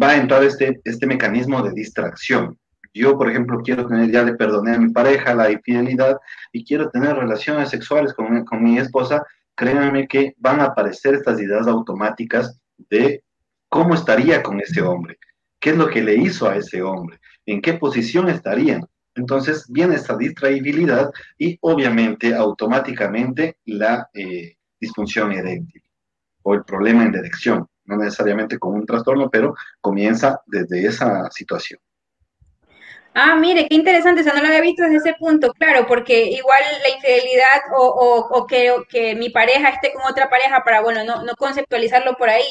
va 0.02 0.12
a 0.12 0.18
entrar 0.18 0.44
este, 0.44 0.80
este 0.84 1.08
mecanismo 1.08 1.62
de 1.62 1.72
distracción 1.74 2.58
yo, 3.02 3.18
por 3.18 3.30
ejemplo, 3.30 3.62
quiero 3.64 3.86
tener, 3.88 4.12
ya 4.12 4.24
le 4.24 4.36
perdoné 4.36 4.76
a 4.76 4.80
mi 4.80 4.92
pareja 4.92 5.36
la 5.36 5.52
infidelidad 5.52 6.18
y 6.52 6.64
quiero 6.64 6.90
tener 6.90 7.16
relaciones 7.16 7.70
sexuales 7.70 8.14
con, 8.14 8.46
con 8.46 8.64
mi 8.64 8.78
esposa, 8.78 9.24
créanme 9.56 10.08
que 10.08 10.34
van 10.38 10.62
a 10.62 10.66
aparecer 10.66 11.16
estas 11.16 11.40
ideas 11.42 11.68
automáticas 11.68 12.60
de 12.90 13.24
cómo 13.70 13.96
estaría 13.96 14.42
con 14.42 14.60
ese 14.62 14.82
hombre, 14.82 15.18
qué 15.60 15.72
es 15.72 15.78
lo 15.78 15.90
que 15.90 16.02
le 16.02 16.16
hizo 16.16 16.50
a 16.50 16.56
ese 16.56 16.82
hombre, 16.82 17.20
en 17.46 17.62
qué 17.62 17.74
posición 17.74 18.30
estarían. 18.30 18.86
Entonces 19.16 19.66
viene 19.70 19.96
esta 19.96 20.18
distraibilidad 20.18 21.10
y 21.38 21.58
obviamente 21.62 22.36
automáticamente 22.36 23.58
la 23.66 24.10
eh, 24.14 24.56
disfunción 24.80 25.32
eréctil 25.32 25.84
o 26.44 26.54
el 26.54 26.64
problema 26.64 27.04
en 27.04 27.12
dirección, 27.12 27.68
no 27.86 27.98
necesariamente 27.98 28.60
con 28.60 28.74
un 28.74 28.86
trastorno, 28.86 29.30
pero 29.30 29.56
comienza 29.82 30.42
desde 30.46 30.86
esa 30.86 31.30
situación. 31.32 31.80
Ah, 33.18 33.36
mire, 33.38 33.68
qué 33.70 33.76
interesante, 33.76 34.20
o 34.22 34.24
sea, 34.26 34.34
no 34.34 34.42
lo 34.42 34.48
había 34.48 34.60
visto 34.60 34.84
desde 34.84 34.98
ese 34.98 35.14
punto, 35.14 35.54
claro, 35.54 35.88
porque 35.88 36.24
igual 36.32 36.62
la 36.84 36.90
infidelidad 36.96 37.62
o, 37.78 38.28
o, 38.30 38.46
que, 38.46 38.74
que, 38.90 39.16
mi 39.16 39.30
pareja 39.30 39.70
esté 39.70 39.94
con 39.94 40.04
otra 40.04 40.30
pareja 40.30 40.64
para, 40.66 40.82
bueno, 40.82 41.06
no, 41.06 41.24
no 41.24 41.34
conceptualizarlo 41.38 42.18
por 42.18 42.30
ahí, 42.30 42.44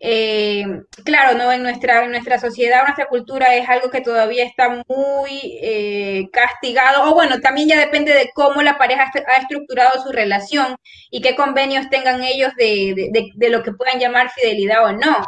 eh, 0.00 0.64
claro, 1.04 1.38
¿no? 1.38 1.52
En 1.52 1.62
nuestra, 1.62 2.04
en 2.04 2.10
nuestra 2.10 2.40
sociedad, 2.40 2.82
nuestra 2.82 3.06
cultura 3.06 3.54
es 3.54 3.68
algo 3.68 3.90
que 3.90 4.00
todavía 4.00 4.44
está 4.44 4.68
muy 4.88 5.58
eh, 5.62 6.28
castigado, 6.32 7.08
o 7.08 7.14
bueno, 7.14 7.40
también 7.40 7.68
ya 7.68 7.78
depende 7.78 8.12
de 8.12 8.30
cómo 8.34 8.62
la 8.62 8.78
pareja 8.78 9.12
ha 9.28 9.36
estructurado 9.36 10.02
su 10.02 10.10
relación 10.10 10.76
y 11.10 11.20
qué 11.20 11.36
convenios 11.36 11.88
tengan 11.88 12.24
ellos 12.24 12.52
de, 12.56 13.10
de, 13.12 13.30
de, 13.32 13.48
lo 13.50 13.62
que 13.62 13.72
puedan 13.72 14.00
llamar 14.00 14.30
fidelidad 14.30 14.84
o 14.86 14.92
no. 14.92 15.18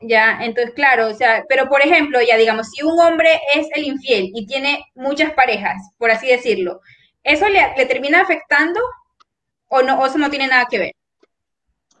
Ya, 0.00 0.38
entonces, 0.42 0.74
claro, 0.74 1.08
o 1.08 1.14
sea, 1.14 1.44
pero 1.48 1.68
por 1.68 1.80
ejemplo, 1.80 2.18
ya 2.20 2.36
digamos, 2.36 2.70
si 2.70 2.82
un 2.82 2.98
hombre 3.00 3.40
es 3.54 3.68
el 3.74 3.84
infiel 3.84 4.30
y 4.34 4.46
tiene 4.46 4.84
muchas 4.94 5.32
parejas, 5.32 5.90
por 5.98 6.10
así 6.10 6.26
decirlo, 6.26 6.80
¿eso 7.24 7.48
le, 7.48 7.60
le 7.76 7.86
termina 7.86 8.20
afectando 8.20 8.80
o 9.68 9.82
no, 9.82 9.98
o 9.98 10.06
eso 10.06 10.18
no 10.18 10.30
tiene 10.30 10.48
nada 10.48 10.66
que 10.70 10.78
ver? 10.78 10.92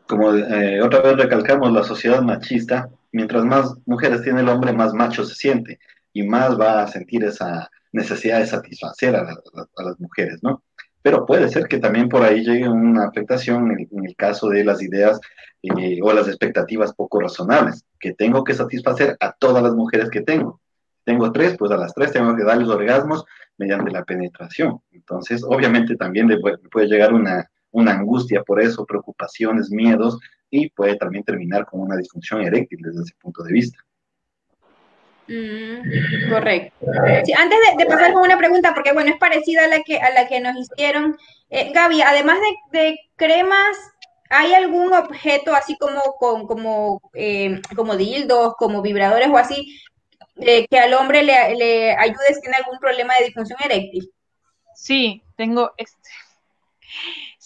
como 0.06 0.34
eh, 0.34 0.80
otra 0.82 1.00
vez 1.00 1.16
recalcamos, 1.16 1.72
la 1.72 1.82
sociedad 1.82 2.22
machista, 2.22 2.88
mientras 3.12 3.44
más 3.44 3.74
mujeres 3.86 4.22
tiene 4.22 4.40
el 4.40 4.48
hombre, 4.48 4.72
más 4.72 4.94
macho 4.94 5.24
se 5.24 5.34
siente 5.34 5.78
y 6.12 6.22
más 6.22 6.58
va 6.58 6.82
a 6.82 6.88
sentir 6.88 7.24
esa 7.24 7.68
necesidad 7.92 8.38
de 8.38 8.46
satisfacer 8.46 9.16
a, 9.16 9.22
las 9.24 10.00
mujeres, 10.00 10.38
¿no? 10.42 10.62
Pero 11.06 11.24
puede 11.24 11.48
ser 11.48 11.68
que 11.68 11.78
también 11.78 12.08
por 12.08 12.24
ahí 12.24 12.42
llegue 12.42 12.68
una 12.68 13.06
afectación 13.06 13.70
en, 13.70 14.04
el 14.04 14.16
caso 14.16 14.48
de 14.48 14.64
las 14.64 14.82
ideas 14.82 15.20
eh, 15.62 16.00
o 16.02 16.12
las 16.12 16.26
expectativas 16.26 16.92
poco 16.94 17.20
razonables, 17.20 17.84
que 18.00 18.12
tengo 18.12 18.42
que 18.42 18.54
satisfacer 18.54 19.16
a 19.20 19.30
todas 19.30 19.62
las 19.62 19.72
mujeres 19.76 20.10
que 20.10 20.22
tengo. 20.22 20.60
Tengo 21.04 21.30
tres, 21.30 21.54
pues 21.56 21.70
a 21.70 21.76
las 21.76 21.94
tres 21.94 22.10
tengo 22.10 22.34
que 22.34 22.42
darles 22.42 22.66
orgasmos 22.66 23.24
mediante 23.56 23.92
la 23.92 24.02
penetración. 24.02 24.80
Entonces, 24.90 25.44
obviamente 25.44 25.94
también 25.94 26.26
le 26.26 26.40
puede 26.40 26.88
llegar 26.88 27.14
una, 27.14 27.48
una 27.70 27.92
angustia 27.92 28.42
por 28.42 28.60
eso, 28.60 28.84
preocupaciones, 28.84 29.70
miedos, 29.70 30.18
y 30.50 30.70
puede 30.70 30.96
también 30.96 31.22
terminar 31.22 31.66
con 31.66 31.82
una 31.82 31.96
disfunción 31.96 32.40
eréctil 32.40 32.80
desde 32.82 33.02
ese 33.02 33.14
punto 33.22 33.44
de 33.44 33.52
vista. 33.52 33.78
Mm, 35.28 36.30
correcto. 36.30 36.86
antes 37.36 37.58
de, 37.76 37.86
pasar 37.86 38.12
con 38.12 38.22
una 38.22 38.38
pregunta, 38.38 38.74
porque 38.74 38.92
bueno, 38.92 39.10
es 39.10 39.18
parecida 39.18 39.64
a 39.64 39.68
la 39.68 39.80
que, 39.82 39.98
a 39.98 40.10
la 40.10 40.28
que 40.28 40.40
nos 40.40 40.56
hicieron, 40.56 41.16
eh, 41.50 41.72
Gaby, 41.72 42.02
además 42.02 42.38
de, 42.70 42.98
cremas, 43.16 43.76
¿hay 44.30 44.54
algún 44.54 44.92
objeto 44.92 45.54
así 45.54 45.76
como, 45.78 46.00
con, 46.18 46.46
como, 46.46 47.00
eh, 47.14 47.60
como 47.74 47.96
dildos, 47.96 48.54
como 48.58 48.82
vibradores 48.82 49.28
o 49.28 49.36
así, 49.36 49.80
eh, 50.36 50.66
que 50.68 50.78
al 50.78 50.94
hombre 50.94 51.22
le, 51.22 51.54
le 51.56 51.96
ayude 51.96 52.34
si 52.34 52.40
tiene 52.40 52.56
algún 52.56 52.78
problema 52.78 53.14
de 53.18 53.26
disfunción 53.26 53.58
eréctil? 53.64 54.10
Sí, 54.74 55.22
tengo 55.36 55.72
este 55.76 56.10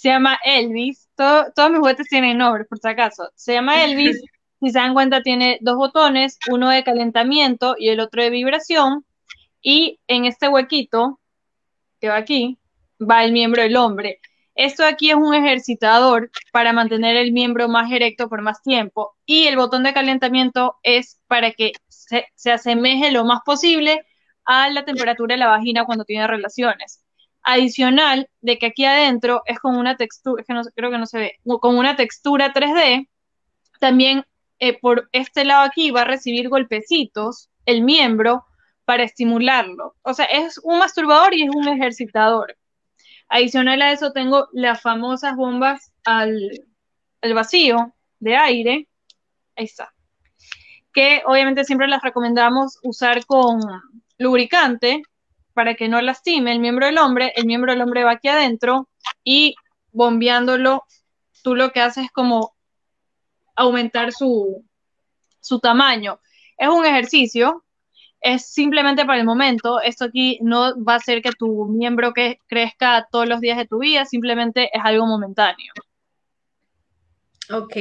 se 0.01 0.09
llama 0.09 0.39
Elvis. 0.43 1.11
todos 1.15 1.71
mis 1.71 1.79
juguetes 1.79 2.09
tienen 2.09 2.39
nombre, 2.39 2.65
por 2.65 2.79
si 2.79 2.89
acaso. 2.89 3.31
Se 3.35 3.53
llama 3.53 3.85
Elvis. 3.85 4.19
Si 4.61 4.71
se 4.71 4.79
dan 4.79 4.95
cuenta, 4.95 5.23
tiene 5.23 5.59
dos 5.61 5.77
botones, 5.77 6.39
uno 6.51 6.69
de 6.71 6.85
calentamiento 6.85 7.77
y 7.79 7.89
el 7.89 8.01
otro 8.01 8.23
de 8.23 8.31
vibración. 8.31 9.05
Y 9.63 10.01
en 10.07 10.25
este 10.27 10.49
huequito, 10.49 11.21
que 12.01 12.09
va 12.09 12.17
aquí, 12.17 12.59
va 13.01 13.25
el 13.25 13.33
miembro 13.33 13.63
del 13.63 13.77
hombre. 13.77 14.21
Esto 14.55 14.85
aquí 14.85 15.11
es 15.11 15.17
un 15.17 15.35
ejercitador 15.35 16.31
para 16.53 16.73
mantener 16.73 17.17
el 17.17 17.33
miembro 17.33 17.69
más 17.69 17.91
erecto 17.91 18.29
por 18.29 18.43
más 18.43 18.63
tiempo. 18.63 19.17
Y 19.27 19.47
el 19.47 19.57
botón 19.57 19.83
de 19.83 19.95
calentamiento 19.95 20.77
es 20.83 21.21
para 21.27 21.53
que 21.53 21.73
se, 21.89 22.27
se 22.35 22.53
asemeje 22.53 23.11
lo 23.11 23.25
más 23.25 23.41
posible 23.45 24.05
a 24.45 24.69
la 24.71 24.85
temperatura 24.85 25.35
de 25.35 25.39
la 25.39 25.49
vagina 25.49 25.85
cuando 25.87 26.05
tiene 26.05 26.27
relaciones 26.27 27.03
adicional 27.43 28.29
de 28.41 28.59
que 28.59 28.67
aquí 28.67 28.85
adentro 28.85 29.43
es 29.47 29.59
con 29.59 29.77
una 29.77 29.97
textura, 29.97 30.41
es 30.43 30.47
que 30.47 30.55
no, 30.55 30.63
creo 30.75 30.91
que 30.91 30.99
no 30.99 31.07
se 31.07 31.19
ve, 31.19 31.33
con 31.61 31.77
una 31.77 31.97
textura 31.97 32.53
3D, 32.53 33.09
también 33.81 34.25
eh, 34.61 34.79
por 34.79 35.09
este 35.13 35.45
lado 35.45 35.63
aquí 35.63 35.91
va 35.91 36.03
a 36.03 36.05
recibir 36.05 36.49
golpecitos 36.49 37.49
el 37.65 37.83
miembro 37.83 38.45
para 38.85 39.05
estimularlo. 39.05 39.97
O 40.03 40.15
sea, 40.15 40.27
es 40.27 40.59
un 40.63 40.79
masturbador 40.79 41.35
y 41.35 41.45
es 41.45 41.51
un 41.55 41.67
ejercitador. 41.69 42.57
Adicional 43.29 43.81
a 43.83 43.93
eso 43.93 44.13
tengo 44.13 44.49
las 44.53 44.83
famosas 44.83 45.37
bombas 45.37 45.93
al, 46.05 46.51
al 47.23 47.35
vacío 47.35 47.95
de 48.19 48.37
aire. 48.37 48.89
Ahí 49.57 49.65
está. 49.65 49.93
Que 50.93 51.23
obviamente 51.25 51.65
siempre 51.65 51.89
las 51.89 52.03
recomendamos 52.03 52.79
usar 52.83 53.25
con 53.27 53.61
lubricante 54.19 55.03
para 55.55 55.75
que 55.75 55.89
no 55.89 56.01
lastime 56.01 56.53
el 56.53 56.61
miembro 56.61 56.87
del 56.87 56.99
hombre, 56.99 57.33
el 57.37 57.47
miembro 57.47 57.73
del 57.73 57.83
hombre 57.83 58.05
va 58.05 58.13
aquí 58.13 58.29
adentro 58.29 58.89
y 59.25 59.55
bombeándolo, 59.93 60.85
tú 61.43 61.55
lo 61.55 61.73
que 61.73 61.81
haces 61.81 62.07
es 62.07 62.13
como 62.13 62.55
aumentar 63.61 64.13
su, 64.13 64.65
su 65.41 65.61
tamaño. 65.61 66.21
Es 66.57 66.69
un 66.69 66.85
ejercicio, 66.85 67.65
es 68.21 68.47
simplemente 68.53 69.05
para 69.05 69.19
el 69.19 69.27
momento. 69.27 69.81
Esto 69.81 70.07
aquí 70.07 70.39
no 70.43 70.83
va 70.83 70.95
a 70.95 70.97
hacer 70.97 71.23
que 71.23 71.33
tu 71.33 71.67
miembro 71.67 72.13
que 72.13 72.39
crezca 72.47 73.07
todos 73.11 73.29
los 73.29 73.41
días 73.41 73.59
de 73.59 73.67
tu 73.67 73.79
vida, 73.79 74.05
simplemente 74.05 74.71
es 74.73 74.83
algo 74.85 75.07
momentáneo. 75.07 75.73
Ok, 77.53 77.77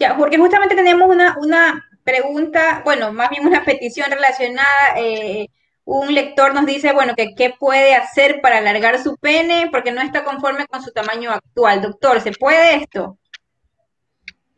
ya, 0.00 0.16
porque 0.16 0.36
justamente 0.36 0.74
tenemos 0.74 1.08
una, 1.08 1.36
una 1.38 1.88
pregunta, 2.02 2.82
bueno, 2.84 3.12
más 3.12 3.30
bien 3.30 3.46
una 3.46 3.64
petición 3.64 4.10
relacionada. 4.10 4.98
Eh, 4.98 5.48
un 5.84 6.12
lector 6.12 6.52
nos 6.52 6.66
dice, 6.66 6.92
bueno, 6.92 7.14
que 7.14 7.34
qué 7.36 7.54
puede 7.56 7.94
hacer 7.94 8.40
para 8.40 8.58
alargar 8.58 9.00
su 9.00 9.16
pene 9.18 9.68
porque 9.70 9.92
no 9.92 10.00
está 10.02 10.24
conforme 10.24 10.66
con 10.66 10.82
su 10.82 10.90
tamaño 10.90 11.30
actual. 11.30 11.80
Doctor, 11.80 12.20
¿se 12.20 12.32
puede 12.32 12.74
esto? 12.74 13.18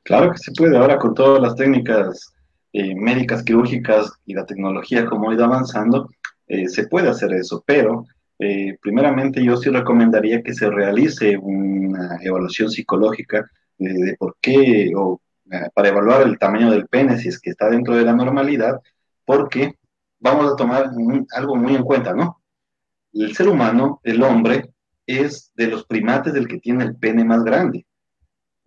Claro 0.09 0.33
que 0.33 0.39
se 0.39 0.53
puede. 0.53 0.75
Ahora 0.79 0.97
con 0.97 1.13
todas 1.13 1.39
las 1.43 1.55
técnicas 1.55 2.33
eh, 2.73 2.95
médicas, 2.95 3.43
quirúrgicas 3.45 4.11
y 4.25 4.33
la 4.33 4.47
tecnología 4.47 5.05
como 5.05 5.29
ha 5.29 5.35
ido 5.35 5.45
avanzando, 5.45 6.09
eh, 6.47 6.67
se 6.71 6.89
puede 6.89 7.11
hacer 7.11 7.35
eso, 7.35 7.63
pero 7.67 8.07
eh, 8.39 8.79
primeramente 8.81 9.45
yo 9.45 9.59
sí 9.59 9.69
recomendaría 9.69 10.43
que 10.43 10.55
se 10.55 10.71
realice 10.71 11.37
una 11.37 12.17
evaluación 12.23 12.71
psicológica 12.71 13.51
de 13.77 14.17
por 14.19 14.37
qué 14.41 14.93
o 14.97 15.21
para 15.75 15.89
evaluar 15.89 16.23
el 16.23 16.39
tamaño 16.39 16.71
del 16.71 16.89
pene 16.89 17.19
si 17.19 17.29
es 17.29 17.39
que 17.39 17.51
está 17.51 17.69
dentro 17.69 17.95
de 17.95 18.05
la 18.05 18.15
normalidad, 18.15 18.81
porque 19.27 19.75
vamos 20.21 20.51
a 20.51 20.57
tomar 20.57 20.91
algo 21.33 21.55
muy 21.55 21.75
en 21.75 21.83
cuenta, 21.83 22.15
¿no? 22.15 22.41
El 23.13 23.37
ser 23.37 23.49
humano, 23.49 24.01
el 24.05 24.23
hombre, 24.23 24.71
es 25.07 25.53
de 25.55 25.67
los 25.67 25.85
primates 25.85 26.33
del 26.33 26.49
que 26.49 26.61
tiene 26.61 26.85
el 26.85 26.97
pene 26.97 27.27
más 27.27 27.45
grande. 27.45 27.85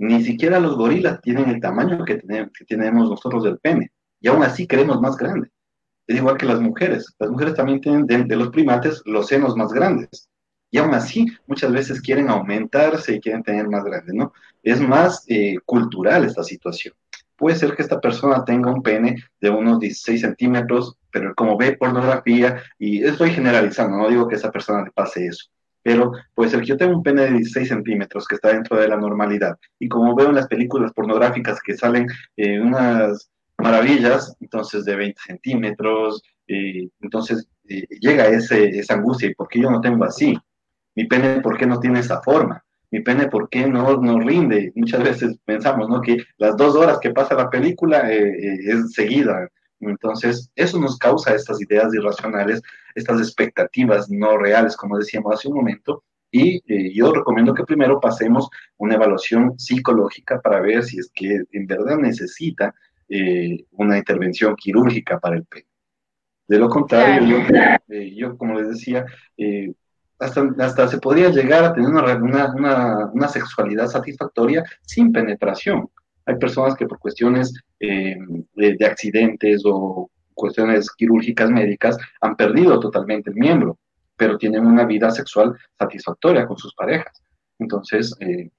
Ni 0.02 0.24
siquiera 0.24 0.60
los 0.60 0.78
gorilas 0.78 1.22
tienen 1.22 1.48
el 1.48 1.62
tamaño 1.62 2.04
que 2.04 2.16
tenemos, 2.68 3.08
nosotros 3.08 3.44
del 3.44 3.60
pene. 3.60 3.92
Y 4.20 4.30
aún 4.30 4.42
así 4.42 4.66
queremos 4.66 5.00
más 5.00 5.16
grande. 5.16 5.52
Es 6.08 6.18
igual 6.18 6.38
que 6.38 6.48
las 6.48 6.60
mujeres. 6.60 7.14
Las 7.20 7.30
mujeres 7.30 7.54
también 7.54 7.82
tienen 7.82 8.08
de, 8.08 8.36
los 8.36 8.50
primates 8.50 9.04
los 9.06 9.28
senos 9.28 9.56
más 9.56 9.72
grandes. 9.72 10.28
Y 10.72 10.80
aún 10.80 10.96
así 10.96 11.28
muchas 11.46 11.72
veces 11.72 12.02
quieren 12.02 12.30
aumentarse 12.30 13.14
y 13.14 13.20
quieren 13.20 13.44
tener 13.44 13.70
más 13.70 13.84
grande, 13.84 14.12
¿no? 14.16 14.34
Es 14.64 14.82
más 14.82 15.24
eh, 15.28 15.58
cultural 15.66 16.26
esta 16.26 16.44
situación 16.44 16.96
puede 17.38 17.56
ser 17.56 17.76
que 17.76 17.82
esta 17.82 18.00
persona 18.00 18.46
tenga 18.46 18.72
un 18.72 18.84
pene 18.84 19.16
de 19.40 19.50
unos 19.50 19.80
16 19.80 20.22
centímetros, 20.22 20.96
pero 21.12 21.34
como 21.34 21.58
ve 21.58 21.76
pornografía, 21.76 22.62
y 22.78 23.04
estoy 23.04 23.32
generalizando, 23.32 23.98
no 23.98 24.10
digo 24.10 24.28
que 24.28 24.36
esa 24.36 24.52
persona 24.52 24.84
le 24.84 24.92
pase 24.92 25.26
eso, 25.26 25.50
pero 25.84 26.12
puede 26.34 26.50
ser 26.50 26.62
que 26.62 26.68
yo 26.68 26.78
tenga 26.78 26.96
un 26.96 27.04
pene 27.04 27.24
de 27.24 27.32
16 27.34 27.68
centímetros 27.68 28.28
que 28.28 28.36
está 28.36 28.50
dentro 28.50 28.78
de 28.78 28.88
la 28.88 28.98
normalidad, 28.98 29.58
y 29.80 29.88
como 29.88 30.16
veo 30.16 30.30
en 30.30 30.36
las 30.36 30.48
películas 30.48 30.94
pornográficas 30.94 31.60
que 31.62 31.78
salen 31.78 32.08
eh, 32.38 32.60
unas 32.60 33.30
maravillas, 33.58 34.36
entonces 34.40 34.86
de 34.86 34.96
20 34.96 35.22
centímetros, 35.26 36.24
eh, 36.48 36.90
entonces 37.02 37.48
eh, 37.68 37.86
llega 38.00 38.28
ese, 38.28 38.70
esa 38.70 38.96
angustia, 38.96 39.30
¿y 39.30 39.36
por 39.36 39.48
qué 39.48 39.62
yo 39.62 39.70
no 39.70 39.82
tengo 39.82 40.04
así? 40.04 40.38
Mi 40.96 41.06
pene, 41.06 41.42
¿por 41.42 41.58
qué 41.58 41.66
no 41.66 41.80
tiene 41.80 42.00
esa 42.00 42.22
forma? 42.22 42.64
mi 42.92 43.00
pene, 43.00 43.28
¿por 43.28 43.50
qué 43.50 43.68
no, 43.68 43.98
no 43.98 44.20
rinde? 44.20 44.74
Muchas 44.76 45.02
veces 45.02 45.38
pensamos, 45.46 45.88
¿no? 45.88 46.02
Que 46.02 46.18
las 46.38 46.58
dos 46.58 46.76
horas 46.76 47.00
que 47.00 47.12
pasa 47.12 47.36
la 47.36 47.50
película 47.50 48.12
es 48.12 48.92
seguida, 48.92 49.48
Entonces, 49.90 50.52
eso 50.56 50.80
nos 50.80 50.98
causa 50.98 51.36
estas 51.36 51.62
ideas 51.62 51.94
irracionales, 51.94 52.62
estas 52.96 53.20
expectativas 53.20 54.10
no 54.10 54.38
reales, 54.38 54.76
como 54.76 54.98
decíamos 54.98 55.34
hace 55.34 55.48
un 55.48 55.56
momento, 55.56 56.04
y 56.32 56.62
eh, 56.66 56.94
yo 56.94 57.14
recomiendo 57.14 57.54
que 57.54 57.66
primero 57.66 58.00
pasemos 58.00 58.50
una 58.78 58.96
evaluación 58.96 59.60
psicológica 59.60 60.40
para 60.40 60.62
ver 60.62 60.84
si 60.84 60.98
es 60.98 61.12
que 61.14 61.44
en 61.52 61.68
verdad 61.68 61.98
necesita 61.98 62.74
eh, 63.10 63.66
una 63.72 63.98
intervención 63.98 64.56
quirúrgica 64.56 65.20
para 65.20 65.36
el 65.36 65.46
pene. 65.46 65.68
De 66.48 66.58
lo 66.58 66.70
contrario, 66.70 67.38
eh, 67.90 68.16
yo, 68.16 68.38
como 68.38 68.60
les 68.60 68.70
decía, 68.70 69.06
hasta, 70.20 70.50
hasta, 70.60 70.88
se 70.88 71.00
podría 71.00 71.30
llegar 71.30 71.64
a 71.64 71.74
tener 71.74 71.90
una, 71.90 72.54
una, 72.54 73.10
una, 73.14 73.28
sexualidad 73.28 73.88
satisfactoria 73.88 74.64
sin 74.82 75.12
penetración. 75.12 75.90
Hay 76.32 76.38
personas 76.38 76.76
que 76.76 76.88
por 76.88 77.00
cuestiones 77.00 77.54
de, 77.80 78.18
de 78.56 78.86
accidentes 78.86 79.64
o 79.66 80.10
cuestiones 80.34 80.90
quirúrgicas 80.92 81.50
médicas 81.50 81.98
han 82.22 82.36
perdido 82.36 82.80
totalmente 82.80 83.30
el 83.30 83.36
miembro 83.36 83.78
pero 84.22 84.38
tienen 84.38 84.68
una 84.68 84.86
vida 84.86 85.10
sexual 85.10 85.58
satisfactoria 85.80 86.46
con 86.46 86.56
sus 86.56 86.76
parejas. 86.76 87.24
Entonces, 87.58 88.16
eh, 88.20 88.52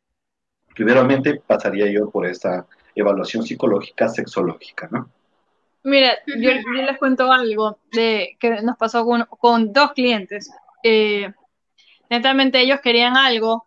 primeramente 0.74 1.40
pasaría 1.46 1.86
yo 1.88 2.10
por 2.10 2.26
esta 2.26 2.66
evaluación 2.96 3.44
psicológica 3.44 4.08
sexológica, 4.08 4.88
¿no? 4.90 5.08
Mira, 5.84 6.14
yo, 6.26 6.50
les 6.82 6.98
cuento 6.98 7.30
algo 7.30 7.78
de 7.92 8.36
que 8.40 8.60
nos 8.60 8.76
pasó 8.76 9.06
con, 9.06 9.72
dos 9.72 9.92
clientes. 9.92 10.50
Eh, 10.82 11.32
netamente 12.10 12.60
ellos 12.60 12.80
querían 12.80 13.16
algo 13.16 13.66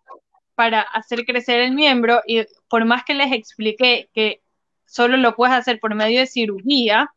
para 0.55 0.81
hacer 0.81 1.25
crecer 1.25 1.59
el 1.59 1.73
miembro 1.73 2.21
y 2.25 2.45
por 2.69 2.85
más 2.85 3.03
que 3.03 3.13
les 3.13 3.31
expliqué 3.31 4.09
que 4.13 4.41
solo 4.85 5.17
lo 5.17 5.35
puedes 5.35 5.55
hacer 5.55 5.79
por 5.79 5.93
medio 5.95 6.21
de 6.21 6.27
cirugía, 6.27 7.11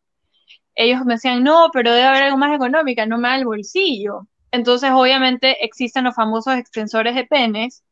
ellos 0.74 1.05
me 1.05 1.14
decían, 1.14 1.43
no, 1.43 1.70
pero 1.72 1.93
debe 1.93 2.07
haber 2.07 2.24
algo 2.24 2.36
más 2.36 2.55
económica, 2.55 3.07
no 3.07 3.18
me 3.18 3.28
da 3.28 3.36
el 3.36 3.45
bolsillo. 3.45 4.28
Entonces, 4.51 4.91
obviamente, 4.93 5.64
existen 5.64 6.05
los 6.05 6.14
famosos 6.14 6.57
extensores 6.57 7.14
de 7.14 7.24
penes 7.24 7.84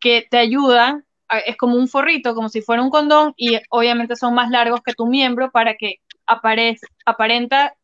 que 0.00 0.26
te 0.30 0.38
ayudan, 0.38 1.04
es 1.46 1.56
como 1.56 1.76
un 1.76 1.88
forrito, 1.88 2.34
como 2.34 2.48
si 2.48 2.60
fuera 2.60 2.82
un 2.82 2.90
condón, 2.90 3.34
y 3.36 3.58
obviamente 3.70 4.16
son 4.16 4.34
más 4.34 4.50
largos 4.50 4.82
que 4.82 4.94
tu 4.94 5.06
miembro 5.06 5.50
para 5.50 5.76
que 5.76 5.96
aparenta, 6.26 7.74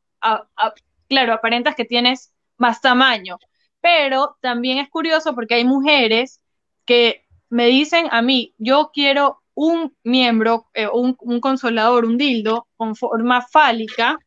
claro, 1.09 1.33
aparentas 1.33 1.75
que 1.75 1.85
tienes 1.85 2.33
más 2.57 2.81
tamaño. 2.81 3.39
Pero 3.81 4.37
también 4.41 4.79
es 4.79 4.89
curioso 4.89 5.35
porque 5.35 5.55
hay 5.55 5.65
mujeres 5.65 6.41
que 6.89 7.27
me 7.51 7.67
dicen 7.67 8.09
a 8.13 8.23
mí, 8.23 8.55
yo 8.57 8.91
quiero 8.95 9.43
un 9.53 9.95
miembro, 10.05 10.69
eh, 10.73 10.89
un, 10.89 11.17
un 11.21 11.39
consolador, 11.39 12.07
un 12.07 12.17
dildo 12.17 12.67
con 12.79 12.97
forma 12.97 13.43
fálica, 13.43 14.19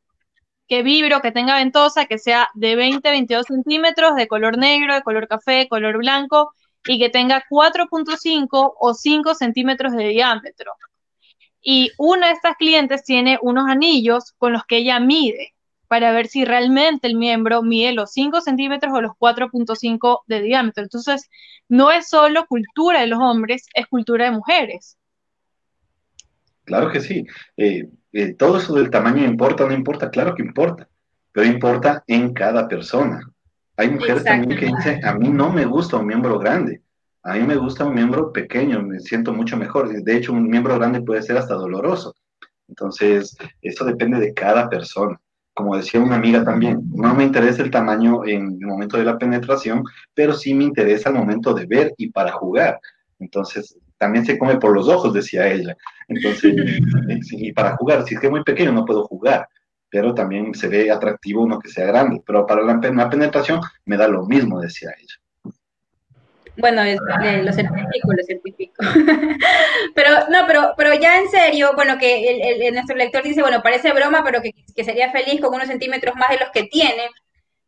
que 0.67 0.83
vibro, 0.83 1.21
que 1.21 1.31
tenga 1.31 1.55
ventosa, 1.55 2.05
que 2.05 2.19
sea 2.19 2.49
de 2.53 2.75
20, 2.75 3.09
22 3.09 3.47
centímetros, 3.47 4.15
de 4.15 4.27
color 4.27 4.59
negro, 4.59 4.93
de 4.93 5.01
color 5.01 5.27
café, 5.27 5.67
color 5.67 5.97
blanco, 5.97 6.53
y 6.85 6.99
que 6.99 7.09
tenga 7.09 7.43
4.5 7.49 8.75
o 8.79 8.93
5 8.93 9.33
centímetros 9.33 9.93
de 9.93 10.09
diámetro. 10.09 10.73
Y 11.63 11.91
una 11.97 12.27
de 12.27 12.33
estas 12.33 12.57
clientes 12.57 13.03
tiene 13.03 13.39
unos 13.41 13.67
anillos 13.67 14.33
con 14.37 14.53
los 14.53 14.65
que 14.65 14.77
ella 14.77 14.99
mide 14.99 15.55
para 15.91 16.13
ver 16.13 16.27
si 16.27 16.45
realmente 16.45 17.05
el 17.05 17.17
miembro 17.17 17.63
mide 17.63 17.91
los 17.91 18.13
5 18.13 18.39
centímetros 18.39 18.93
o 18.93 19.01
los 19.01 19.11
4.5 19.19 20.21
de 20.25 20.41
diámetro. 20.41 20.83
Entonces, 20.83 21.29
no 21.67 21.91
es 21.91 22.07
solo 22.07 22.45
cultura 22.47 23.01
de 23.01 23.07
los 23.07 23.19
hombres, 23.19 23.65
es 23.73 23.87
cultura 23.87 24.23
de 24.23 24.31
mujeres. 24.31 24.97
Claro 26.63 26.89
que 26.89 27.01
sí. 27.01 27.25
Eh, 27.57 27.89
eh, 28.13 28.33
todo 28.35 28.59
eso 28.59 28.73
del 28.75 28.89
tamaño 28.89 29.25
importa 29.25 29.65
o 29.65 29.67
no 29.67 29.73
importa, 29.73 30.09
claro 30.09 30.33
que 30.33 30.43
importa, 30.43 30.87
pero 31.33 31.45
importa 31.45 32.05
en 32.07 32.33
cada 32.33 32.69
persona. 32.69 33.29
Hay 33.75 33.89
mujeres 33.89 34.23
también 34.23 34.57
que 34.57 34.67
dicen, 34.67 35.05
a 35.05 35.15
mí 35.15 35.27
no 35.27 35.51
me 35.51 35.65
gusta 35.65 35.97
un 35.97 36.07
miembro 36.07 36.39
grande, 36.39 36.81
a 37.21 37.33
mí 37.33 37.41
me 37.41 37.57
gusta 37.57 37.83
un 37.83 37.95
miembro 37.95 38.31
pequeño, 38.31 38.81
me 38.81 39.01
siento 39.01 39.33
mucho 39.33 39.57
mejor. 39.57 39.91
De 39.91 40.15
hecho, 40.15 40.31
un 40.31 40.47
miembro 40.47 40.77
grande 40.79 41.01
puede 41.01 41.21
ser 41.21 41.35
hasta 41.37 41.55
doloroso. 41.55 42.15
Entonces, 42.69 43.35
eso 43.61 43.83
depende 43.83 44.21
de 44.21 44.33
cada 44.33 44.69
persona. 44.69 45.19
Como 45.53 45.75
decía 45.75 45.99
una 45.99 46.15
amiga 46.15 46.43
también, 46.43 46.81
no 46.93 47.13
me 47.13 47.23
interesa 47.23 47.61
el 47.61 47.71
tamaño 47.71 48.25
en 48.25 48.57
el 48.59 48.67
momento 48.67 48.97
de 48.97 49.03
la 49.03 49.17
penetración, 49.17 49.83
pero 50.13 50.33
sí 50.33 50.53
me 50.53 50.63
interesa 50.63 51.09
el 51.09 51.15
momento 51.15 51.53
de 51.53 51.65
ver 51.65 51.93
y 51.97 52.09
para 52.09 52.31
jugar. 52.31 52.79
Entonces, 53.19 53.77
también 53.97 54.25
se 54.25 54.39
come 54.39 54.57
por 54.57 54.73
los 54.73 54.87
ojos, 54.87 55.13
decía 55.13 55.47
ella. 55.47 55.77
Entonces, 56.07 56.55
y 57.31 57.51
para 57.53 57.77
jugar, 57.77 58.03
si 58.05 58.15
es 58.15 58.19
que 58.19 58.27
es 58.27 58.31
muy 58.31 58.43
pequeño 58.43 58.71
no 58.71 58.85
puedo 58.85 59.05
jugar, 59.05 59.47
pero 59.91 60.15
también 60.15 60.55
se 60.55 60.67
ve 60.67 60.89
atractivo 60.89 61.43
uno 61.43 61.59
que 61.59 61.69
sea 61.69 61.85
grande, 61.85 62.23
pero 62.25 62.47
para 62.47 62.63
la, 62.63 62.79
penetración 62.79 63.59
me 63.85 63.97
da 63.97 64.07
lo 64.07 64.25
mismo, 64.25 64.59
decía 64.59 64.89
ella. 64.97 65.20
Bueno, 66.57 66.83
lo 66.83 67.53
certifico, 67.53 68.13
lo 68.13 68.23
certifico. 68.23 68.73
pero 69.95 70.09
no, 70.29 70.45
pero, 70.47 70.73
pero 70.77 70.93
ya 70.95 71.19
en 71.19 71.29
serio, 71.29 71.71
bueno, 71.75 71.97
que 71.97 72.67
el, 72.67 72.73
nuestro 72.73 72.95
lector 72.95 73.23
dice, 73.23 73.41
bueno, 73.41 73.61
parece 73.63 73.93
broma, 73.93 74.23
pero 74.23 74.41
que, 74.41 74.51
que, 74.75 74.83
sería 74.83 75.11
feliz 75.11 75.39
con 75.39 75.53
unos 75.53 75.67
centímetros 75.67 76.15
más 76.15 76.29
de 76.29 76.39
los 76.39 76.49
que 76.49 76.63
tiene. 76.63 77.09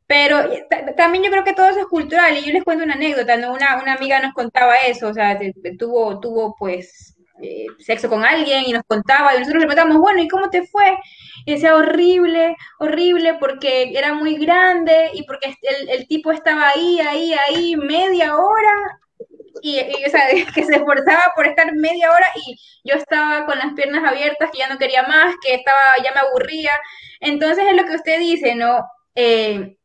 Pero 0.05 0.39
eh, 0.51 0.67
también 0.97 1.23
yo 1.23 1.31
creo 1.31 1.43
que 1.43 1.53
todo 1.53 1.69
eso 1.69 1.79
es 1.79 1.85
cultural 1.87 2.37
y 2.37 2.43
yo 2.43 2.51
les 2.51 2.63
cuento 2.63 2.83
una 2.83 2.95
anécdota, 2.95 3.37
¿no? 3.37 3.53
Una, 3.53 3.81
una 3.81 3.93
amiga 3.93 4.19
nos 4.19 4.33
contaba 4.33 4.75
eso, 4.77 5.07
o 5.07 5.13
sea, 5.13 5.39
tuvo, 5.79 6.19
tuvo 6.19 6.55
pues 6.57 7.15
eh, 7.43 7.67
sexo 7.79 8.09
con 8.09 8.23
alguien 8.23 8.63
y 8.65 8.73
nos 8.73 8.83
contaba 8.87 9.35
y 9.35 9.39
nosotros 9.39 9.61
le 9.61 9.67
preguntamos, 9.67 10.01
bueno, 10.01 10.21
¿y 10.21 10.27
cómo 10.27 10.49
te 10.49 10.65
fue? 10.65 10.97
Y 11.45 11.53
decía 11.53 11.75
horrible, 11.75 12.55
horrible 12.79 13.35
porque 13.39 13.91
era 13.97 14.13
muy 14.13 14.37
grande 14.37 15.11
y 15.13 15.23
porque 15.23 15.55
el, 15.61 15.89
el 15.89 16.07
tipo 16.07 16.31
estaba 16.31 16.69
ahí, 16.69 16.99
ahí, 17.01 17.33
ahí 17.33 17.75
media 17.75 18.35
hora 18.37 18.99
y, 19.61 19.79
y, 19.79 20.05
o 20.05 20.09
sea, 20.09 20.27
que 20.55 20.63
se 20.63 20.75
esforzaba 20.75 21.33
por 21.35 21.47
estar 21.47 21.73
media 21.73 22.11
hora 22.11 22.27
y 22.35 22.59
yo 22.83 22.95
estaba 22.95 23.45
con 23.45 23.57
las 23.57 23.73
piernas 23.73 24.03
abiertas, 24.03 24.49
que 24.51 24.59
ya 24.59 24.69
no 24.69 24.77
quería 24.77 25.03
más, 25.03 25.35
que 25.41 25.55
estaba, 25.55 25.79
ya 26.03 26.11
me 26.13 26.19
aburría. 26.19 26.71
Entonces 27.19 27.65
es 27.69 27.75
lo 27.75 27.85
que 27.85 27.95
usted 27.95 28.19
dice, 28.19 28.55
¿no? 28.55 28.85
Eh, 29.15 29.77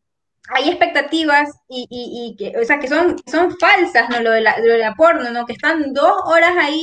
hay 0.50 0.68
expectativas 0.68 1.50
y, 1.68 1.86
y, 1.90 2.36
que, 2.36 2.58
o 2.58 2.64
sea, 2.64 2.78
que 2.78 2.88
son, 2.88 3.16
son 3.26 3.56
falsas, 3.58 4.08
¿no? 4.08 4.20
Lo 4.20 4.32
de, 4.32 4.40
la, 4.40 4.58
lo 4.58 4.72
de 4.72 4.78
la 4.78 4.94
porno, 4.94 5.30
¿no? 5.30 5.46
Que 5.46 5.52
están 5.52 5.92
dos 5.92 6.14
horas 6.24 6.56
ahí 6.58 6.82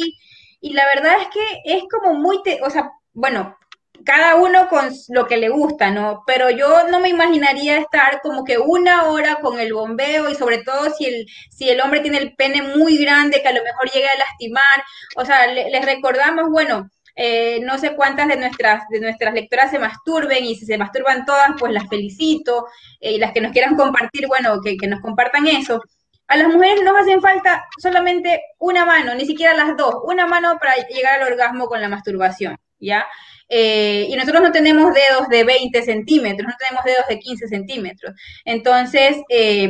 y 0.61 0.73
la 0.73 0.85
verdad 0.85 1.17
es 1.21 1.27
que 1.27 1.61
es 1.65 1.83
como 1.89 2.13
muy, 2.15 2.41
o 2.63 2.69
sea, 2.69 2.91
bueno, 3.13 3.57
cada 4.05 4.35
uno 4.35 4.67
con 4.69 4.91
lo 5.09 5.25
que 5.27 5.37
le 5.37 5.49
gusta, 5.49 5.89
¿no? 5.91 6.23
Pero 6.27 6.49
yo 6.49 6.87
no 6.89 6.99
me 6.99 7.09
imaginaría 7.09 7.77
estar 7.77 8.21
como 8.21 8.43
que 8.43 8.57
una 8.57 9.05
hora 9.05 9.37
con 9.41 9.59
el 9.59 9.73
bombeo 9.73 10.29
y 10.29 10.35
sobre 10.35 10.59
todo 10.59 10.91
si 10.91 11.05
el, 11.05 11.25
si 11.49 11.69
el 11.69 11.81
hombre 11.81 12.01
tiene 12.01 12.19
el 12.19 12.35
pene 12.35 12.61
muy 12.61 12.97
grande 12.97 13.41
que 13.41 13.47
a 13.47 13.53
lo 13.53 13.63
mejor 13.63 13.89
llegue 13.91 14.07
a 14.07 14.17
lastimar. 14.17 14.83
O 15.17 15.25
sea, 15.25 15.47
les 15.47 15.85
recordamos, 15.85 16.49
bueno, 16.49 16.89
eh, 17.15 17.59
no 17.61 17.77
sé 17.77 17.95
cuántas 17.95 18.27
de 18.27 18.37
nuestras, 18.37 18.87
de 18.89 18.99
nuestras 18.99 19.33
lectoras 19.33 19.71
se 19.71 19.79
masturben 19.79 20.43
y 20.43 20.55
si 20.55 20.65
se 20.65 20.77
masturban 20.77 21.25
todas, 21.25 21.51
pues 21.57 21.71
las 21.73 21.87
felicito. 21.89 22.67
Eh, 22.99 23.13
y 23.13 23.17
las 23.19 23.31
que 23.31 23.41
nos 23.41 23.51
quieran 23.51 23.75
compartir, 23.75 24.27
bueno, 24.27 24.59
que, 24.61 24.77
que 24.77 24.87
nos 24.87 25.01
compartan 25.01 25.47
eso. 25.47 25.81
A 26.27 26.37
las 26.37 26.47
mujeres 26.47 26.81
nos 26.83 26.97
hacen 26.99 27.21
falta 27.21 27.65
solamente 27.77 28.41
una 28.59 28.85
mano, 28.85 29.13
ni 29.15 29.25
siquiera 29.25 29.53
las 29.53 29.77
dos, 29.77 29.95
una 30.03 30.25
mano 30.25 30.57
para 30.59 30.75
llegar 30.87 31.21
al 31.21 31.31
orgasmo 31.33 31.67
con 31.67 31.81
la 31.81 31.89
masturbación, 31.89 32.57
¿ya? 32.79 33.05
Eh, 33.47 34.07
y 34.09 34.15
nosotros 34.15 34.41
no 34.41 34.51
tenemos 34.51 34.91
dedos 34.93 35.27
de 35.29 35.43
20 35.43 35.83
centímetros, 35.83 36.47
no 36.47 36.55
tenemos 36.57 36.83
dedos 36.83 37.05
de 37.07 37.19
15 37.19 37.47
centímetros. 37.47 38.13
Entonces, 38.43 39.17
eh, 39.29 39.69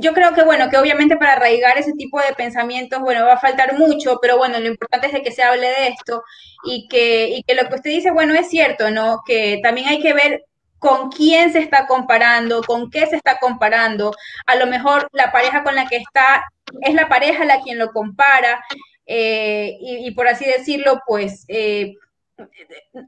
yo 0.00 0.12
creo 0.14 0.32
que, 0.34 0.42
bueno, 0.42 0.70
que 0.70 0.78
obviamente 0.78 1.16
para 1.16 1.34
arraigar 1.34 1.78
ese 1.78 1.92
tipo 1.92 2.20
de 2.20 2.34
pensamientos, 2.34 3.00
bueno, 3.00 3.26
va 3.26 3.34
a 3.34 3.40
faltar 3.40 3.78
mucho, 3.78 4.18
pero 4.20 4.38
bueno, 4.38 4.58
lo 4.60 4.68
importante 4.68 5.08
es 5.08 5.12
de 5.12 5.22
que 5.22 5.32
se 5.32 5.42
hable 5.42 5.66
de 5.66 5.88
esto 5.88 6.22
y 6.64 6.88
que, 6.88 7.28
y 7.28 7.42
que 7.42 7.54
lo 7.54 7.68
que 7.68 7.74
usted 7.74 7.90
dice, 7.90 8.10
bueno, 8.10 8.34
es 8.34 8.48
cierto, 8.48 8.90
¿no? 8.90 9.20
Que 9.26 9.60
también 9.62 9.88
hay 9.88 10.00
que 10.00 10.14
ver 10.14 10.44
con 10.84 11.10
quién 11.10 11.50
se 11.50 11.60
está 11.60 11.86
comparando, 11.86 12.62
con 12.62 12.90
qué 12.90 13.06
se 13.06 13.16
está 13.16 13.38
comparando. 13.38 14.12
A 14.44 14.54
lo 14.56 14.66
mejor 14.66 15.08
la 15.12 15.32
pareja 15.32 15.64
con 15.64 15.74
la 15.74 15.86
que 15.86 15.96
está 15.96 16.44
es 16.82 16.94
la 16.94 17.08
pareja 17.08 17.46
la 17.46 17.62
quien 17.62 17.78
lo 17.78 17.90
compara 17.90 18.62
eh, 19.06 19.78
y, 19.80 20.10
por 20.10 20.28
así 20.28 20.44
decirlo, 20.44 21.00
pues 21.06 21.46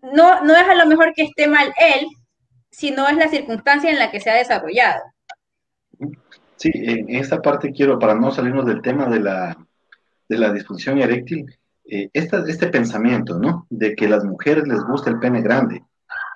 no, 0.03 0.43
no 0.43 0.57
es 0.57 0.69
a 0.69 0.75
lo 0.75 0.87
mejor 0.87 1.13
que 1.15 1.25
esté 1.25 1.49
mal 1.49 1.75
él, 1.79 2.07
sino 2.71 3.09
es 3.09 3.17
la 3.17 3.29
circunstancia 3.29 3.91
en 3.91 3.99
la 3.99 4.11
que 4.11 4.21
se 4.21 4.31
ha 4.31 4.35
desarrollado. 4.35 5.03
Sí, 6.57 6.71
en 6.73 7.15
esta 7.15 7.43
parte 7.43 7.73
quiero, 7.73 7.99
para 7.99 8.15
no 8.15 8.31
salirnos 8.31 8.65
del 8.65 8.81
tema 8.81 9.07
de 9.07 9.21
la, 9.21 9.57
de 10.29 10.39
la 10.39 10.51
disfunción 10.51 10.99
eréctil, 10.99 11.55
eh, 11.85 12.09
este 12.15 12.69
pensamiento, 12.69 13.39
¿no? 13.39 13.67
De 13.69 13.95
que 13.95 14.09
las 14.09 14.25
mujeres 14.25 14.67
les 14.67 14.81
gusta 14.81 15.11
el 15.11 15.19
pene 15.19 15.43
grande, 15.43 15.83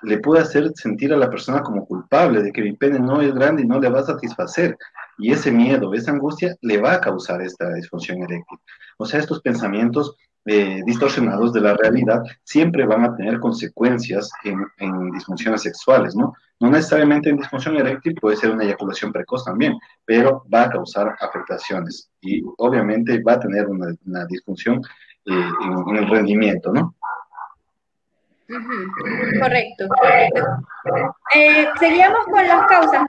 le 0.03 0.17
puede 0.19 0.41
hacer 0.41 0.71
sentir 0.75 1.13
a 1.13 1.17
la 1.17 1.29
persona 1.29 1.61
como 1.61 1.85
culpable 1.85 2.41
de 2.41 2.51
que 2.51 2.61
mi 2.61 2.73
pene 2.73 2.99
no 2.99 3.21
es 3.21 3.33
grande 3.33 3.63
y 3.63 3.67
no 3.67 3.79
le 3.79 3.89
va 3.89 3.99
a 3.99 4.05
satisfacer. 4.05 4.77
Y 5.17 5.31
ese 5.31 5.51
miedo, 5.51 5.93
esa 5.93 6.11
angustia 6.11 6.55
le 6.61 6.81
va 6.81 6.93
a 6.93 7.01
causar 7.01 7.41
esta 7.41 7.73
disfunción 7.73 8.23
eréctil. 8.23 8.57
O 8.97 9.05
sea, 9.05 9.19
estos 9.19 9.41
pensamientos 9.41 10.15
eh, 10.45 10.81
distorsionados 10.87 11.53
de 11.53 11.61
la 11.61 11.75
realidad, 11.75 12.23
siempre 12.43 12.83
van 12.87 13.03
a 13.03 13.15
tener 13.15 13.39
consecuencias 13.39 14.31
en, 14.43 15.11
disfunciones 15.11 15.61
sexuales, 15.61 16.15
¿no? 16.15 16.33
No 16.59 16.71
necesariamente 16.71 17.29
en 17.29 17.37
disfunción 17.37 17.75
eréctil, 17.77 18.15
puede 18.15 18.37
ser 18.37 18.49
una 18.49 18.63
eyaculación 18.63 19.11
precoz 19.11 19.45
también, 19.45 19.77
pero 20.03 20.43
va 20.51 20.63
a 20.63 20.69
causar 20.71 21.15
afectaciones 21.19 22.09
y 22.21 22.41
obviamente 22.57 23.21
va 23.21 23.33
a 23.33 23.39
tener 23.39 23.67
una, 23.67 24.25
disfunción 24.25 24.81
eh, 25.25 25.49
en, 25.87 25.95
el 25.95 26.09
rendimiento, 26.09 26.73
¿no? 26.73 26.95
Correcto. 29.39 29.87
Eh, 31.35 31.67
seguíamos 31.79 32.25
con 32.25 32.47
las 32.47 32.67
causas. 32.67 33.05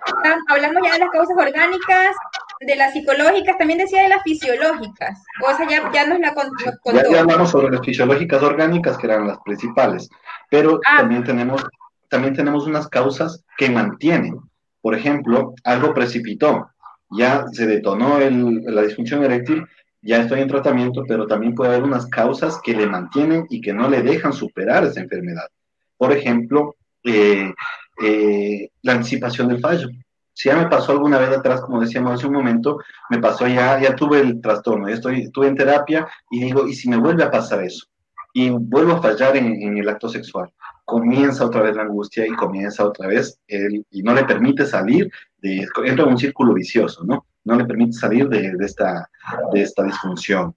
Hablamos 0.49 0.83
ya 0.85 0.93
de 0.95 0.99
las 1.01 1.11
causas 1.11 1.37
orgánicas, 1.37 2.17
de 2.61 2.77
las 2.77 2.93
psicológicas, 2.93 3.59
también 3.59 3.79
decía 3.79 4.03
de 4.03 4.09
las 4.09 4.23
fisiológicas. 4.23 5.23
O 5.43 5.55
sea, 5.57 5.69
ya, 5.69 5.91
ya 5.93 6.07
nos 6.07 6.21
la 6.21 6.35
contó. 6.35 6.65
Ya, 6.93 7.21
hablamos 7.21 7.51
sobre 7.51 7.71
las 7.71 7.85
fisiológicas 7.85 8.43
orgánicas, 8.43 8.99
que 8.99 9.07
eran 9.07 9.27
las 9.27 9.39
principales, 9.45 10.09
pero 10.51 10.81
ah. 10.87 10.99
también, 10.99 11.25
tenemos, 11.25 11.65
también 12.09 12.35
tenemos 12.35 12.67
unas 12.67 12.89
causas 12.89 13.45
que 13.57 13.71
mantienen. 13.71 14.39
Por 14.81 14.95
ejemplo, 14.95 15.55
algo 15.65 15.95
precipitó, 15.95 16.69
ya 17.11 17.45
se 17.53 17.67
detonó 17.67 18.19
el, 18.19 18.65
la 18.65 18.83
disfunción 18.83 19.23
eréctil, 19.25 19.65
ya 20.03 20.21
estoy 20.21 20.41
en 20.41 20.49
tratamiento, 20.49 21.05
pero 21.07 21.27
también 21.27 21.55
puede 21.55 21.71
haber 21.71 21.85
unas 21.85 22.07
causas 22.07 22.61
que 22.63 22.75
le 22.75 22.87
mantienen 22.87 23.47
y 23.49 23.61
que 23.61 23.73
no 23.73 23.89
le 23.89 24.03
dejan 24.03 24.33
superar 24.33 24.85
esa 24.85 25.01
enfermedad. 25.01 25.49
Por 25.97 26.13
ejemplo, 26.13 26.75
eh, 27.05 27.55
eh, 28.03 28.71
la 28.83 28.93
anticipación 28.93 29.49
del 29.49 29.61
fallo. 29.61 29.89
Si 30.35 30.49
ya 30.49 30.57
me 30.57 30.67
pasó 30.67 30.93
alguna 30.93 31.19
vez 31.19 31.31
atrás, 31.31 31.61
como 31.61 31.81
decíamos 31.81 32.15
hace 32.15 32.27
un 32.27 32.33
momento, 32.33 32.79
me 33.11 33.19
pasó 33.19 33.47
ya, 33.47 33.81
ya 33.81 33.95
tuve 33.95 34.21
el 34.21 34.41
trastorno, 34.41 34.89
ya 34.89 34.95
estoy, 34.95 35.23
estuve 35.23 35.47
en 35.47 35.57
terapia 35.57 36.09
y 36.31 36.43
digo, 36.43 36.67
¿y 36.67 36.75
si 36.75 36.89
me 36.89 36.97
vuelve 36.97 37.23
a 37.23 37.31
pasar 37.31 37.63
eso? 37.63 37.87
Y 38.33 38.49
vuelvo 38.51 38.93
a 38.93 39.03
fallar 39.03 39.37
en, 39.37 39.77
el 39.77 39.89
acto 39.89 40.09
sexual. 40.09 40.51
Comienza 40.85 41.45
otra 41.45 41.63
vez 41.63 41.77
la 41.77 41.83
angustia 41.83 42.27
y 42.27 42.31
comienza 42.31 42.85
otra 42.85 43.07
vez 43.07 43.39
el, 43.47 43.85
y 43.91 44.03
no 44.03 44.15
le 44.15 44.25
permite 44.25 44.67
salir 44.67 45.13
de, 45.39 45.69
entra 45.85 46.07
en 46.07 46.11
un 46.11 46.19
círculo 46.19 46.55
vicioso, 46.55 47.05
¿no? 47.05 47.27
No 47.45 47.57
le 47.57 47.65
permite 47.65 47.93
salir 47.93 48.29
de, 48.29 48.55
esta, 48.61 49.09
de 49.53 49.63
esta 49.63 49.85
disfunción. 49.85 50.55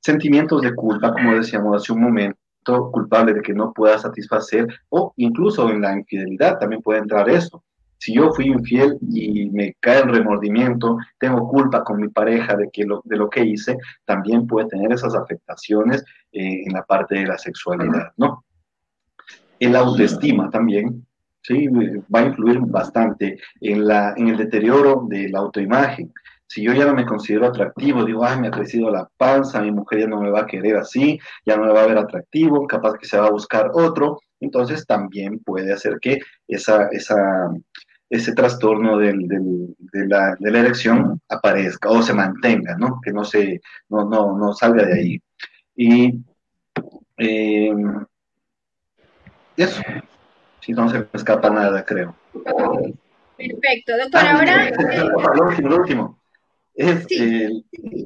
Sentimientos 0.00 0.62
de 0.62 0.74
culpa, 0.74 1.12
como 1.12 1.34
decíamos 1.34 1.82
hace 1.82 1.92
un 1.92 2.02
momento, 2.02 2.38
culpable 2.92 3.34
de 3.34 3.42
que 3.42 3.54
no 3.54 3.72
pueda 3.72 3.98
satisfacer 3.98 4.68
o 4.90 5.12
incluso 5.16 5.70
en 5.70 5.80
la 5.80 5.96
infidelidad 5.96 6.58
también 6.58 6.82
puede 6.82 7.00
entrar 7.00 7.28
eso 7.28 7.64
si 8.00 8.14
yo 8.14 8.32
fui 8.32 8.46
infiel 8.46 8.96
y 9.12 9.50
me 9.50 9.76
cae 9.78 10.00
el 10.00 10.08
remordimiento, 10.08 10.96
tengo 11.18 11.46
culpa 11.46 11.84
con 11.84 12.00
mi 12.00 12.08
pareja 12.08 12.56
de, 12.56 12.70
que 12.72 12.84
lo, 12.84 13.02
de 13.04 13.16
lo 13.16 13.28
que 13.28 13.44
hice, 13.44 13.76
también 14.06 14.46
puede 14.46 14.68
tener 14.68 14.90
esas 14.90 15.14
afectaciones 15.14 16.02
eh, 16.32 16.62
en 16.64 16.72
la 16.72 16.82
parte 16.82 17.16
de 17.16 17.26
la 17.26 17.36
sexualidad, 17.36 18.12
¿no? 18.16 18.44
El 19.58 19.76
autoestima 19.76 20.48
también, 20.48 21.06
¿sí? 21.42 21.68
Va 22.14 22.20
a 22.20 22.26
influir 22.26 22.60
bastante 22.60 23.38
en, 23.60 23.86
la, 23.86 24.14
en 24.16 24.28
el 24.28 24.36
deterioro 24.36 25.06
de 25.08 25.28
la 25.28 25.40
autoimagen. 25.40 26.12
Si 26.46 26.62
yo 26.62 26.72
ya 26.72 26.84
no 26.84 26.94
me 26.94 27.06
considero 27.06 27.46
atractivo, 27.46 28.04
digo, 28.04 28.24
ay, 28.24 28.40
me 28.40 28.48
ha 28.48 28.50
crecido 28.50 28.90
la 28.90 29.08
panza, 29.16 29.60
mi 29.60 29.70
mujer 29.70 30.00
ya 30.00 30.06
no 30.08 30.20
me 30.20 30.30
va 30.30 30.40
a 30.40 30.46
querer 30.46 30.76
así, 30.76 31.18
ya 31.46 31.56
no 31.56 31.64
me 31.64 31.72
va 31.72 31.84
a 31.84 31.86
ver 31.86 31.98
atractivo, 31.98 32.66
capaz 32.66 32.94
que 32.98 33.06
se 33.06 33.18
va 33.18 33.26
a 33.26 33.30
buscar 33.30 33.70
otro, 33.72 34.18
entonces 34.40 34.84
también 34.84 35.38
puede 35.38 35.72
hacer 35.72 35.98
que 36.00 36.18
esa, 36.48 36.88
esa, 36.88 37.50
ese 38.08 38.32
trastorno 38.32 38.98
del, 38.98 39.28
del, 39.28 39.76
de, 39.78 40.08
la, 40.08 40.36
de, 40.40 40.50
la, 40.50 40.58
erección 40.58 41.20
aparezca 41.28 41.88
o 41.88 42.02
se 42.02 42.14
mantenga, 42.14 42.76
¿no? 42.76 43.00
Que 43.00 43.12
no, 43.12 43.24
se, 43.24 43.60
no, 43.88 44.04
no, 44.04 44.36
no 44.36 44.52
salga 44.52 44.84
de 44.86 44.92
ahí. 44.92 45.22
Y 45.76 46.20
eh, 47.16 47.72
eso, 49.56 49.82
si 50.60 50.72
no 50.72 50.88
se 50.88 50.98
me 50.98 51.06
escapa 51.12 51.50
nada, 51.50 51.84
creo. 51.84 52.14
Perfecto, 53.36 53.96
doctor, 53.96 54.20
ah, 54.20 54.32
ahora... 54.36 54.70
Lo 55.34 55.48
último, 55.48 55.68
lo 55.68 55.76
último. 55.76 56.20
Es 56.74 57.06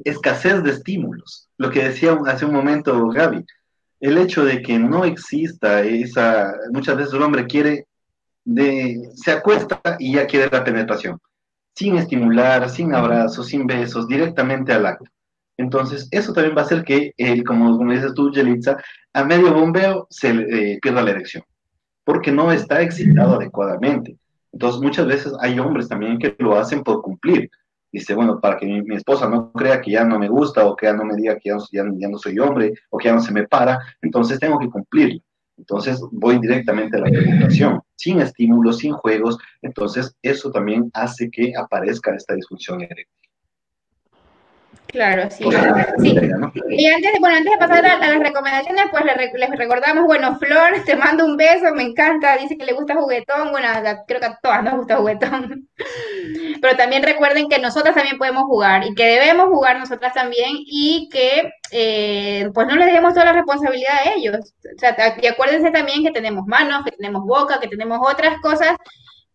escasez 0.03 0.63
de 0.63 0.71
estímulos. 0.71 1.49
Lo 1.57 1.69
que 1.69 1.83
decía 1.83 2.17
hace 2.27 2.45
un 2.45 2.53
momento 2.53 3.09
Gaby, 3.09 3.45
el 3.99 4.17
hecho 4.17 4.43
de 4.43 4.61
que 4.61 4.77
no 4.77 5.05
exista 5.05 5.81
esa, 5.81 6.53
muchas 6.71 6.97
veces 6.97 7.13
el 7.13 7.21
hombre 7.21 7.45
quiere 7.45 7.87
de, 8.43 9.09
se 9.15 9.31
acuesta 9.31 9.81
y 9.99 10.13
ya 10.13 10.27
quiere 10.27 10.49
la 10.51 10.63
penetración, 10.63 11.19
sin 11.73 11.97
estimular, 11.97 12.69
sin 12.69 12.93
abrazos, 12.93 13.47
sin 13.47 13.65
besos, 13.65 14.07
directamente 14.07 14.73
al 14.73 14.85
acto. 14.85 15.09
Entonces, 15.57 16.07
eso 16.11 16.33
también 16.33 16.55
va 16.55 16.61
a 16.61 16.65
hacer 16.65 16.83
que, 16.83 17.13
él, 17.17 17.43
como, 17.43 17.77
dices 17.91 18.13
tú, 18.13 18.31
Yelitza, 18.31 18.77
a 19.13 19.23
medio 19.23 19.53
bombeo 19.53 20.07
se 20.09 20.29
eh, 20.29 20.79
pierda 20.81 21.01
la 21.01 21.11
erección, 21.11 21.43
porque 22.05 22.31
no 22.31 22.51
está 22.51 22.81
excitado 22.81 23.35
adecuadamente. 23.35 24.17
Entonces, 24.53 24.81
muchas 24.81 25.07
veces 25.07 25.33
hay 25.41 25.59
hombres 25.59 25.89
también 25.89 26.17
que 26.17 26.33
lo 26.39 26.57
hacen 26.57 26.81
por 26.81 27.01
cumplir. 27.01 27.49
Dice, 27.91 28.13
bueno, 28.13 28.39
para 28.39 28.57
que 28.57 28.65
mi, 28.65 28.95
esposa 28.95 29.27
no 29.27 29.51
crea 29.51 29.81
que 29.81 29.91
ya 29.91 30.05
no 30.05 30.17
me 30.17 30.29
gusta 30.29 30.65
o 30.65 30.75
que 30.75 30.85
ya 30.85 30.93
no 30.93 31.03
me 31.03 31.15
diga 31.15 31.37
que 31.37 31.49
ya 31.49 31.57
ya 31.97 32.09
no 32.09 32.17
soy 32.17 32.39
hombre 32.39 32.73
o 32.89 32.97
que 32.97 33.09
ya 33.09 33.15
no 33.15 33.21
se 33.21 33.33
me 33.33 33.47
para, 33.47 33.79
entonces 34.01 34.39
tengo 34.39 34.59
que 34.59 34.69
cumplir. 34.69 35.21
Entonces 35.57 36.01
voy 36.11 36.39
directamente 36.39 36.97
a 36.97 37.01
la 37.01 37.05
penetración, 37.05 37.81
sin 37.95 38.19
estímulos, 38.19 38.79
sin 38.79 38.93
juegos. 38.93 39.37
Entonces 39.61 40.15
eso 40.21 40.51
también 40.51 40.89
hace 40.93 41.29
que 41.29 41.53
aparezca 41.57 42.13
esta 42.13 42.35
disfunción 42.35 42.81
eréctil. 42.81 43.24
Claro, 44.87 45.29
sí. 45.29 45.43
sí. 45.99 46.17
Y 46.69 46.87
antes, 46.87 47.11
bueno, 47.19 47.37
antes 47.37 47.51
de 47.51 47.57
pasar 47.57 47.85
a, 47.85 47.97
las 47.97 48.19
recomendaciones, 48.19 48.85
pues 48.91 49.03
les, 49.05 49.49
recordamos, 49.57 50.05
bueno, 50.05 50.37
Flor, 50.37 50.73
te 50.85 50.95
mando 50.95 51.25
un 51.25 51.37
beso, 51.37 51.73
me 51.73 51.83
encanta, 51.83 52.37
dice 52.37 52.57
que 52.57 52.65
le 52.65 52.73
gusta 52.73 52.95
juguetón, 52.95 53.51
bueno, 53.51 53.67
creo 54.07 54.19
que 54.19 54.25
a 54.25 54.39
todas 54.41 54.63
nos 54.63 54.75
gusta 54.75 54.97
juguetón. 54.97 55.67
Pero 56.61 56.77
también 56.77 57.03
recuerden 57.03 57.49
que 57.49 57.59
nosotras 57.59 57.95
también 57.95 58.17
podemos 58.17 58.43
jugar 58.43 58.85
y 58.85 58.95
que 58.95 59.05
debemos 59.05 59.47
jugar 59.47 59.79
nosotras 59.79 60.13
también 60.13 60.51
y 60.65 61.09
que 61.11 61.51
eh, 61.71 62.49
pues 62.53 62.67
no 62.67 62.75
les 62.75 62.85
dejemos 62.87 63.13
toda 63.13 63.25
la 63.25 63.33
responsabilidad 63.33 63.93
a 64.05 64.13
ellos. 64.13 64.53
O 64.75 64.79
sea, 64.79 64.95
y 65.21 65.27
acuérdense 65.27 65.71
también 65.71 66.03
que 66.03 66.11
tenemos 66.11 66.45
manos, 66.45 66.83
que 66.85 66.91
tenemos 66.91 67.23
boca, 67.25 67.59
que 67.59 67.67
tenemos 67.67 67.99
otras 68.01 68.39
cosas 68.41 68.77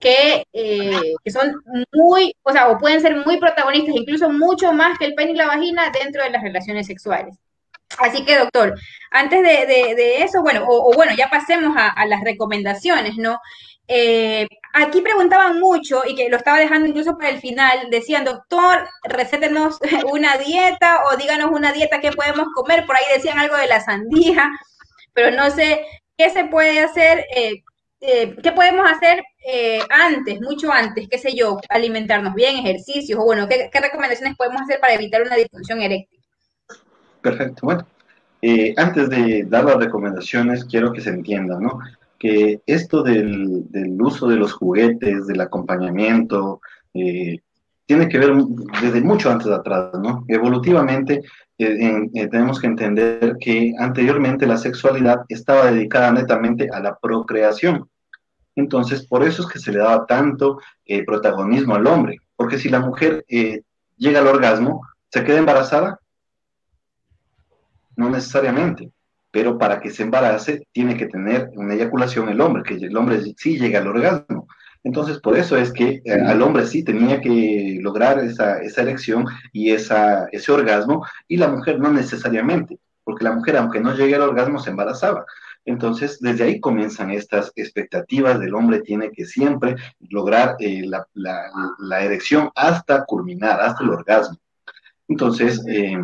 que, 0.01 0.45
eh, 0.53 1.15
que, 1.23 1.31
son 1.31 1.63
muy, 1.93 2.35
o 2.43 2.53
sea, 2.53 2.69
o 2.71 2.79
pueden 2.79 3.01
ser 3.01 3.17
muy 3.25 3.39
protagonistas, 3.39 3.95
incluso 3.95 4.31
mucho 4.31 4.73
más 4.73 4.99
que 4.99 5.05
el 5.05 5.15
pene 5.15 5.33
y 5.33 5.37
la 5.37 5.47
vagina 5.47 5.93
dentro 5.93 6.25
de 6.25 6.31
las 6.31 6.43
relaciones 6.43 6.87
sexuales. 6.87 7.39
Así 7.99 8.25
que, 8.25 8.39
doctor, 8.39 8.75
antes 9.11 9.43
de, 9.43 10.23
eso, 10.23 10.43
bueno, 10.43 10.65
o, 10.67 10.93
bueno, 10.95 11.13
ya 11.17 11.29
pasemos 11.29 11.75
a, 11.77 12.07
las 12.07 12.23
recomendaciones, 12.23 13.17
¿no? 13.17 13.39
Eh, 13.89 14.47
aquí 14.73 15.01
preguntaban 15.01 15.59
mucho 15.59 16.03
y 16.07 16.15
que 16.15 16.29
lo 16.29 16.37
estaba 16.37 16.61
dejando 16.61 16.87
incluso 16.89 17.19
para 17.19 17.31
el 17.31 17.41
final, 17.41 17.89
decían, 17.91 18.25
doctor, 18.25 18.89
recétenos 19.03 19.79
una 20.13 20.37
dieta 20.39 21.03
o 21.05 21.17
díganos 21.17 21.51
una 21.51 21.73
dieta 21.73 22.01
que 22.01 22.13
podemos 22.13 22.47
comer, 22.55 22.87
por 22.87 22.97
ahí 22.97 23.03
decían 23.15 23.39
algo 23.39 23.57
de 23.57 23.67
la 23.67 23.81
sandía, 23.81 24.49
pero 25.13 25.33
no 25.33 25.51
sé 25.51 25.85
qué 26.17 26.31
se 26.31 26.45
puede 26.45 26.81
hacer, 26.81 27.27
eh, 27.35 27.65
eh, 28.01 28.35
¿qué 28.43 28.53
podemos 28.53 28.91
hacer 28.91 29.23
eh, 29.47 29.79
antes, 29.91 30.41
mucho 30.41 30.73
antes, 30.73 31.07
qué 31.09 31.19
sé 31.19 31.35
yo, 31.37 31.61
alimentarnos 31.69 32.35
bien, 32.35 32.57
ejercicios, 32.57 33.19
o 33.21 33.25
bueno, 33.25 33.47
¿qué, 33.47 33.69
recomendaciones 33.79 34.37
podemos 34.37 34.63
hacer 34.63 34.81
para 34.81 34.95
evitar 34.95 35.21
una 35.23 35.37
disfunción 35.37 35.83
eréctil? 35.83 36.19
Perfecto, 37.21 37.61
bueno, 37.63 37.87
eh, 38.41 38.73
antes 38.79 39.11
de 39.11 39.45
dar 39.47 39.65
las 39.65 39.77
recomendaciones, 39.77 40.65
quiero 40.65 40.93
que 40.93 41.03
se 41.03 41.11
entienda, 41.11 41.61
¿no? 41.61 41.79
Que 42.19 42.63
esto 42.65 43.03
del, 43.03 43.67
uso 44.01 44.29
de 44.29 44.37
los 44.37 44.55
juguetes, 44.55 45.27
del 45.27 45.41
acompañamiento, 45.43 46.61
tiene 46.93 48.09
que 48.09 48.19
ver 48.19 48.33
desde 48.81 49.01
mucho 49.03 49.31
antes 49.31 49.49
de 49.49 49.55
atrás, 49.55 49.91
¿no? 50.01 50.25
Evolutivamente 50.29 51.23
tenemos 51.59 52.61
que 52.61 52.67
entender 52.67 53.37
que 53.39 53.75
anteriormente 53.79 54.47
la 54.47 54.57
sexualidad 54.57 55.25
estaba 55.29 55.71
dedicada 55.71 56.13
netamente 56.13 56.69
a 56.73 56.81
la 56.81 56.99
procreación. 56.99 57.90
Entonces, 58.61 59.07
por 59.07 59.25
eso 59.25 59.43
es 59.43 59.49
que 59.49 59.59
se 59.59 59.73
le 59.73 59.79
daba 59.79 60.07
tanto 60.07 60.61
eh, 60.85 61.05
protagonismo 61.05 61.75
al 61.75 61.87
hombre, 61.87 62.19
porque 62.37 62.59
si 62.59 62.69
la 62.69 62.81
mujer 62.81 63.25
eh, 63.29 63.63
llega 63.97 64.21
al 64.21 64.27
orgasmo, 64.27 64.83
¿se 65.09 65.25
queda 65.25 65.39
embarazada? 65.39 65.99
No 67.97 68.11
necesariamente, 68.11 68.91
pero 69.31 69.57
para 69.57 69.81
que 69.81 69.91
se 69.91 70.03
embarace 70.03 70.67
tiene 70.73 70.97
que 70.97 71.07
tener 71.07 71.51
una 71.55 71.75
eyaculación 71.75 72.29
el 72.29 72.41
hombre, 72.41 72.63
que 72.63 72.75
el 72.75 72.97
hombre 72.97 73.23
sí 73.37 73.59
llega 73.59 73.81
al 73.81 73.89
orgasmo. 73.89 74.47
Entonces, 74.85 75.19
por 75.19 75.37
eso 75.37 75.57
es 75.57 75.73
que 75.73 76.03
eh, 76.05 76.13
al 76.13 76.43
hombre 76.43 76.67
sí 76.67 76.85
tenía 76.85 77.21
que 77.21 77.79
lograr 77.81 78.19
esa, 78.19 78.61
esa 78.61 78.83
erección 78.83 79.25
y 79.53 79.71
esa, 79.71 80.27
ese 80.33 80.53
orgasmo, 80.53 81.07
y 81.29 81.39
la 81.39 81.49
mujer 81.49 81.81
no 81.81 81.91
necesariamente, 81.93 82.79
porque 83.05 83.25
la 83.25 83.33
mujer, 83.33 83.57
aunque 83.57 83.81
no 83.81 83.95
llegue 83.95 84.15
al 84.17 84.23
orgasmo, 84.23 84.59
se 84.59 84.71
embarazaba. 84.71 85.25
Entonces, 85.65 86.19
desde 86.21 86.45
ahí 86.45 86.61
comienzan 86.61 87.11
estas 87.11 87.53
expectativas 87.55 88.41
del 88.41 88.55
hombre, 88.55 88.81
tiene 88.81 89.11
que 89.11 89.25
siempre 89.25 89.77
lograr 90.09 90.57
eh, 90.59 90.83
la, 91.15 92.03
erección 92.03 92.51
hasta 92.55 93.05
culminar, 93.05 93.61
hasta 93.61 93.85
el 93.85 93.91
orgasmo. 93.91 94.39
Entonces, 95.09 95.63
eh, 95.69 95.97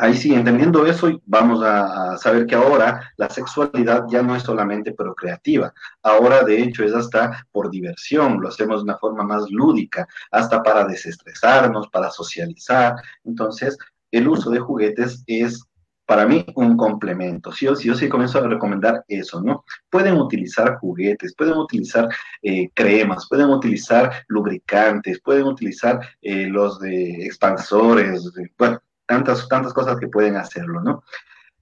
ahí 0.00 0.14
sí, 0.14 0.34
entendiendo 0.34 0.86
eso, 0.86 1.20
vamos 1.26 1.62
a, 1.62 2.16
saber 2.16 2.46
que 2.46 2.54
ahora 2.54 3.12
la 3.16 3.28
sexualidad 3.28 4.04
ya 4.10 4.22
no 4.22 4.34
es 4.34 4.42
solamente 4.42 4.92
procreativa, 4.92 5.72
ahora 6.02 6.42
de 6.42 6.62
hecho 6.62 6.84
es 6.84 6.94
hasta 6.94 7.46
por 7.52 7.70
diversión, 7.70 8.40
lo 8.40 8.48
hacemos 8.48 8.78
de 8.78 8.84
una 8.84 8.98
forma 8.98 9.22
más 9.22 9.44
lúdica, 9.50 10.08
hasta 10.30 10.62
para 10.62 10.84
desestresarnos, 10.86 11.88
para 11.88 12.10
socializar. 12.10 12.94
Entonces, 13.24 13.76
el 14.10 14.26
uso 14.26 14.50
de 14.50 14.58
juguetes 14.58 15.22
es 15.26 15.62
para 16.10 16.26
mí 16.26 16.44
un 16.56 16.76
complemento. 16.76 17.52
Sí, 17.52 17.66
yo, 17.66 17.78
yo 17.78 17.94
sí 17.94 18.08
comienzo 18.08 18.38
a 18.38 18.48
recomendar 18.48 19.04
eso, 19.06 19.40
¿no? 19.40 19.64
Pueden 19.88 20.14
utilizar 20.14 20.76
juguetes, 20.78 21.36
pueden 21.36 21.54
utilizar 21.54 22.08
eh, 22.42 22.68
cremas, 22.74 23.28
pueden 23.28 23.48
utilizar 23.48 24.24
lubricantes, 24.26 25.20
pueden 25.20 25.44
utilizar 25.44 26.00
eh, 26.20 26.48
los 26.48 26.80
de 26.80 27.24
expansores, 27.24 28.28
bueno, 28.58 28.80
tantas, 29.06 29.46
tantas 29.46 29.72
cosas 29.72 30.00
que 30.00 30.08
pueden 30.08 30.34
hacerlo, 30.34 30.80
¿no? 30.80 31.04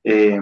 Eh, 0.02 0.40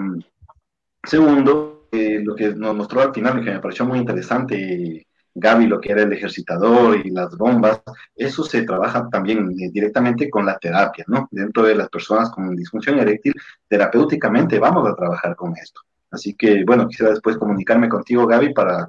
segundo, 1.02 1.88
lo 1.90 2.36
que 2.36 2.54
nos 2.54 2.76
mostró 2.76 3.00
al 3.00 3.12
final, 3.12 3.42
que 3.42 3.50
me 3.50 3.58
pareció 3.58 3.86
muy 3.86 3.98
interesante, 3.98 5.08
Gaby, 5.38 5.66
lo 5.66 5.78
que 5.78 5.92
era 5.92 6.02
el 6.02 6.12
ejercitador 6.14 6.96
y 7.04 7.10
las 7.10 7.36
bombas, 7.36 7.82
eso 8.14 8.42
se 8.42 8.62
trabaja 8.62 9.06
también 9.10 9.50
eh, 9.60 9.70
directamente 9.70 10.30
con 10.30 10.46
la 10.46 10.58
terapia, 10.58 11.04
¿no? 11.08 11.28
Dentro 11.30 11.64
de 11.64 11.74
las 11.74 11.90
personas 11.90 12.30
con 12.30 12.56
disfunción 12.56 12.98
eréctil, 12.98 13.34
terapéuticamente 13.68 14.58
vamos 14.58 14.88
a 14.88 14.96
trabajar 14.96 15.36
con 15.36 15.54
esto. 15.58 15.82
Así 16.10 16.34
que, 16.34 16.64
bueno, 16.64 16.88
quisiera 16.88 17.10
después 17.10 17.36
comunicarme 17.36 17.86
contigo, 17.86 18.26
Gaby, 18.26 18.54
para 18.54 18.88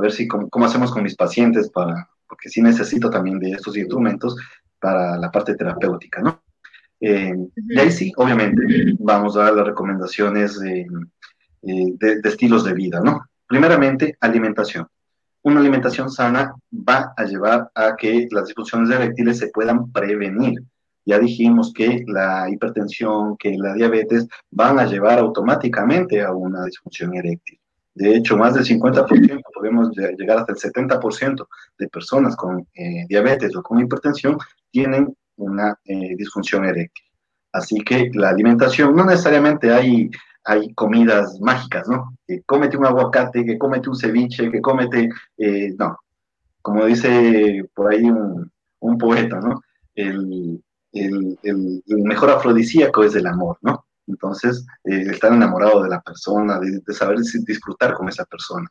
ver 0.00 0.12
si 0.12 0.26
cómo, 0.26 0.64
hacemos 0.64 0.90
con 0.90 1.02
mis 1.02 1.16
pacientes, 1.16 1.68
para, 1.68 2.08
porque 2.26 2.48
sí 2.48 2.62
necesito 2.62 3.10
también 3.10 3.38
de 3.38 3.50
estos 3.50 3.76
instrumentos 3.76 4.36
para 4.80 5.18
la 5.18 5.30
parte 5.30 5.54
terapéutica, 5.54 6.22
¿no? 6.22 6.42
Eh, 6.98 7.34
y 7.56 7.78
ahí 7.78 7.90
sí, 7.90 8.10
obviamente, 8.16 8.62
vamos 9.00 9.36
a 9.36 9.40
dar 9.44 9.54
las 9.54 9.66
recomendaciones 9.66 10.58
de, 10.58 10.86
eh, 11.62 11.92
de 11.98 12.20
estilos 12.24 12.64
de 12.64 12.72
vida, 12.72 13.00
¿no? 13.00 13.26
Primeramente, 13.46 14.16
alimentación 14.18 14.88
una 15.42 15.60
alimentación 15.60 16.10
sana 16.10 16.54
va 16.72 17.12
a 17.16 17.24
llevar 17.24 17.70
a 17.74 17.96
que 17.96 18.28
las 18.30 18.46
disfunciones 18.46 18.90
eréctiles 18.90 19.38
se 19.38 19.48
puedan 19.48 19.90
prevenir. 19.90 20.62
Ya 21.04 21.18
dijimos 21.18 21.72
que 21.74 22.04
la 22.06 22.48
hipertensión, 22.48 23.36
que 23.36 23.56
la 23.58 23.74
diabetes 23.74 24.28
van 24.50 24.78
a 24.78 24.86
llevar 24.86 25.18
automáticamente 25.18 26.22
a 26.22 26.32
una 26.32 26.64
disfunción 26.64 27.14
eréctil. 27.16 27.58
De 27.94 28.16
hecho, 28.16 28.36
más 28.36 28.54
del 28.54 28.64
50%, 28.64 29.42
podemos 29.52 29.90
llegar 29.96 30.38
hasta 30.38 30.52
el 30.52 30.58
70% 30.58 31.46
de 31.78 31.88
personas 31.88 32.36
con 32.36 32.66
eh, 32.74 33.04
diabetes 33.08 33.54
o 33.56 33.62
con 33.62 33.80
hipertensión 33.80 34.38
tienen 34.70 35.14
una 35.36 35.78
eh, 35.84 36.14
disfunción 36.16 36.64
eréctil. 36.64 37.04
Así 37.52 37.80
que 37.82 38.10
la 38.14 38.30
alimentación, 38.30 38.96
no 38.96 39.04
necesariamente 39.04 39.72
hay 39.72 40.08
hay 40.44 40.72
comidas 40.74 41.38
mágicas, 41.40 41.88
¿no? 41.88 42.16
Que 42.26 42.42
cómete 42.42 42.76
un 42.76 42.86
aguacate, 42.86 43.44
que 43.44 43.58
cómete 43.58 43.88
un 43.88 43.96
ceviche, 43.96 44.50
que 44.50 44.60
cómete, 44.60 45.08
eh, 45.38 45.74
no, 45.78 45.98
como 46.60 46.86
dice 46.86 47.68
por 47.74 47.92
ahí 47.92 48.04
un, 48.04 48.98
poeta, 48.98 49.40
¿no? 49.40 49.60
El, 49.94 50.62
mejor 51.86 52.30
afrodisíaco 52.30 53.04
es 53.04 53.14
el 53.14 53.26
amor, 53.26 53.58
¿no? 53.62 53.86
Entonces, 54.06 54.66
eh, 54.84 55.06
estar 55.10 55.32
enamorado 55.32 55.82
de 55.82 55.88
la 55.88 56.00
persona, 56.00 56.58
de, 56.58 56.82
saber 56.92 57.18
disfrutar 57.18 57.94
con 57.94 58.08
esa 58.08 58.24
persona. 58.24 58.70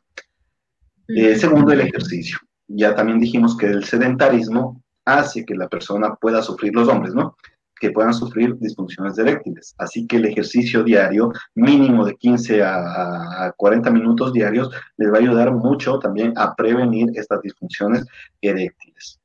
Eh, 1.08 1.36
segundo, 1.36 1.72
el 1.72 1.80
ejercicio. 1.80 2.38
Ya 2.68 2.94
también 2.94 3.18
dijimos 3.18 3.56
que 3.56 3.66
el 3.66 3.84
sedentarismo 3.84 4.82
hace 5.04 5.44
que 5.44 5.54
la 5.54 5.68
persona 5.68 6.14
pueda 6.14 6.42
sufrir 6.42 6.74
los 6.74 6.88
hombres, 6.88 7.14
¿no? 7.14 7.36
Que 7.82 7.90
puedan 7.90 8.14
sufrir 8.14 8.56
disfunciones 8.60 9.18
eréctiles. 9.18 9.74
Así 9.76 10.06
que 10.06 10.18
el 10.18 10.26
ejercicio 10.26 10.84
diario, 10.84 11.32
mínimo 11.56 12.04
de 12.04 12.14
15 12.14 12.62
a, 12.62 13.52
40 13.56 13.90
minutos 13.90 14.32
diarios, 14.32 14.70
les 14.96 15.12
va 15.12 15.16
a 15.16 15.20
ayudar 15.20 15.50
mucho 15.50 15.98
también 15.98 16.32
a 16.36 16.54
prevenir 16.54 17.08
estas 17.14 17.42
disfunciones 17.42 18.04
eréctiles. 18.40 19.18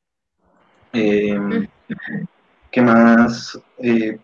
Em, 0.92 1.68
¿Qué 2.72 2.82
más? 2.82 3.60
Eh, 3.78 4.18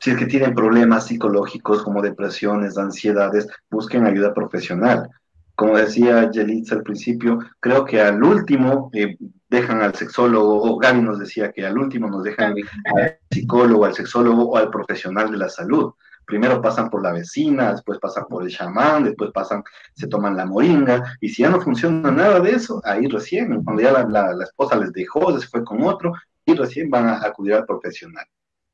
si 0.00 0.10
es 0.10 0.16
que 0.16 0.26
tienen 0.26 0.52
problemas 0.52 1.06
psicológicos 1.06 1.84
como 1.84 2.02
depresiones, 2.02 2.76
ansiedades, 2.76 3.46
busquen 3.70 4.04
ayuda 4.04 4.34
profesional. 4.34 5.08
Como 5.54 5.78
decía 5.78 6.28
Yelitza 6.28 6.74
al 6.74 6.82
principio, 6.82 7.38
creo 7.60 7.84
que 7.84 8.00
al 8.00 8.20
último 8.20 8.90
eh, 8.92 9.16
dejan 9.54 9.82
al 9.82 9.94
sexólogo, 9.94 10.62
o 10.62 10.78
Gaby 10.78 11.00
nos 11.00 11.18
decía 11.18 11.52
que 11.52 11.64
al 11.64 11.78
último 11.78 12.08
nos 12.08 12.24
dejan 12.24 12.54
al 12.96 13.18
psicólogo, 13.30 13.84
al 13.84 13.94
sexólogo 13.94 14.44
o 14.44 14.56
al 14.56 14.70
profesional 14.70 15.30
de 15.30 15.38
la 15.38 15.48
salud. 15.48 15.92
Primero 16.26 16.60
pasan 16.62 16.88
por 16.88 17.02
la 17.02 17.12
vecina, 17.12 17.72
después 17.72 17.98
pasan 17.98 18.24
por 18.28 18.42
el 18.42 18.50
chamán, 18.50 19.04
después 19.04 19.30
pasan, 19.32 19.62
se 19.94 20.06
toman 20.06 20.36
la 20.36 20.46
moringa, 20.46 21.16
y 21.20 21.28
si 21.28 21.42
ya 21.42 21.50
no 21.50 21.60
funciona 21.60 22.10
nada 22.10 22.40
de 22.40 22.52
eso, 22.52 22.80
ahí 22.84 23.06
recién, 23.06 23.62
cuando 23.62 23.82
ya 23.82 23.92
la, 23.92 24.36
esposa 24.42 24.76
les 24.76 24.92
dejó, 24.92 25.38
se 25.38 25.46
fue 25.46 25.62
con 25.64 25.82
otro, 25.82 26.12
y 26.46 26.54
recién 26.54 26.88
van 26.90 27.08
a 27.08 27.24
acudir 27.24 27.54
al 27.54 27.66
profesional. 27.66 28.26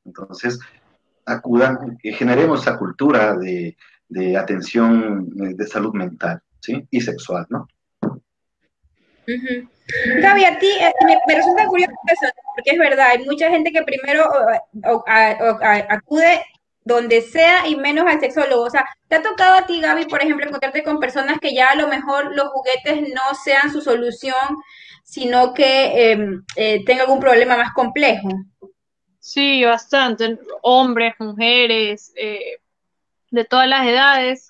Entonces, 0.05 0.59
acudan, 1.25 1.97
generemos 2.01 2.61
esa 2.61 2.77
cultura 2.77 3.35
de, 3.35 3.77
de 4.07 4.37
atención 4.37 5.29
eh, 5.41 5.53
de 5.55 5.67
salud 5.67 5.93
mental 5.93 6.41
¿sí? 6.59 6.85
y 6.89 7.01
sexual, 7.01 7.45
¿no? 7.49 7.67
Gaby, 9.25 10.45
a 10.45 10.59
ti 10.59 10.67
eh, 10.67 10.93
me, 11.05 11.35
resulta 11.35 11.65
curioso 11.67 11.93
porque 12.55 12.71
es 12.71 12.77
verdad, 12.77 13.07
hay 13.11 13.25
mucha 13.25 13.49
gente 13.49 13.71
que 13.71 13.83
primero 13.83 14.29
acude 15.89 16.41
donde 16.83 17.21
sea 17.21 17.67
y 17.67 17.75
menos 17.75 18.05
al 18.07 18.19
sexólogo. 18.19 18.63
O 18.63 18.69
sea, 18.69 18.85
¿te 19.07 19.15
ha 19.15 19.21
tocado 19.21 19.55
a 19.55 19.65
ti, 19.65 19.81
Gaby, 19.81 20.05
por 20.05 20.21
ejemplo, 20.21 20.45
encontrarte 20.45 20.83
con 20.83 20.99
personas 20.99 21.39
que 21.39 21.53
ya 21.53 21.69
a 21.69 21.75
lo 21.75 21.87
mejor 21.87 22.35
los 22.35 22.47
juguetes 22.49 23.13
no 23.13 23.35
sean 23.43 23.71
su 23.71 23.81
solución, 23.81 24.57
sino 25.03 25.53
que 25.53 26.11
em, 26.11 26.43
eh, 26.55 26.83
tengan 26.85 27.01
algún 27.01 27.19
problema 27.19 27.57
más 27.57 27.73
complejo? 27.73 28.29
Sí, 29.19 29.63
bastante. 29.63 30.39
Hombres, 30.63 31.13
mujeres, 31.19 32.11
eh, 32.15 32.57
de 33.29 33.45
todas 33.45 33.67
las 33.67 33.85
edades. 33.85 34.47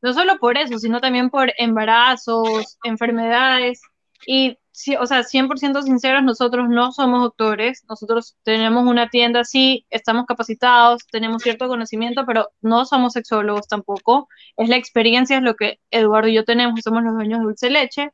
No 0.00 0.12
solo 0.12 0.38
por 0.38 0.58
eso, 0.58 0.78
sino 0.78 1.00
también 1.00 1.30
por 1.30 1.52
embarazos, 1.58 2.78
enfermedades. 2.84 3.80
Y, 4.26 4.58
o 4.98 5.06
sea, 5.06 5.22
100% 5.22 5.82
sinceros, 5.82 6.22
nosotros 6.22 6.68
no 6.68 6.92
somos 6.92 7.22
doctores, 7.22 7.84
nosotros 7.88 8.36
tenemos 8.42 8.86
una 8.86 9.08
tienda, 9.08 9.44
sí, 9.44 9.86
estamos 9.90 10.26
capacitados, 10.26 11.06
tenemos 11.10 11.42
cierto 11.42 11.68
conocimiento, 11.68 12.24
pero 12.26 12.50
no 12.60 12.84
somos 12.84 13.12
sexólogos 13.12 13.68
tampoco. 13.68 14.28
Es 14.56 14.68
la 14.68 14.76
experiencia, 14.76 15.36
es 15.36 15.42
lo 15.42 15.54
que 15.56 15.80
Eduardo 15.90 16.28
y 16.28 16.34
yo 16.34 16.44
tenemos, 16.44 16.80
somos 16.82 17.02
los 17.04 17.14
dueños 17.14 17.40
de 17.40 17.44
Dulce 17.44 17.70
Leche, 17.70 18.10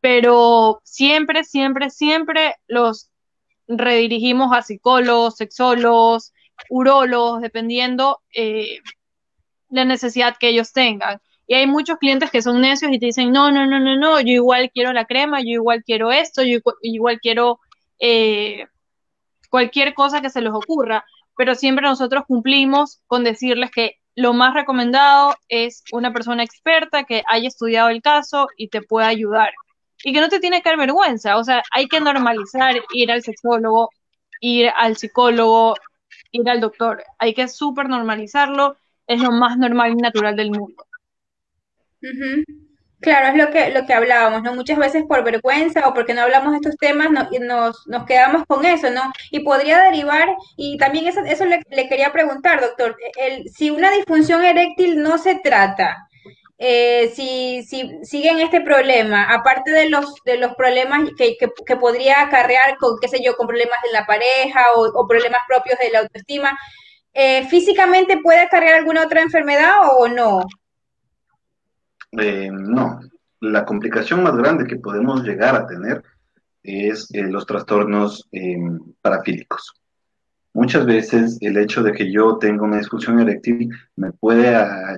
pero 0.00 0.80
siempre, 0.84 1.44
siempre, 1.44 1.90
siempre 1.90 2.56
los 2.66 3.10
redirigimos 3.68 4.52
a 4.52 4.62
psicólogos, 4.62 5.36
sexólogos, 5.36 6.32
urólogos, 6.68 7.40
dependiendo 7.40 8.20
eh, 8.34 8.78
la 9.70 9.84
necesidad 9.84 10.36
que 10.38 10.48
ellos 10.48 10.72
tengan. 10.72 11.20
Y 11.50 11.54
hay 11.54 11.66
muchos 11.66 11.98
clientes 11.98 12.30
que 12.30 12.42
son 12.42 12.60
necios 12.60 12.92
y 12.92 13.00
te 13.00 13.06
dicen, 13.06 13.32
no, 13.32 13.50
no, 13.50 13.66
no, 13.66 13.80
no, 13.80 13.96
no, 13.96 14.20
yo 14.20 14.34
igual 14.34 14.70
quiero 14.72 14.92
la 14.92 15.06
crema, 15.06 15.40
yo 15.40 15.48
igual 15.48 15.82
quiero 15.84 16.12
esto, 16.12 16.44
yo 16.44 16.60
igual 16.80 17.18
quiero 17.20 17.58
eh, 17.98 18.68
cualquier 19.48 19.94
cosa 19.94 20.20
que 20.20 20.30
se 20.30 20.42
les 20.42 20.52
ocurra, 20.52 21.04
pero 21.36 21.56
siempre 21.56 21.82
nosotros 21.88 22.22
cumplimos 22.28 23.00
con 23.08 23.24
decirles 23.24 23.72
que 23.72 23.96
lo 24.14 24.32
más 24.32 24.54
recomendado 24.54 25.34
es 25.48 25.82
una 25.90 26.12
persona 26.12 26.44
experta 26.44 27.02
que 27.02 27.24
haya 27.26 27.48
estudiado 27.48 27.88
el 27.88 28.00
caso 28.00 28.46
y 28.56 28.68
te 28.68 28.80
pueda 28.82 29.08
ayudar. 29.08 29.50
Y 30.04 30.12
que 30.12 30.20
no 30.20 30.28
te 30.28 30.38
tiene 30.38 30.62
que 30.62 30.68
dar 30.68 30.78
vergüenza, 30.78 31.36
o 31.36 31.42
sea, 31.42 31.64
hay 31.72 31.88
que 31.88 31.98
normalizar 31.98 32.76
ir 32.94 33.10
al 33.10 33.24
sexólogo, 33.24 33.90
ir 34.40 34.70
al 34.76 34.96
psicólogo, 34.96 35.74
ir 36.30 36.48
al 36.48 36.60
doctor. 36.60 37.02
Hay 37.18 37.34
que 37.34 37.48
súper 37.48 37.88
normalizarlo, 37.88 38.76
es 39.08 39.20
lo 39.20 39.32
más 39.32 39.58
normal 39.58 39.94
y 39.94 39.96
natural 39.96 40.36
del 40.36 40.52
mundo. 40.52 40.84
Claro, 43.00 43.28
es 43.28 43.36
lo 43.36 43.50
que, 43.50 43.70
lo 43.70 43.86
que 43.86 43.94
hablábamos, 43.94 44.42
¿no? 44.42 44.54
Muchas 44.54 44.76
veces 44.78 45.04
por 45.08 45.24
vergüenza 45.24 45.88
o 45.88 45.94
porque 45.94 46.12
no 46.12 46.20
hablamos 46.20 46.52
de 46.52 46.58
estos 46.58 46.76
temas 46.76 47.10
no, 47.10 47.28
nos, 47.40 47.86
nos 47.86 48.04
quedamos 48.04 48.44
con 48.46 48.66
eso, 48.66 48.90
¿no? 48.90 49.10
Y 49.30 49.40
podría 49.40 49.78
derivar, 49.82 50.28
y 50.56 50.76
también 50.76 51.06
eso, 51.06 51.20
eso 51.24 51.46
le, 51.46 51.62
quería 51.88 52.12
preguntar, 52.12 52.60
doctor, 52.60 52.96
el, 53.18 53.48
si 53.48 53.70
una 53.70 53.90
disfunción 53.90 54.44
eréctil 54.44 55.02
no 55.02 55.16
se 55.16 55.36
trata, 55.36 55.96
eh, 56.58 57.10
si, 57.14 57.62
si 57.64 57.90
siguen 58.04 58.38
este 58.40 58.60
problema, 58.60 59.32
aparte 59.32 59.70
de 59.70 59.88
los, 59.88 60.14
de 60.26 60.36
los 60.36 60.54
problemas 60.54 61.08
que, 61.16 61.36
que, 61.38 61.76
podría 61.76 62.20
acarrear 62.20 62.76
con, 62.76 62.98
qué 63.00 63.08
sé 63.08 63.22
yo, 63.24 63.34
con 63.36 63.46
problemas 63.46 63.78
de 63.82 63.92
la 63.92 64.04
pareja 64.06 64.62
o, 64.76 65.08
problemas 65.08 65.40
propios 65.48 65.78
de 65.78 65.90
la 65.90 66.00
autoestima, 66.00 66.58
eh, 67.14 67.46
¿físicamente 67.48 68.18
puede 68.22 68.40
acarrear 68.40 68.74
alguna 68.74 69.04
otra 69.04 69.22
enfermedad 69.22 69.76
o 69.98 70.08
no? 70.08 70.40
Eh, 72.12 72.50
no, 72.50 73.00
la 73.40 73.64
complicación 73.64 74.22
más 74.22 74.36
grande 74.36 74.66
que 74.66 74.76
podemos 74.76 75.22
llegar 75.22 75.54
a 75.54 75.66
tener 75.66 76.02
es 76.62 77.08
eh, 77.14 77.22
los 77.22 77.46
trastornos 77.46 78.28
em, 78.32 78.78
parafílicos. 79.00 79.74
muchas 80.52 80.84
veces 80.84 81.38
el 81.40 81.56
hecho 81.56 81.82
de 81.82 81.92
que 81.92 82.10
yo 82.12 82.36
tenga 82.38 82.64
una 82.64 82.78
disfunción 82.78 83.20
eréctil 83.20 83.70
me 83.96 84.12
puede 84.12 84.52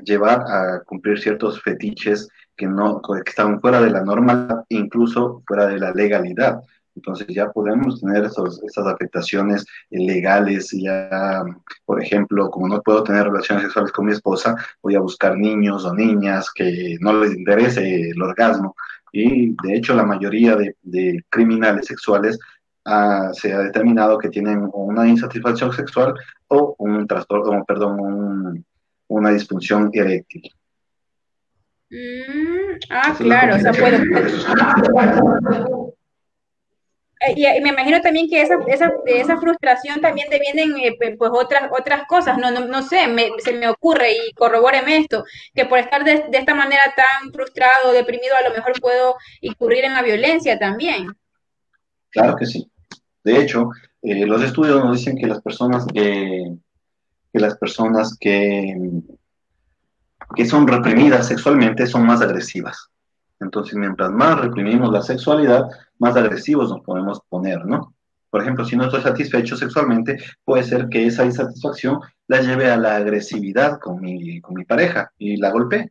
llevar 0.04 0.40
a 0.40 0.80
cumplir 0.84 1.18
ciertos 1.20 1.60
fetiches 1.62 2.28
que 2.56 2.66
no 2.66 3.02
que 3.02 3.30
están 3.30 3.60
fuera 3.60 3.80
de 3.80 3.90
la 3.90 4.02
norma, 4.02 4.64
incluso 4.68 5.42
fuera 5.46 5.66
de 5.66 5.78
la 5.78 5.92
legalidad. 5.92 6.62
Entonces 6.94 7.26
ya 7.28 7.50
podemos 7.50 8.00
tener 8.00 8.24
esos, 8.24 8.62
esas 8.62 8.86
afectaciones 8.86 9.64
legales, 9.90 10.70
ya, 10.72 11.42
por 11.84 12.02
ejemplo, 12.02 12.50
como 12.50 12.68
no 12.68 12.82
puedo 12.82 13.02
tener 13.02 13.24
relaciones 13.24 13.64
sexuales 13.64 13.92
con 13.92 14.06
mi 14.06 14.12
esposa, 14.12 14.54
voy 14.82 14.94
a 14.94 15.00
buscar 15.00 15.36
niños 15.36 15.84
o 15.84 15.94
niñas 15.94 16.50
que 16.54 16.96
no 17.00 17.12
les 17.14 17.34
interese 17.34 18.10
el 18.10 18.22
orgasmo. 18.22 18.74
Y 19.12 19.54
de 19.62 19.76
hecho 19.76 19.94
la 19.94 20.04
mayoría 20.04 20.56
de, 20.56 20.76
de 20.82 21.24
criminales 21.28 21.86
sexuales 21.86 22.38
ah, 22.84 23.30
se 23.32 23.52
ha 23.52 23.58
determinado 23.58 24.18
que 24.18 24.30
tienen 24.30 24.68
una 24.72 25.06
insatisfacción 25.06 25.72
sexual 25.72 26.14
o 26.48 26.74
un 26.78 27.06
trastorno, 27.06 27.64
perdón, 27.64 28.64
una 29.08 29.30
disfunción 29.30 29.90
eréctil. 29.92 30.50
Mm, 31.90 32.78
ah, 32.90 33.14
claro, 33.18 33.56
o 33.56 33.58
sea, 33.58 33.72
puedo. 33.72 33.98
Eh, 37.26 37.34
y, 37.36 37.60
me 37.60 37.70
imagino 37.70 38.00
también 38.00 38.28
que 38.28 38.42
esa, 38.42 38.56
esa, 38.66 38.92
de 39.04 39.20
esa 39.20 39.38
frustración 39.38 40.00
también 40.00 40.28
te 40.28 40.38
vienen 40.38 40.76
eh, 40.78 40.96
pues 41.16 41.30
otras, 41.32 41.70
otras 41.70 42.06
cosas, 42.06 42.38
no, 42.38 42.50
no, 42.50 42.66
no 42.66 42.82
sé, 42.82 42.98
se 43.38 43.52
me 43.52 43.68
ocurre 43.68 44.12
y 44.12 44.32
corrobóreme 44.34 44.98
esto, 44.98 45.24
que 45.54 45.66
por 45.66 45.78
estar 45.78 46.04
de, 46.04 46.24
esta 46.32 46.54
manera 46.54 46.82
tan 46.96 47.32
frustrado, 47.32 47.92
deprimido, 47.92 48.34
a 48.36 48.48
lo 48.48 48.54
mejor 48.54 48.80
puedo 48.80 49.16
incurrir 49.40 49.84
en 49.84 49.94
la 49.94 50.02
violencia 50.02 50.58
también. 50.58 51.08
Claro 52.10 52.36
que 52.36 52.46
sí. 52.46 52.70
De 53.24 53.40
hecho, 53.40 53.70
eh, 54.02 54.26
los 54.26 54.42
estudios 54.42 54.84
nos 54.84 54.96
dicen 54.96 55.16
que 55.16 55.26
las 55.26 55.40
personas 55.40 55.86
que 55.86 56.52
las 57.32 57.56
personas 57.56 58.18
que, 58.20 58.76
que 60.36 60.44
son 60.44 60.66
reprimidas 60.66 61.28
sexualmente 61.28 61.86
son 61.86 62.04
más 62.04 62.20
agresivas. 62.20 62.91
Entonces, 63.42 63.74
mientras 63.74 64.10
más 64.10 64.40
reprimimos 64.40 64.92
la 64.92 65.02
sexualidad, 65.02 65.68
más 65.98 66.16
agresivos 66.16 66.70
nos 66.70 66.80
podemos 66.82 67.20
poner, 67.28 67.64
¿no? 67.64 67.94
Por 68.30 68.40
ejemplo, 68.40 68.64
si 68.64 68.76
no 68.76 68.84
estoy 68.84 69.02
satisfecho 69.02 69.56
sexualmente, 69.56 70.16
puede 70.44 70.62
ser 70.62 70.88
que 70.88 71.06
esa 71.06 71.24
insatisfacción 71.24 72.00
la 72.28 72.40
lleve 72.40 72.70
a 72.70 72.78
la 72.78 72.96
agresividad 72.96 73.78
con 73.78 74.00
mi, 74.00 74.40
con 74.40 74.54
mi 74.54 74.64
pareja 74.64 75.12
y 75.18 75.36
la 75.36 75.50
golpee. 75.50 75.90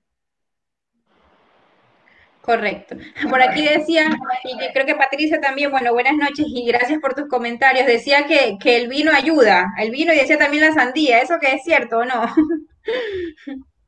Correcto. 2.42 2.96
Por 3.30 3.40
aquí 3.42 3.64
decía, 3.64 4.10
y 4.44 4.74
creo 4.74 4.86
que 4.88 4.96
Patricia 4.96 5.40
también, 5.40 5.70
bueno, 5.70 5.94
buenas 5.94 6.18
noches 6.18 6.48
y 6.48 6.66
gracias 6.66 7.00
por 7.00 7.14
tus 7.14 7.28
comentarios. 7.28 7.86
Decía 7.86 8.26
que, 8.26 8.58
que 8.60 8.78
el 8.78 8.88
vino 8.88 9.12
ayuda, 9.12 9.68
el 9.78 9.92
vino 9.92 10.12
y 10.12 10.18
decía 10.18 10.40
también 10.40 10.64
la 10.64 10.74
sandía, 10.74 11.20
¿eso 11.20 11.36
que 11.40 11.54
es 11.54 11.64
cierto 11.64 12.00
o 12.00 12.06
no? 12.06 12.26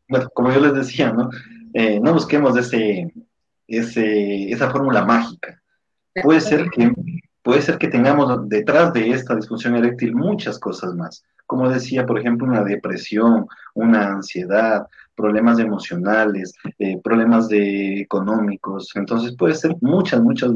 Bueno, 0.07 0.29
como 0.35 0.51
yo 0.51 0.59
les 0.59 0.73
decía, 0.75 1.11
¿no? 1.11 1.29
Eh, 1.73 1.99
no 1.99 2.13
busquemos 2.13 2.55
ese, 2.55 3.11
ese, 3.67 4.51
esa 4.51 4.69
fórmula 4.69 5.05
mágica. 5.05 5.61
Puede 6.21 6.41
ser, 6.41 6.69
que, 6.69 6.91
puede 7.41 7.61
ser 7.61 7.77
que 7.77 7.87
tengamos 7.87 8.47
detrás 8.47 8.93
de 8.93 9.11
esta 9.11 9.35
disfunción 9.35 9.75
eréctil 9.75 10.15
muchas 10.15 10.59
cosas 10.59 10.93
más. 10.95 11.23
Como 11.45 11.69
decía, 11.69 12.05
por 12.05 12.19
ejemplo, 12.19 12.47
una 12.47 12.63
depresión, 12.63 13.47
una 13.73 14.07
ansiedad, 14.07 14.87
problemas 15.15 15.59
emocionales, 15.59 16.53
eh, 16.79 16.99
problemas 17.03 17.49
de 17.49 18.01
económicos. 18.01 18.91
Entonces 18.95 19.35
puede 19.37 19.55
ser 19.55 19.75
muchas, 19.81 20.21
muchos 20.21 20.53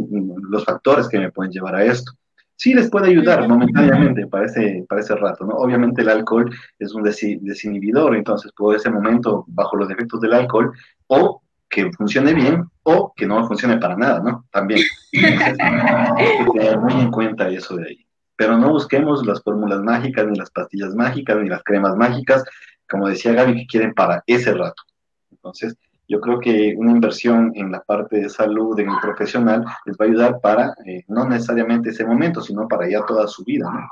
los 0.50 0.66
factores 0.66 1.08
que 1.08 1.20
me 1.20 1.32
pueden 1.32 1.52
llevar 1.52 1.76
a 1.76 1.84
esto. 1.84 2.12
Sí 2.56 2.74
les 2.74 2.90
puede 2.90 3.10
ayudar 3.10 3.48
momentáneamente 3.48 4.26
para 4.26 4.46
ese, 4.46 4.84
para 4.90 5.02
ese 5.02 5.16
rato, 5.16 5.46
¿no? 5.46 5.56
Obviamente 5.58 6.02
el 6.02 6.10
alcohol 6.10 6.50
es 6.80 6.92
un 6.92 7.04
desinhibidor, 7.04 8.16
entonces 8.16 8.52
por 8.54 8.76
ese 8.76 8.90
momento, 8.90 9.46
bajo 9.48 9.78
los 9.78 9.92
efectos 9.92 10.22
del 10.22 10.34
alcohol, 10.34 10.72
o 11.06 11.44
que 11.70 11.92
funcione 11.92 12.34
bien 12.34 12.70
o 12.84 13.14
que 13.16 13.26
no 13.26 13.46
funcione 13.48 13.78
para 13.78 13.96
nada, 13.96 14.20
¿no? 14.20 14.46
También. 14.52 14.82
hay 15.14 16.46
que 16.46 16.52
tener 16.54 16.80
muy 16.80 16.94
en 16.94 17.12
cuenta 17.12 17.50
eso 17.50 17.76
de 17.76 17.88
ahí. 17.88 18.08
Pero 18.36 18.58
no 18.58 18.70
busquemos 18.70 19.26
las 19.26 19.42
fórmulas 19.42 19.82
mágicas, 19.82 20.28
ni 20.28 20.38
las 20.38 20.52
pastillas 20.52 20.94
mágicas, 20.96 21.38
ni 21.38 21.50
las 21.50 21.64
cremas 21.64 21.96
mágicas, 21.96 22.44
como 22.90 23.08
decía 23.08 23.34
Gaby, 23.34 23.56
que 23.56 23.68
quieren 23.68 23.94
para 23.94 24.24
ese 24.28 24.54
rato. 24.54 24.84
Entonces, 25.32 25.76
yo 26.08 26.22
creo 26.22 26.40
que 26.40 26.74
una 26.78 26.92
inversión 26.92 27.52
en 27.56 27.72
la 27.72 27.82
parte 27.82 28.22
de 28.22 28.30
salud, 28.30 28.80
en 28.80 28.90
el 28.90 29.00
profesional, 29.02 29.66
les 29.86 29.98
va 29.98 30.06
a 30.06 30.08
ayudar 30.08 30.40
para, 30.40 30.74
eh, 30.86 31.04
no 31.08 31.28
necesariamente 31.28 31.90
ese 31.90 32.06
momento, 32.06 32.42
sino 32.42 32.68
para 32.68 32.90
ya 32.90 33.06
toda 33.06 33.28
su 33.28 33.44
vida, 33.44 33.70
¿no? 33.70 33.88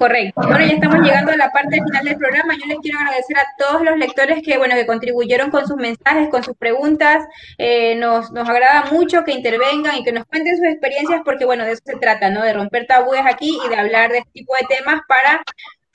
Correcto. 0.00 0.40
Bueno, 0.48 0.64
ya 0.64 0.72
estamos 0.72 1.06
llegando 1.06 1.32
a 1.32 1.36
la 1.36 1.52
parte 1.52 1.76
final 1.84 2.02
del 2.02 2.16
programa. 2.16 2.54
Yo 2.54 2.66
les 2.66 2.78
quiero 2.78 3.00
agradecer 3.00 3.36
a 3.36 3.44
todos 3.58 3.82
los 3.82 3.98
lectores 3.98 4.42
que, 4.42 4.56
bueno, 4.56 4.74
que 4.74 4.86
contribuyeron 4.86 5.50
con 5.50 5.66
sus 5.66 5.76
mensajes, 5.76 6.30
con 6.30 6.42
sus 6.42 6.56
preguntas. 6.56 7.22
Eh, 7.58 7.96
nos, 7.96 8.32
nos 8.32 8.48
agrada 8.48 8.86
mucho 8.92 9.24
que 9.24 9.32
intervengan 9.32 9.98
y 9.98 10.02
que 10.02 10.12
nos 10.12 10.24
cuenten 10.24 10.56
sus 10.56 10.64
experiencias 10.68 11.20
porque, 11.22 11.44
bueno, 11.44 11.66
de 11.66 11.72
eso 11.72 11.82
se 11.84 11.96
trata, 11.96 12.30
¿no? 12.30 12.42
De 12.42 12.54
romper 12.54 12.86
tabúes 12.86 13.20
aquí 13.26 13.58
y 13.62 13.68
de 13.68 13.76
hablar 13.76 14.10
de 14.10 14.18
este 14.20 14.30
tipo 14.30 14.54
de 14.58 14.74
temas 14.74 15.02
para 15.06 15.42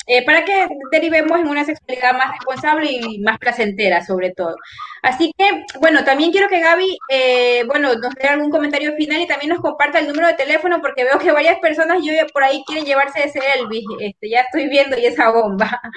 eh, 0.08 0.24
para 0.24 0.46
que 0.46 0.68
derivemos 0.92 1.40
en 1.40 1.48
una 1.48 1.66
sexualidad 1.66 2.14
más 2.14 2.32
responsable 2.32 2.92
y 2.92 3.20
más 3.20 3.40
placentera, 3.40 4.06
sobre 4.06 4.32
todo. 4.32 4.56
Así 5.02 5.34
que, 5.38 5.66
bueno, 5.80 6.04
también 6.04 6.32
quiero 6.32 6.48
que 6.48 6.60
Gaby, 6.60 6.98
eh, 7.10 7.64
bueno, 7.66 7.96
nos 7.96 8.14
dé 8.14 8.28
algún 8.28 8.52
comentario 8.52 8.94
final 8.96 9.22
y 9.22 9.28
también 9.28 9.50
nos 9.50 9.62
comparta 9.62 9.98
el 10.00 10.08
número 10.08 10.28
de 10.28 10.36
teléfono, 10.36 10.80
porque 10.82 11.06
veo 11.06 11.18
que 11.18 11.32
varias 11.32 11.58
personas 11.60 12.04
yo 12.04 12.14
por 12.34 12.44
ahí 12.44 12.64
quieren 12.68 12.86
llevarse 12.86 13.24
ese 13.24 13.40
Elvis. 13.56 13.86
Este, 14.00 14.30
ya 14.30 14.42
estoy 14.42 14.70
viendo 14.70 14.96
y 14.98 15.06
esa 15.06 15.32
bomba. 15.32 15.82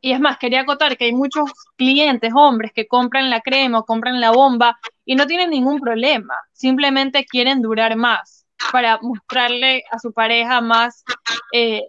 Y 0.00 0.12
es 0.12 0.20
más, 0.20 0.38
quería 0.38 0.60
acotar 0.60 0.96
que 0.96 1.06
hay 1.06 1.12
muchos 1.12 1.50
clientes, 1.76 2.32
hombres, 2.34 2.72
que 2.72 2.86
compran 2.86 3.28
la 3.28 3.40
crema 3.40 3.80
o 3.80 3.84
compran 3.84 4.20
la 4.20 4.30
bomba 4.30 4.78
y 5.06 5.14
no 5.14 5.26
tienen 5.26 5.50
ningún 5.50 5.80
problema, 5.80 6.34
simplemente 6.52 7.24
quieren 7.24 7.62
durar 7.62 7.96
más 7.96 8.44
para 8.72 8.98
mostrarle 9.00 9.84
a 9.90 9.98
su 9.98 10.12
pareja 10.12 10.60
más 10.60 11.04
eh, 11.52 11.84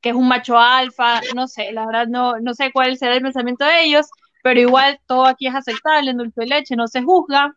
que 0.00 0.10
es 0.10 0.14
un 0.14 0.28
macho 0.28 0.58
alfa, 0.58 1.20
no 1.34 1.48
sé, 1.48 1.72
la 1.72 1.86
verdad 1.86 2.08
no, 2.08 2.38
no 2.40 2.54
sé 2.54 2.70
cuál 2.72 2.98
será 2.98 3.14
el 3.14 3.22
pensamiento 3.22 3.64
de 3.64 3.84
ellos, 3.84 4.06
pero 4.42 4.60
igual 4.60 5.00
todo 5.06 5.24
aquí 5.26 5.46
es 5.46 5.54
aceptable 5.54 6.10
en 6.10 6.18
dulce 6.18 6.46
leche, 6.46 6.76
no 6.76 6.88
se 6.88 7.02
juzga, 7.02 7.56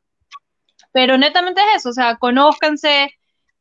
pero 0.92 1.18
netamente 1.18 1.62
es 1.62 1.78
eso, 1.78 1.90
o 1.90 1.94
sea, 1.94 2.18
conózcanse, 2.18 3.12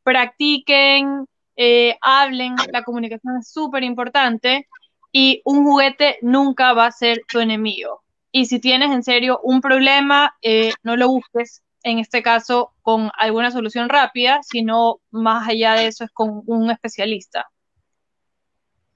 practiquen, 0.03 1.25
eh, 1.55 1.97
hablen, 2.01 2.55
la 2.71 2.83
comunicación 2.83 3.37
es 3.37 3.51
súper 3.51 3.83
importante 3.83 4.67
y 5.11 5.41
un 5.45 5.63
juguete 5.63 6.17
nunca 6.21 6.73
va 6.73 6.87
a 6.87 6.91
ser 6.91 7.21
tu 7.27 7.39
enemigo. 7.39 8.03
Y 8.31 8.45
si 8.45 8.59
tienes 8.59 8.91
en 8.91 9.03
serio 9.03 9.39
un 9.43 9.61
problema, 9.61 10.35
eh, 10.41 10.73
no 10.83 10.95
lo 10.95 11.09
busques, 11.09 11.63
en 11.83 11.99
este 11.99 12.23
caso, 12.23 12.73
con 12.81 13.11
alguna 13.17 13.51
solución 13.51 13.89
rápida, 13.89 14.39
sino 14.43 14.99
más 15.09 15.49
allá 15.49 15.73
de 15.73 15.87
eso 15.87 16.05
es 16.05 16.11
con 16.11 16.43
un 16.45 16.71
especialista. 16.71 17.47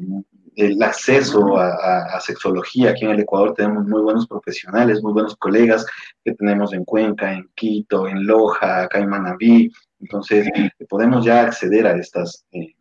el 0.58 0.82
acceso 0.82 1.56
a, 1.58 2.20
sexología. 2.20 2.90
Aquí 2.90 3.06
en 3.06 3.12
el 3.12 3.20
Ecuador 3.20 3.54
tenemos 3.54 3.86
muy 3.86 4.02
buenos 4.02 4.28
profesionales, 4.28 5.04
muy 5.04 5.14
buenos 5.14 5.36
colegas 5.36 5.86
que 6.26 6.34
tenemos 6.34 6.74
en 6.74 6.84
Cuenca, 6.84 7.32
en 7.32 7.48
Quito, 7.54 8.08
en 8.08 8.26
Loja, 8.26 8.82
acá 8.82 8.98
en 8.98 9.08
Manabí. 9.08 9.72
Entonces, 10.00 10.50
podemos 10.90 11.24
ya 11.24 11.44
acceder 11.44 11.86
a, 11.86 11.96
estas, 11.96 12.44
eh, 12.52 12.74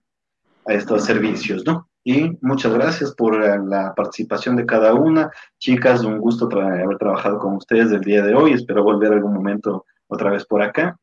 a 0.64 0.72
estos 0.72 1.04
servicios, 1.04 1.64
¿no? 1.66 1.86
Y 2.02 2.38
muchas 2.40 2.72
gracias 2.72 3.14
por 3.14 3.36
la 3.68 3.92
participación 3.94 4.56
de 4.56 4.64
cada 4.64 4.94
una. 4.94 5.30
Chicas, 5.58 6.02
un 6.02 6.18
gusto 6.18 6.48
haber 6.50 6.96
trabajado 6.96 7.38
con 7.38 7.56
ustedes 7.56 7.92
el 7.92 8.00
día 8.00 8.22
de 8.22 8.34
hoy. 8.34 8.54
Espero 8.54 8.84
volver 8.84 9.12
algún 9.12 9.34
momento 9.34 9.84
otra 10.06 10.30
vez 10.30 10.46
por 10.46 10.62
acá. 10.62 10.98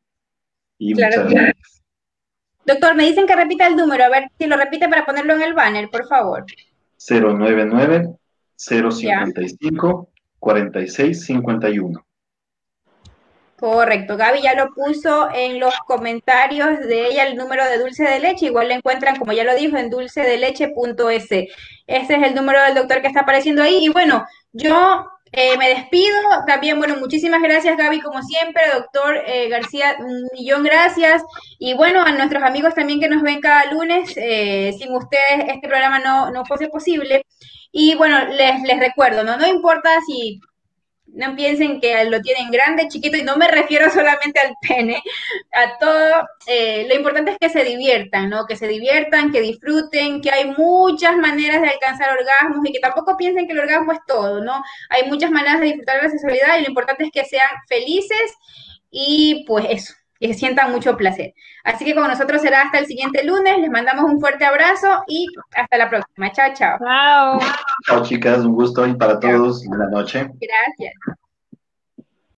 Y 0.78 0.94
muchas 0.94 1.30
gracias. 1.30 1.73
Doctor, 2.64 2.94
me 2.94 3.04
dicen 3.04 3.26
que 3.26 3.36
repita 3.36 3.66
el 3.66 3.76
número. 3.76 4.04
A 4.04 4.08
ver 4.08 4.30
si 4.38 4.46
lo 4.46 4.56
repite 4.56 4.88
para 4.88 5.04
ponerlo 5.04 5.34
en 5.34 5.42
el 5.42 5.54
banner, 5.54 5.88
por 5.90 6.06
favor. 6.06 6.44
099 7.08 8.16
055 8.56 10.08
4651. 10.38 12.04
Correcto, 13.56 14.16
Gaby 14.16 14.42
ya 14.42 14.54
lo 14.54 14.74
puso 14.74 15.28
en 15.32 15.58
los 15.60 15.74
comentarios 15.86 16.80
de 16.80 17.06
ella 17.06 17.26
el 17.26 17.36
número 17.36 17.64
de 17.64 17.78
dulce 17.78 18.02
de 18.02 18.18
leche, 18.18 18.46
igual 18.46 18.68
lo 18.68 18.74
encuentran, 18.74 19.16
como 19.16 19.32
ya 19.32 19.44
lo 19.44 19.54
dijo, 19.54 19.76
en 19.76 19.90
dulcedeleche.es. 19.90 21.24
Ese 21.30 21.48
es 21.86 22.10
el 22.10 22.34
número 22.34 22.60
del 22.62 22.74
doctor 22.74 23.00
que 23.00 23.06
está 23.06 23.20
apareciendo 23.20 23.62
ahí. 23.62 23.86
Y 23.86 23.88
bueno, 23.88 24.26
yo 24.52 25.06
eh, 25.36 25.56
me 25.58 25.68
despido. 25.68 26.16
También, 26.46 26.78
bueno, 26.78 26.96
muchísimas 26.96 27.42
gracias, 27.42 27.76
Gaby, 27.76 28.00
como 28.00 28.22
siempre. 28.22 28.62
Doctor 28.72 29.16
eh, 29.26 29.48
García, 29.48 29.96
un 29.98 30.28
millón 30.32 30.62
gracias. 30.62 31.22
Y 31.58 31.74
bueno, 31.74 32.02
a 32.02 32.12
nuestros 32.12 32.42
amigos 32.42 32.74
también 32.74 33.00
que 33.00 33.08
nos 33.08 33.22
ven 33.22 33.40
cada 33.40 33.72
lunes. 33.72 34.12
Eh, 34.16 34.72
sin 34.78 34.92
ustedes 34.94 35.48
este 35.48 35.68
programa 35.68 35.98
no, 35.98 36.30
no 36.30 36.44
fuese 36.44 36.68
posible. 36.68 37.26
Y 37.72 37.96
bueno, 37.96 38.26
les, 38.26 38.62
les 38.62 38.78
recuerdo, 38.78 39.24
¿no? 39.24 39.36
No 39.36 39.46
importa 39.46 39.98
si 40.06 40.40
no 41.14 41.36
piensen 41.36 41.80
que 41.80 42.04
lo 42.04 42.20
tienen 42.20 42.50
grande, 42.50 42.88
chiquito, 42.88 43.16
y 43.16 43.22
no 43.22 43.36
me 43.36 43.48
refiero 43.48 43.90
solamente 43.90 44.40
al 44.40 44.54
pene, 44.60 45.02
a 45.52 45.78
todo. 45.78 46.28
Eh, 46.46 46.86
lo 46.88 46.94
importante 46.94 47.32
es 47.32 47.38
que 47.38 47.48
se 47.48 47.64
diviertan, 47.64 48.30
¿no? 48.30 48.46
Que 48.46 48.56
se 48.56 48.68
diviertan, 48.68 49.32
que 49.32 49.40
disfruten, 49.40 50.20
que 50.20 50.30
hay 50.30 50.46
muchas 50.56 51.16
maneras 51.16 51.62
de 51.62 51.68
alcanzar 51.68 52.16
orgasmos 52.18 52.66
y 52.66 52.72
que 52.72 52.80
tampoco 52.80 53.16
piensen 53.16 53.46
que 53.46 53.52
el 53.52 53.60
orgasmo 53.60 53.92
es 53.92 54.00
todo, 54.06 54.42
¿no? 54.42 54.62
Hay 54.90 55.08
muchas 55.08 55.30
maneras 55.30 55.60
de 55.60 55.66
disfrutar 55.66 55.96
de 55.98 56.02
la 56.04 56.10
sexualidad 56.10 56.58
y 56.58 56.62
lo 56.62 56.68
importante 56.68 57.04
es 57.04 57.10
que 57.10 57.24
sean 57.24 57.48
felices 57.68 58.34
y 58.90 59.44
pues 59.46 59.66
eso 59.70 59.94
que 60.20 60.34
sientan 60.34 60.72
mucho 60.72 60.96
placer. 60.96 61.34
Así 61.64 61.84
que 61.84 61.94
con 61.94 62.08
nosotros 62.08 62.42
será 62.42 62.62
hasta 62.62 62.78
el 62.78 62.86
siguiente 62.86 63.24
lunes. 63.24 63.58
Les 63.58 63.70
mandamos 63.70 64.04
un 64.04 64.20
fuerte 64.20 64.44
abrazo 64.44 65.02
y 65.06 65.26
hasta 65.54 65.78
la 65.78 65.90
próxima. 65.90 66.30
Chao, 66.32 66.52
chao. 66.54 66.78
Chao. 66.78 67.38
Chao, 67.86 68.02
chicas. 68.02 68.44
Un 68.44 68.54
gusto 68.54 68.86
y 68.86 68.94
para 68.94 69.18
todos. 69.20 69.64
Buenas 69.66 69.90
noches. 69.90 70.26
Gracias. 70.40 71.18